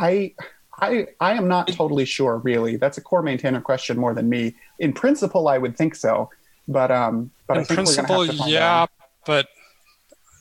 I 0.00 0.34
I 0.80 1.06
I 1.20 1.34
am 1.34 1.46
not 1.46 1.68
totally 1.68 2.04
sure 2.04 2.38
really. 2.38 2.76
That's 2.76 2.98
a 2.98 3.00
core 3.00 3.22
maintainer 3.22 3.60
question 3.60 3.96
more 3.96 4.14
than 4.14 4.28
me. 4.28 4.54
In 4.78 4.92
principle 4.92 5.46
I 5.48 5.58
would 5.58 5.76
think 5.76 5.94
so, 5.94 6.30
but 6.66 6.90
um 6.90 7.30
but 7.46 7.58
in 7.58 7.62
I 7.62 7.64
think 7.64 7.76
principle 7.76 8.18
we're 8.18 8.26
to 8.28 8.50
yeah, 8.50 8.82
out. 8.82 8.90
but 9.24 9.46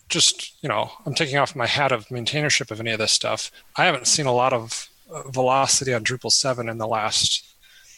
just, 0.10 0.62
you 0.62 0.70
know, 0.70 0.92
I'm 1.06 1.16
taking 1.16 1.38
off 1.38 1.56
my 1.56 1.66
hat 1.66 1.92
of 1.92 2.08
maintainership 2.08 2.72
of 2.72 2.80
any 2.80 2.92
of 2.92 3.00
this 3.00 3.12
stuff. 3.12 3.52
I 3.78 3.86
haven't 3.86 4.08
seen 4.08 4.28
a 4.28 4.34
lot 4.34 4.54
of 4.54 4.90
uh, 5.12 5.30
velocity 5.30 5.94
on 5.94 6.04
Drupal 6.04 6.32
7 6.32 6.70
in 6.70 6.78
the 6.78 6.88
last 6.88 7.53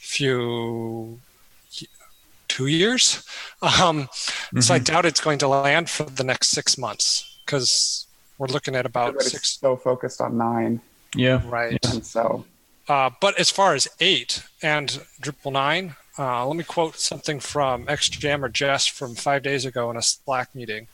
few 0.06 1.20
two 2.48 2.68
years. 2.68 3.24
Um, 3.62 4.08
mm-hmm. 4.08 4.60
So 4.62 4.74
I 4.74 4.78
mm-hmm. 4.78 4.84
doubt 4.84 5.06
it's 5.06 5.20
going 5.20 5.40
to 5.40 5.48
land 5.48 5.90
for 5.90 6.04
the 6.04 6.24
next 6.24 6.50
six 6.50 6.78
months 6.78 7.10
because 7.44 8.08
we're 8.38 8.54
looking 8.56 8.76
at 8.76 8.86
about 8.86 9.10
Everybody's 9.10 9.32
six. 9.32 9.60
So 9.60 9.76
focused 9.76 10.22
on 10.22 10.38
nine. 10.38 10.82
Yeah. 11.16 11.42
Right. 11.46 11.80
And 11.92 12.06
so. 12.06 12.46
Uh, 12.88 13.10
but 13.20 13.40
as 13.40 13.50
far 13.50 13.74
as 13.74 13.88
eight 14.00 14.44
and 14.62 15.02
Drupal 15.22 15.52
nine, 15.52 15.96
Uh, 16.18 16.48
let 16.48 16.56
me 16.56 16.64
quote 16.64 16.96
something 16.98 17.42
from 17.42 17.86
XJammer 17.88 18.50
Jess 18.50 18.88
from 18.88 19.16
five 19.16 19.44
days 19.44 19.66
ago 19.66 19.92
in 19.92 19.98
a 19.98 20.02
Slack 20.02 20.56
meeting. 20.56 20.88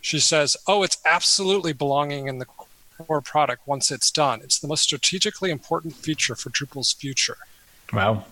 She 0.00 0.20
says, 0.20 0.56
"Oh, 0.66 0.84
it's 0.84 0.98
absolutely 1.04 1.72
belonging 1.72 2.28
in 2.28 2.38
the 2.38 2.46
core 2.46 3.20
product 3.20 3.66
once 3.66 3.90
it's 3.90 4.12
done. 4.12 4.40
It's 4.44 4.60
the 4.60 4.68
most 4.68 4.82
strategically 4.82 5.50
important 5.50 5.96
feature 5.96 6.36
for 6.36 6.50
Drupal's 6.50 6.92
future." 6.92 7.38
Wow. 7.92 8.24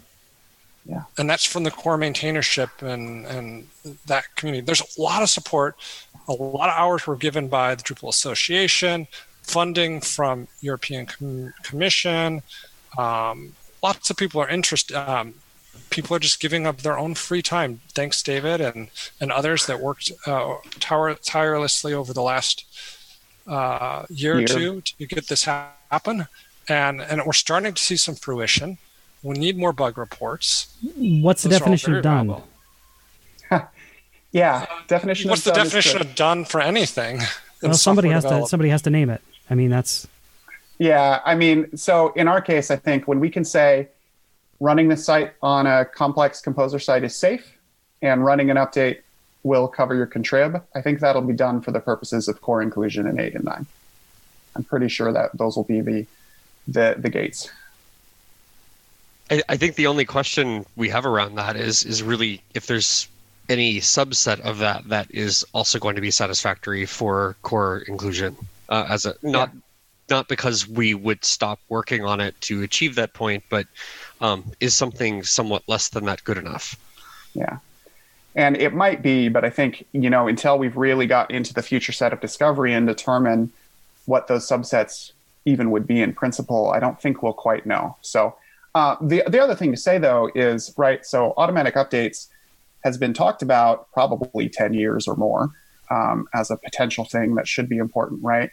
Yeah. 0.84 1.02
And 1.18 1.28
that's 1.28 1.44
from 1.44 1.64
the 1.64 1.70
core 1.70 1.98
maintainership 1.98 2.82
and 2.82 3.26
and 3.26 3.68
that 4.06 4.34
community. 4.36 4.64
There's 4.64 4.82
a 4.98 5.00
lot 5.00 5.22
of 5.22 5.28
support. 5.28 5.76
A 6.28 6.32
lot 6.32 6.68
of 6.68 6.76
hours 6.76 7.06
were 7.06 7.16
given 7.16 7.48
by 7.48 7.74
the 7.74 7.82
Drupal 7.82 8.08
Association, 8.08 9.06
funding 9.42 10.00
from 10.00 10.48
European 10.60 11.06
Com- 11.06 11.52
Commission. 11.62 12.42
Um, 12.96 13.54
lots 13.82 14.10
of 14.10 14.16
people 14.16 14.40
are 14.40 14.48
interested. 14.48 14.96
Um, 14.96 15.34
people 15.90 16.16
are 16.16 16.20
just 16.20 16.40
giving 16.40 16.66
up 16.66 16.78
their 16.78 16.98
own 16.98 17.14
free 17.14 17.42
time. 17.42 17.80
Thanks, 17.92 18.22
David, 18.22 18.60
and 18.60 18.90
and 19.20 19.30
others 19.30 19.66
that 19.66 19.80
worked 19.80 20.10
uh, 20.26 20.56
tire- 20.78 21.14
tirelessly 21.14 21.92
over 21.92 22.12
the 22.12 22.22
last 22.22 22.64
uh, 23.46 24.06
year, 24.08 24.38
Year. 24.38 24.44
or 24.44 24.46
two 24.46 24.80
to 24.82 25.06
get 25.06 25.28
this 25.28 25.44
ha- 25.44 25.72
happen. 25.90 26.26
And 26.68 27.00
and 27.02 27.22
we're 27.26 27.32
starting 27.32 27.74
to 27.74 27.82
see 27.82 27.96
some 27.96 28.14
fruition. 28.14 28.78
We 29.22 29.36
need 29.36 29.58
more 29.58 29.72
bug 29.72 29.98
reports. 29.98 30.74
What's 30.96 31.42
the 31.42 31.50
Those 31.50 31.60
are 31.60 31.64
all 31.64 31.70
definition 31.70 31.94
of 31.96 32.02
done? 32.02 32.42
Yeah, 34.32 34.66
definition 34.86 35.28
What's 35.28 35.44
of 35.44 35.54
the 35.54 35.58
done 35.58 35.64
definition 35.66 36.00
of 36.00 36.14
done 36.14 36.44
for 36.44 36.60
anything? 36.60 37.20
Well, 37.62 37.74
somebody 37.74 38.08
software 38.08 38.32
has 38.38 38.44
to 38.44 38.48
somebody 38.48 38.70
has 38.70 38.80
to 38.82 38.90
name 38.90 39.10
it. 39.10 39.20
I 39.50 39.54
mean, 39.54 39.68
that's 39.68 40.08
Yeah, 40.78 41.20
I 41.26 41.34
mean, 41.34 41.76
so 41.76 42.14
in 42.14 42.26
our 42.26 42.40
case, 42.40 42.70
I 42.70 42.76
think 42.76 43.06
when 43.06 43.20
we 43.20 43.28
can 43.28 43.44
say 43.44 43.88
running 44.60 44.88
the 44.88 44.96
site 44.96 45.34
on 45.42 45.66
a 45.66 45.84
complex 45.84 46.40
composer 46.40 46.78
site 46.78 47.04
is 47.04 47.14
safe 47.14 47.58
and 48.00 48.24
running 48.24 48.50
an 48.50 48.56
update 48.56 49.00
will 49.42 49.68
cover 49.68 49.94
your 49.94 50.06
contrib, 50.06 50.62
I 50.74 50.80
think 50.80 51.00
that'll 51.00 51.20
be 51.20 51.34
done 51.34 51.60
for 51.60 51.70
the 51.70 51.80
purposes 51.80 52.28
of 52.28 52.40
core 52.40 52.62
inclusion 52.62 53.06
in 53.06 53.20
8 53.20 53.34
and 53.34 53.44
9. 53.44 53.66
I'm 54.56 54.64
pretty 54.64 54.88
sure 54.88 55.12
that 55.12 55.36
those 55.36 55.56
will 55.56 55.64
be 55.64 55.82
the 55.82 56.06
the, 56.66 56.94
the 56.96 57.10
gates. 57.10 57.50
I, 59.30 59.42
I 59.48 59.56
think 59.56 59.76
the 59.76 59.86
only 59.86 60.04
question 60.04 60.66
we 60.76 60.88
have 60.88 61.06
around 61.06 61.36
that 61.36 61.56
is 61.56 61.84
is 61.84 62.02
really 62.02 62.42
if 62.54 62.66
there's 62.66 63.08
any 63.48 63.80
subset 63.80 64.40
of 64.40 64.58
that 64.58 64.88
that 64.88 65.08
is 65.10 65.44
also 65.52 65.78
going 65.78 65.96
to 65.96 66.00
be 66.00 66.10
satisfactory 66.10 66.86
for 66.86 67.36
core 67.42 67.78
inclusion 67.88 68.36
uh, 68.68 68.86
as 68.88 69.06
a 69.06 69.14
not 69.22 69.50
not 70.08 70.28
because 70.28 70.68
we 70.68 70.92
would 70.94 71.24
stop 71.24 71.60
working 71.68 72.04
on 72.04 72.20
it 72.20 72.38
to 72.42 72.62
achieve 72.62 72.96
that 72.96 73.14
point, 73.14 73.44
but 73.48 73.66
um, 74.20 74.44
is 74.58 74.74
something 74.74 75.22
somewhat 75.22 75.62
less 75.68 75.88
than 75.88 76.04
that 76.06 76.24
good 76.24 76.36
enough? 76.36 76.76
Yeah. 77.32 77.58
And 78.34 78.56
it 78.56 78.74
might 78.74 79.02
be, 79.02 79.28
but 79.28 79.44
I 79.44 79.50
think, 79.50 79.86
you 79.92 80.10
know, 80.10 80.26
until 80.26 80.58
we've 80.58 80.76
really 80.76 81.06
got 81.06 81.30
into 81.30 81.54
the 81.54 81.62
future 81.62 81.92
set 81.92 82.12
of 82.12 82.20
discovery 82.20 82.74
and 82.74 82.86
determine 82.86 83.52
what 84.06 84.26
those 84.26 84.48
subsets 84.48 85.12
even 85.44 85.70
would 85.70 85.86
be 85.86 86.00
in 86.02 86.12
principle, 86.12 86.70
I 86.70 86.80
don't 86.80 87.00
think 87.00 87.22
we'll 87.22 87.32
quite 87.32 87.64
know. 87.64 87.96
So 88.02 88.34
uh, 88.74 88.96
the, 89.00 89.24
the 89.28 89.42
other 89.42 89.54
thing 89.54 89.70
to 89.72 89.76
say, 89.76 89.98
though, 89.98 90.30
is 90.34 90.72
right, 90.76 91.04
so 91.04 91.34
automatic 91.36 91.74
updates 91.74 92.28
has 92.84 92.96
been 92.96 93.12
talked 93.12 93.42
about 93.42 93.90
probably 93.92 94.48
10 94.48 94.74
years 94.74 95.06
or 95.06 95.16
more 95.16 95.50
um, 95.90 96.26
as 96.34 96.50
a 96.50 96.56
potential 96.56 97.04
thing 97.04 97.34
that 97.34 97.48
should 97.48 97.68
be 97.68 97.78
important, 97.78 98.22
right? 98.22 98.50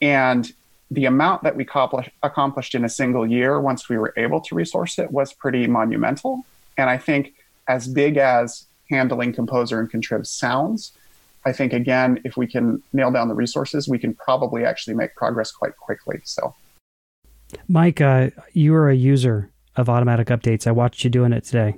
And 0.00 0.50
the 0.90 1.04
amount 1.04 1.42
that 1.44 1.56
we 1.56 1.62
accomplish, 1.62 2.10
accomplished 2.22 2.74
in 2.74 2.84
a 2.84 2.88
single 2.88 3.26
year 3.26 3.60
once 3.60 3.88
we 3.88 3.96
were 3.96 4.12
able 4.16 4.40
to 4.40 4.54
resource 4.54 4.98
it 4.98 5.12
was 5.12 5.32
pretty 5.32 5.66
monumental. 5.66 6.44
And 6.76 6.90
I 6.90 6.98
think 6.98 7.34
as 7.68 7.86
big 7.86 8.16
as 8.16 8.66
handling 8.90 9.32
composer 9.32 9.78
and 9.78 9.90
contrib 9.90 10.26
sounds, 10.26 10.92
I 11.46 11.52
think 11.52 11.72
again, 11.72 12.20
if 12.24 12.36
we 12.36 12.46
can 12.46 12.82
nail 12.92 13.10
down 13.12 13.28
the 13.28 13.34
resources, 13.34 13.88
we 13.88 13.98
can 13.98 14.14
probably 14.14 14.64
actually 14.64 14.94
make 14.94 15.14
progress 15.14 15.52
quite 15.52 15.76
quickly. 15.76 16.20
So 16.24 16.54
Mike. 17.68 18.00
Uh, 18.00 18.30
you 18.52 18.74
are 18.74 18.88
a 18.88 18.94
user 18.94 19.49
of 19.76 19.88
automatic 19.88 20.28
updates. 20.28 20.66
I 20.66 20.72
watched 20.72 21.04
you 21.04 21.10
doing 21.10 21.32
it 21.32 21.44
today. 21.44 21.76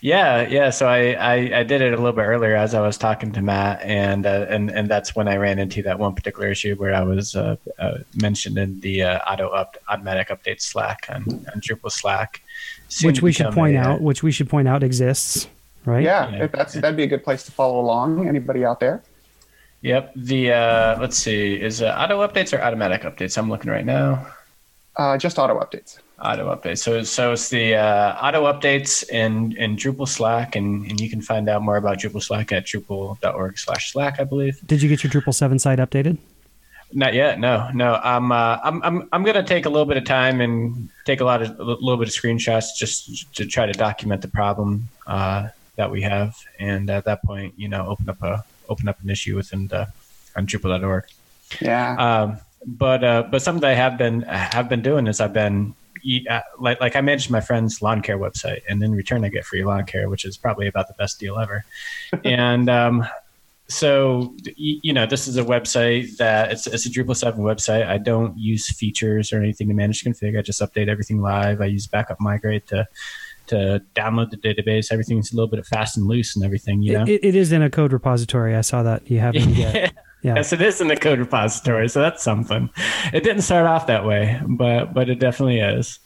Yeah, 0.00 0.46
yeah. 0.48 0.70
So 0.70 0.86
I, 0.86 1.12
I, 1.12 1.34
I 1.60 1.62
did 1.64 1.82
it 1.82 1.92
a 1.92 1.96
little 1.96 2.12
bit 2.12 2.22
earlier 2.22 2.54
as 2.54 2.72
I 2.72 2.80
was 2.80 2.96
talking 2.96 3.32
to 3.32 3.42
Matt, 3.42 3.82
and 3.82 4.24
uh, 4.24 4.46
and 4.48 4.70
and 4.70 4.88
that's 4.88 5.14
when 5.16 5.28
I 5.28 5.36
ran 5.36 5.58
into 5.58 5.82
that 5.82 5.98
one 5.98 6.14
particular 6.14 6.48
issue 6.48 6.76
where 6.76 6.94
I 6.94 7.02
was 7.02 7.34
uh, 7.34 7.56
uh, 7.78 7.98
mentioned 8.14 8.58
in 8.58 8.80
the 8.80 9.02
uh, 9.02 9.18
auto 9.30 9.48
up 9.48 9.76
automatic 9.88 10.28
update 10.28 10.60
Slack 10.62 11.06
on, 11.10 11.24
on 11.52 11.60
Drupal 11.60 11.90
Slack, 11.90 12.42
Soon 12.88 13.08
which 13.08 13.22
we 13.22 13.32
should 13.32 13.52
point 13.52 13.76
a, 13.76 13.80
uh, 13.80 13.88
out, 13.88 14.00
which 14.00 14.22
we 14.22 14.30
should 14.30 14.48
point 14.48 14.68
out 14.68 14.82
exists, 14.82 15.48
right? 15.84 16.02
yeah, 16.04 16.30
Yeah. 16.30 16.46
that's 16.46 16.74
that'd 16.74 16.96
be 16.96 17.02
a 17.04 17.08
good 17.08 17.24
place 17.24 17.42
to 17.44 17.52
follow 17.52 17.80
along. 17.80 18.28
Anybody 18.28 18.64
out 18.64 18.80
there? 18.80 19.02
Yep. 19.82 20.12
The 20.14 20.52
uh, 20.52 21.00
let's 21.00 21.16
see, 21.18 21.54
is 21.60 21.82
uh, 21.82 21.94
auto 21.98 22.26
updates 22.26 22.56
or 22.56 22.62
automatic 22.62 23.02
updates? 23.02 23.36
I'm 23.36 23.50
looking 23.50 23.70
right 23.70 23.84
now. 23.84 24.26
Uh, 24.96 25.18
just 25.18 25.38
auto 25.38 25.58
updates. 25.58 25.98
Auto 26.22 26.54
updates. 26.54 26.78
So 26.78 27.02
so 27.02 27.32
it's 27.32 27.48
the 27.48 27.76
uh, 27.76 28.14
auto 28.20 28.44
updates 28.52 29.08
in 29.08 29.56
in 29.56 29.76
Drupal 29.76 30.06
Slack, 30.06 30.56
and 30.56 30.84
and 30.90 31.00
you 31.00 31.08
can 31.08 31.22
find 31.22 31.48
out 31.48 31.62
more 31.62 31.76
about 31.76 31.98
Drupal 31.98 32.22
Slack 32.22 32.52
at 32.52 32.66
drupal.org/slack, 32.66 34.20
I 34.20 34.24
believe. 34.24 34.60
Did 34.66 34.82
you 34.82 34.88
get 34.88 35.02
your 35.02 35.10
Drupal 35.10 35.34
seven 35.34 35.58
site 35.58 35.78
updated? 35.78 36.18
Not 36.92 37.14
yet. 37.14 37.38
No, 37.38 37.68
no. 37.72 38.00
I'm, 38.02 38.32
uh, 38.32 38.58
I'm, 38.64 38.82
I'm, 38.82 39.08
I'm 39.12 39.22
gonna 39.22 39.44
take 39.44 39.64
a 39.64 39.68
little 39.68 39.86
bit 39.86 39.96
of 39.96 40.04
time 40.04 40.40
and 40.40 40.88
take 41.04 41.20
a 41.20 41.24
lot 41.24 41.40
of, 41.40 41.58
a 41.58 41.62
little 41.62 41.96
bit 41.96 42.08
of 42.08 42.14
screenshots 42.14 42.76
just 42.76 43.32
to 43.36 43.46
try 43.46 43.66
to 43.66 43.72
document 43.72 44.22
the 44.22 44.28
problem 44.28 44.88
uh, 45.06 45.48
that 45.76 45.90
we 45.90 46.02
have, 46.02 46.36
and 46.58 46.90
at 46.90 47.04
that 47.04 47.22
point, 47.22 47.54
you 47.56 47.68
know, 47.68 47.86
open 47.86 48.08
up 48.08 48.20
a, 48.22 48.44
open 48.68 48.88
up 48.88 49.00
an 49.02 49.08
issue 49.08 49.36
within 49.36 49.68
the 49.68 49.86
on 50.36 50.46
Drupal.org. 50.46 51.04
Yeah. 51.60 51.96
Um, 51.96 52.38
but, 52.66 53.02
uh, 53.02 53.22
but 53.30 53.42
something 53.42 53.60
that 53.62 53.70
I 53.70 53.74
have 53.74 53.96
been, 53.96 54.22
have 54.22 54.68
been 54.68 54.82
doing 54.82 55.06
is 55.06 55.20
I've 55.20 55.32
been, 55.32 55.74
like, 56.58 56.80
like 56.80 56.96
I 56.96 57.00
manage 57.00 57.30
my 57.30 57.40
friend's 57.40 57.82
lawn 57.82 58.02
care 58.02 58.18
website, 58.18 58.60
and 58.68 58.82
in 58.82 58.92
return, 58.94 59.24
I 59.24 59.28
get 59.28 59.44
free 59.44 59.64
lawn 59.64 59.86
care, 59.86 60.08
which 60.08 60.24
is 60.24 60.36
probably 60.36 60.66
about 60.66 60.88
the 60.88 60.94
best 60.94 61.18
deal 61.20 61.38
ever. 61.38 61.64
and 62.24 62.68
um, 62.68 63.06
so 63.68 64.34
you 64.56 64.92
know 64.92 65.06
this 65.06 65.28
is 65.28 65.36
a 65.36 65.44
website 65.44 66.16
that 66.16 66.50
it's, 66.50 66.66
it's 66.66 66.86
a 66.86 66.90
drupal 66.90 67.14
7 67.14 67.40
website 67.40 67.86
i 67.86 67.98
don't 67.98 68.36
use 68.36 68.68
features 68.68 69.32
or 69.32 69.38
anything 69.38 69.68
to 69.68 69.74
manage 69.74 70.02
config 70.02 70.36
i 70.36 70.42
just 70.42 70.60
update 70.60 70.88
everything 70.88 71.22
live 71.22 71.60
i 71.60 71.66
use 71.66 71.86
backup 71.86 72.20
migrate 72.20 72.66
to 72.66 72.84
to 73.46 73.80
download 73.94 74.30
the 74.30 74.36
database 74.36 74.90
everything's 74.90 75.32
a 75.32 75.36
little 75.36 75.48
bit 75.48 75.64
fast 75.64 75.96
and 75.96 76.06
loose 76.08 76.34
and 76.34 76.44
everything 76.44 76.82
you 76.82 76.94
know 76.94 77.04
It, 77.04 77.20
it 77.22 77.34
is 77.36 77.52
in 77.52 77.62
a 77.62 77.70
code 77.70 77.92
repository. 77.92 78.54
I 78.56 78.60
saw 78.60 78.82
that 78.82 79.10
you 79.10 79.18
have 79.20 79.34
it. 79.34 79.42
in 79.42 79.54
Git. 79.54 79.92
Yeah. 80.22 80.34
Yes, 80.36 80.52
it 80.52 80.60
is 80.60 80.80
in 80.80 80.88
the 80.88 80.96
code 80.96 81.18
repository, 81.18 81.88
so 81.88 82.00
that's 82.00 82.22
something. 82.22 82.68
It 83.12 83.22
didn't 83.22 83.42
start 83.42 83.66
off 83.66 83.86
that 83.86 84.04
way, 84.04 84.40
but 84.46 84.92
but 84.92 85.08
it 85.08 85.18
definitely 85.18 85.60
is. 85.60 85.98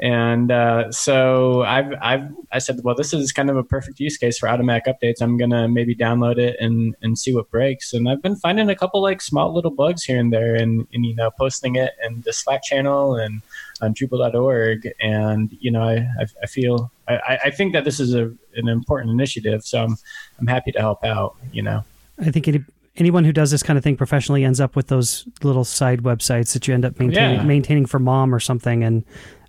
And 0.00 0.50
uh, 0.50 0.90
so 0.90 1.62
I've 1.62 1.92
I've 2.00 2.34
I 2.50 2.58
said, 2.58 2.80
well, 2.82 2.94
this 2.94 3.12
is 3.12 3.32
kind 3.32 3.50
of 3.50 3.56
a 3.56 3.64
perfect 3.64 4.00
use 4.00 4.16
case 4.16 4.38
for 4.38 4.48
automatic 4.48 4.84
updates. 4.86 5.20
I'm 5.20 5.36
gonna 5.36 5.68
maybe 5.68 5.94
download 5.94 6.38
it 6.38 6.56
and 6.60 6.94
and 7.02 7.18
see 7.18 7.34
what 7.34 7.50
breaks. 7.50 7.92
And 7.92 8.08
I've 8.08 8.22
been 8.22 8.36
finding 8.36 8.70
a 8.70 8.76
couple 8.76 9.02
like 9.02 9.20
small 9.20 9.52
little 9.52 9.70
bugs 9.70 10.04
here 10.04 10.18
and 10.18 10.32
there, 10.32 10.54
and, 10.54 10.86
and 10.94 11.04
you 11.04 11.14
know, 11.14 11.30
posting 11.30 11.76
it 11.76 11.92
in 12.04 12.22
the 12.22 12.32
Slack 12.32 12.62
channel 12.62 13.16
and 13.16 13.42
on 13.82 13.92
Drupal.org. 13.92 14.88
And 15.00 15.50
you 15.60 15.70
know, 15.70 15.82
I 15.82 15.96
I, 16.18 16.26
I 16.42 16.46
feel 16.46 16.90
I, 17.08 17.38
I 17.44 17.50
think 17.50 17.74
that 17.74 17.84
this 17.84 18.00
is 18.00 18.14
a 18.14 18.32
an 18.54 18.68
important 18.68 19.10
initiative, 19.10 19.64
so 19.64 19.82
I'm 19.82 19.96
I'm 20.38 20.46
happy 20.46 20.72
to 20.72 20.78
help 20.78 21.04
out. 21.04 21.36
You 21.52 21.62
know. 21.62 21.84
I 22.18 22.30
think 22.30 22.46
any, 22.46 22.64
anyone 22.96 23.24
who 23.24 23.32
does 23.32 23.50
this 23.50 23.62
kind 23.62 23.76
of 23.78 23.82
thing 23.84 23.96
professionally 23.96 24.44
ends 24.44 24.60
up 24.60 24.76
with 24.76 24.88
those 24.88 25.26
little 25.42 25.64
side 25.64 26.00
websites 26.02 26.52
that 26.52 26.68
you 26.68 26.74
end 26.74 26.84
up 26.84 26.98
maintaining, 27.00 27.36
Yeah. 27.38 27.42
maintaining 27.44 27.86
for 27.86 27.98
mom 27.98 28.34
or 28.34 28.40
something. 28.40 28.84
And 28.84 29.04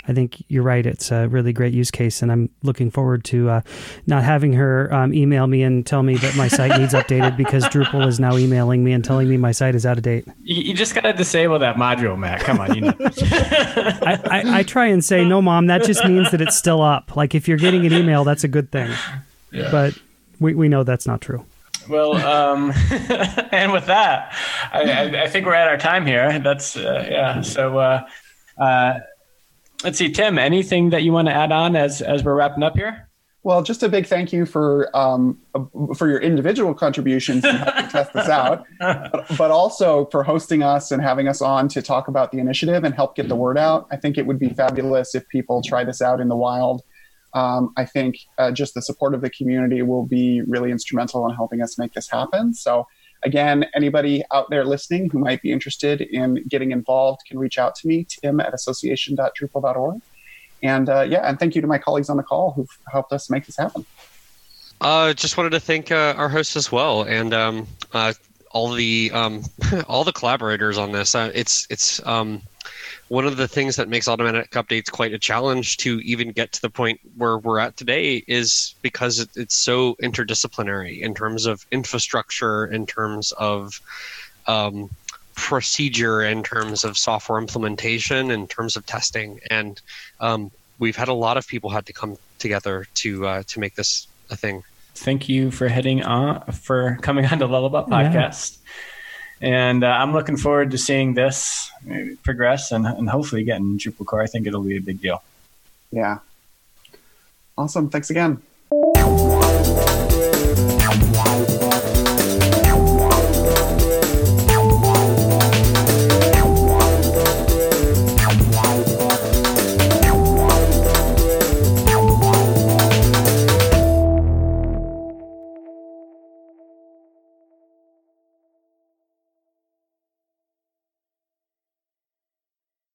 I 0.06 0.12
think 0.14 0.44
you're 0.50 0.64
right. 0.64 0.86
It's 0.86 1.12
a 1.14 1.30
really 1.30 1.54
great 1.54 1.74
use 1.74 1.90
case, 1.90 2.22
and 2.22 2.30
I'm 2.30 2.50
looking 2.62 2.92
forward 2.92 3.24
to 3.26 3.50
uh, 3.50 3.62
not 4.06 4.24
having 4.26 4.52
her 4.52 4.94
um, 4.94 5.14
email 5.14 5.48
me 5.48 5.64
and 5.64 5.86
tell 5.86 6.04
me 6.04 6.16
that 6.18 6.36
my 6.36 6.50
site 6.50 6.78
needs 6.78 6.94
updated 6.94 7.38
because 7.38 7.64
Drupal 7.70 8.06
is 8.06 8.20
now 8.20 8.36
emailing 8.36 8.84
me 8.84 8.92
and 8.92 9.02
telling 9.02 9.30
me 9.30 9.38
my 9.38 9.54
site 9.54 9.76
is 9.76 9.86
out 9.86 9.96
of 9.96 10.04
date. 10.04 10.26
You, 10.42 10.62
you 10.62 10.74
just 10.74 10.94
gotta 10.94 11.14
disable 11.14 11.58
that 11.60 11.78
module, 11.78 12.18
Matt. 12.20 12.42
Come 12.42 12.60
on, 12.60 12.76
you 12.76 12.82
know. 12.82 12.94
I, 13.00 14.20
I, 14.30 14.44
I 14.60 14.64
try 14.64 14.88
and 14.88 15.02
say, 15.04 15.24
no, 15.24 15.42
mom, 15.42 15.68
that 15.68 15.84
just 15.86 16.06
means 16.06 16.32
that 16.32 16.42
it's 16.42 16.58
still 16.58 16.82
up. 16.82 17.16
Like 17.16 17.34
if 17.34 17.48
you're 17.48 17.58
getting 17.58 17.86
an 17.86 17.94
email, 17.94 18.26
that's 18.26 18.44
a 18.44 18.50
good 18.50 18.72
thing. 18.74 18.92
But 19.54 19.98
we, 20.38 20.54
we 20.54 20.68
know 20.68 20.84
that's 20.84 21.08
not 21.08 21.22
true. 21.22 21.46
Well, 21.88 22.16
um, 22.16 22.72
and 23.52 23.72
with 23.72 23.86
that, 23.88 24.36
I, 24.72 24.84
I, 24.84 25.24
I 25.24 25.28
think 25.28 25.46
we're 25.46 25.54
at 25.54 25.68
our 25.68 25.78
time 25.78 26.06
here. 26.06 26.40
That's 26.40 26.76
uh, 26.76 27.08
yeah. 27.10 27.42
So 27.42 27.78
uh, 27.78 28.08
uh, 28.58 29.00
let's 29.84 29.98
see, 29.98 30.12
Tim. 30.12 30.38
Anything 30.38 30.90
that 30.92 31.04
you 31.04 31.12
want 31.12 31.28
to 31.28 31.34
add 31.34 31.52
on 31.52 31.76
as 31.76 32.02
as 32.02 32.24
we're 32.24 32.36
wrapping 32.36 32.64
up 32.64 32.76
here? 32.76 33.10
Well, 33.46 33.62
just 33.62 33.84
a 33.84 33.90
big 33.90 34.06
thank 34.06 34.32
you 34.32 34.46
for 34.46 34.90
um, 34.96 35.38
for 35.98 36.08
your 36.08 36.20
individual 36.20 36.74
contributions 36.74 37.44
and 37.44 37.58
helping 37.58 37.90
test 37.90 38.14
this 38.14 38.30
out, 38.30 38.66
but, 38.80 39.26
but 39.38 39.52
also 39.52 40.06
for 40.06 40.24
hosting 40.24 40.64
us 40.64 40.92
and 40.92 41.02
having 41.02 41.28
us 41.28 41.42
on 41.42 41.68
to 41.70 41.82
talk 41.82 42.08
about 42.08 42.32
the 42.32 42.40
initiative 42.40 42.86
and 42.86 42.96
help 42.96 43.18
get 43.18 43.28
the 43.28 43.36
word 43.36 43.58
out. 43.58 43.88
I 43.92 43.98
think 43.98 44.18
it 44.18 44.26
would 44.26 44.40
be 44.40 44.50
fabulous 44.50 45.14
if 45.14 45.28
people 45.28 45.62
try 45.62 45.84
this 45.84 46.02
out 46.02 46.22
in 46.22 46.30
the 46.30 46.38
wild. 46.38 46.84
Um, 47.34 47.74
I 47.78 47.86
think 47.86 48.18
uh, 48.38 48.52
just 48.52 48.74
the 48.74 48.82
support 48.82 49.14
of 49.14 49.22
the 49.22 49.30
community 49.30 49.82
will 49.82 50.06
be 50.06 50.42
really 50.42 50.72
instrumental 50.72 51.28
in 51.28 51.36
helping 51.36 51.62
us 51.62 51.78
make 51.78 51.94
this 51.94 52.10
happen. 52.10 52.54
So, 52.54 52.88
again, 53.24 53.66
anybody 53.76 54.24
out 54.32 54.50
there 54.50 54.66
listening 54.66 55.10
who 55.10 55.20
might 55.20 55.42
be 55.42 55.52
interested 55.52 56.02
in 56.02 56.44
getting 56.48 56.72
involved 56.72 57.22
can 57.28 57.40
reach 57.40 57.58
out 57.58 57.76
to 57.76 57.88
me, 57.88 58.06
tim 58.08 58.40
at 58.40 58.54
association.drupal.org. 58.54 60.02
And 60.62 60.90
uh, 60.90 61.02
yeah, 61.02 61.28
and 61.28 61.40
thank 61.40 61.56
you 61.56 61.62
to 61.62 61.68
my 61.68 61.78
colleagues 61.78 62.10
on 62.10 62.18
the 62.18 62.24
call 62.24 62.52
who've 62.52 62.80
helped 62.90 63.12
us 63.12 63.30
make 63.30 63.46
this 63.46 63.58
happen. 63.58 63.86
Uh, 64.80 65.14
just 65.14 65.38
wanted 65.38 65.52
to 65.52 65.60
thank 65.60 65.92
uh, 65.92 66.14
our 66.18 66.30
hosts 66.30 66.56
as 66.56 66.72
well, 66.72 67.04
and 67.04 67.34
um, 67.34 67.68
uh, 67.94 68.14
all 68.52 68.72
the 68.72 69.12
um, 69.14 69.44
all 69.88 70.04
the 70.04 70.12
collaborators 70.12 70.78
on 70.78 70.92
this. 70.92 71.16
Uh, 71.16 71.32
it's 71.34 71.68
it's 71.70 72.06
um, 72.06 72.42
one 73.10 73.26
of 73.26 73.38
the 73.38 73.48
things 73.48 73.76
that 73.76 73.90
makes 73.90 74.08
automatic 74.08 74.52
updates 74.52 74.92
quite 74.92 75.14
a 75.14 75.20
challenge 75.20 75.78
to 75.78 76.00
even 76.00 76.32
get 76.32 76.52
to 76.54 76.62
the 76.62 76.70
point 76.70 77.00
where 77.18 77.38
we're 77.38 77.60
at 77.60 77.76
today 77.78 78.24
is 78.28 78.76
because 78.82 79.20
it, 79.20 79.30
it's 79.36 79.56
so 79.56 79.96
interdisciplinary 79.96 81.02
in 81.02 81.14
terms 81.14 81.46
of 81.46 81.66
infrastructure, 81.72 82.66
in 82.66 82.86
terms 82.86 83.32
of 83.34 83.82
um, 84.48 84.90
procedure, 85.36 86.24
in 86.24 86.44
terms 86.44 86.84
of 86.84 86.98
software 86.98 87.40
implementation, 87.40 88.32
in 88.32 88.48
terms 88.48 88.76
of 88.76 88.86
testing, 88.86 89.40
and 89.50 89.82
um, 90.20 90.52
we've 90.80 90.96
had 90.96 91.08
a 91.08 91.14
lot 91.14 91.38
of 91.38 91.48
people 91.48 91.70
had 91.70 91.86
to 91.86 91.94
come 91.94 92.18
together 92.40 92.88
to 92.96 93.28
uh, 93.28 93.44
to 93.48 93.60
make 93.60 93.76
this 93.76 94.08
a 94.30 94.36
thing. 94.36 94.64
Thank 94.96 95.28
you 95.28 95.52
for 95.52 95.68
heading 95.68 96.04
on 96.04 96.52
for 96.52 96.98
coming 97.02 97.26
on 97.26 97.40
to 97.40 97.48
Lullabot 97.48 97.90
podcast. 97.90 98.58
Yeah 98.58 98.72
and 99.44 99.84
uh, 99.84 99.88
I'm 99.88 100.14
looking 100.14 100.38
forward 100.38 100.72
to 100.72 100.78
seeing 100.78 101.16
this 101.16 101.70
progress 102.24 102.72
and, 102.72 102.86
and 102.86 103.10
hopefully 103.10 103.44
getting 103.44 103.78
Drupal 103.78 104.06
core. 104.06 104.24
I 104.24 104.28
think 104.28 104.48
it'll 104.48 104.64
be 104.64 104.78
a 104.78 104.82
big 104.82 105.02
deal. 105.02 105.22
Yeah. 105.92 106.20
Awesome. 107.58 107.90
Thanks 107.90 108.10
again. 108.10 108.42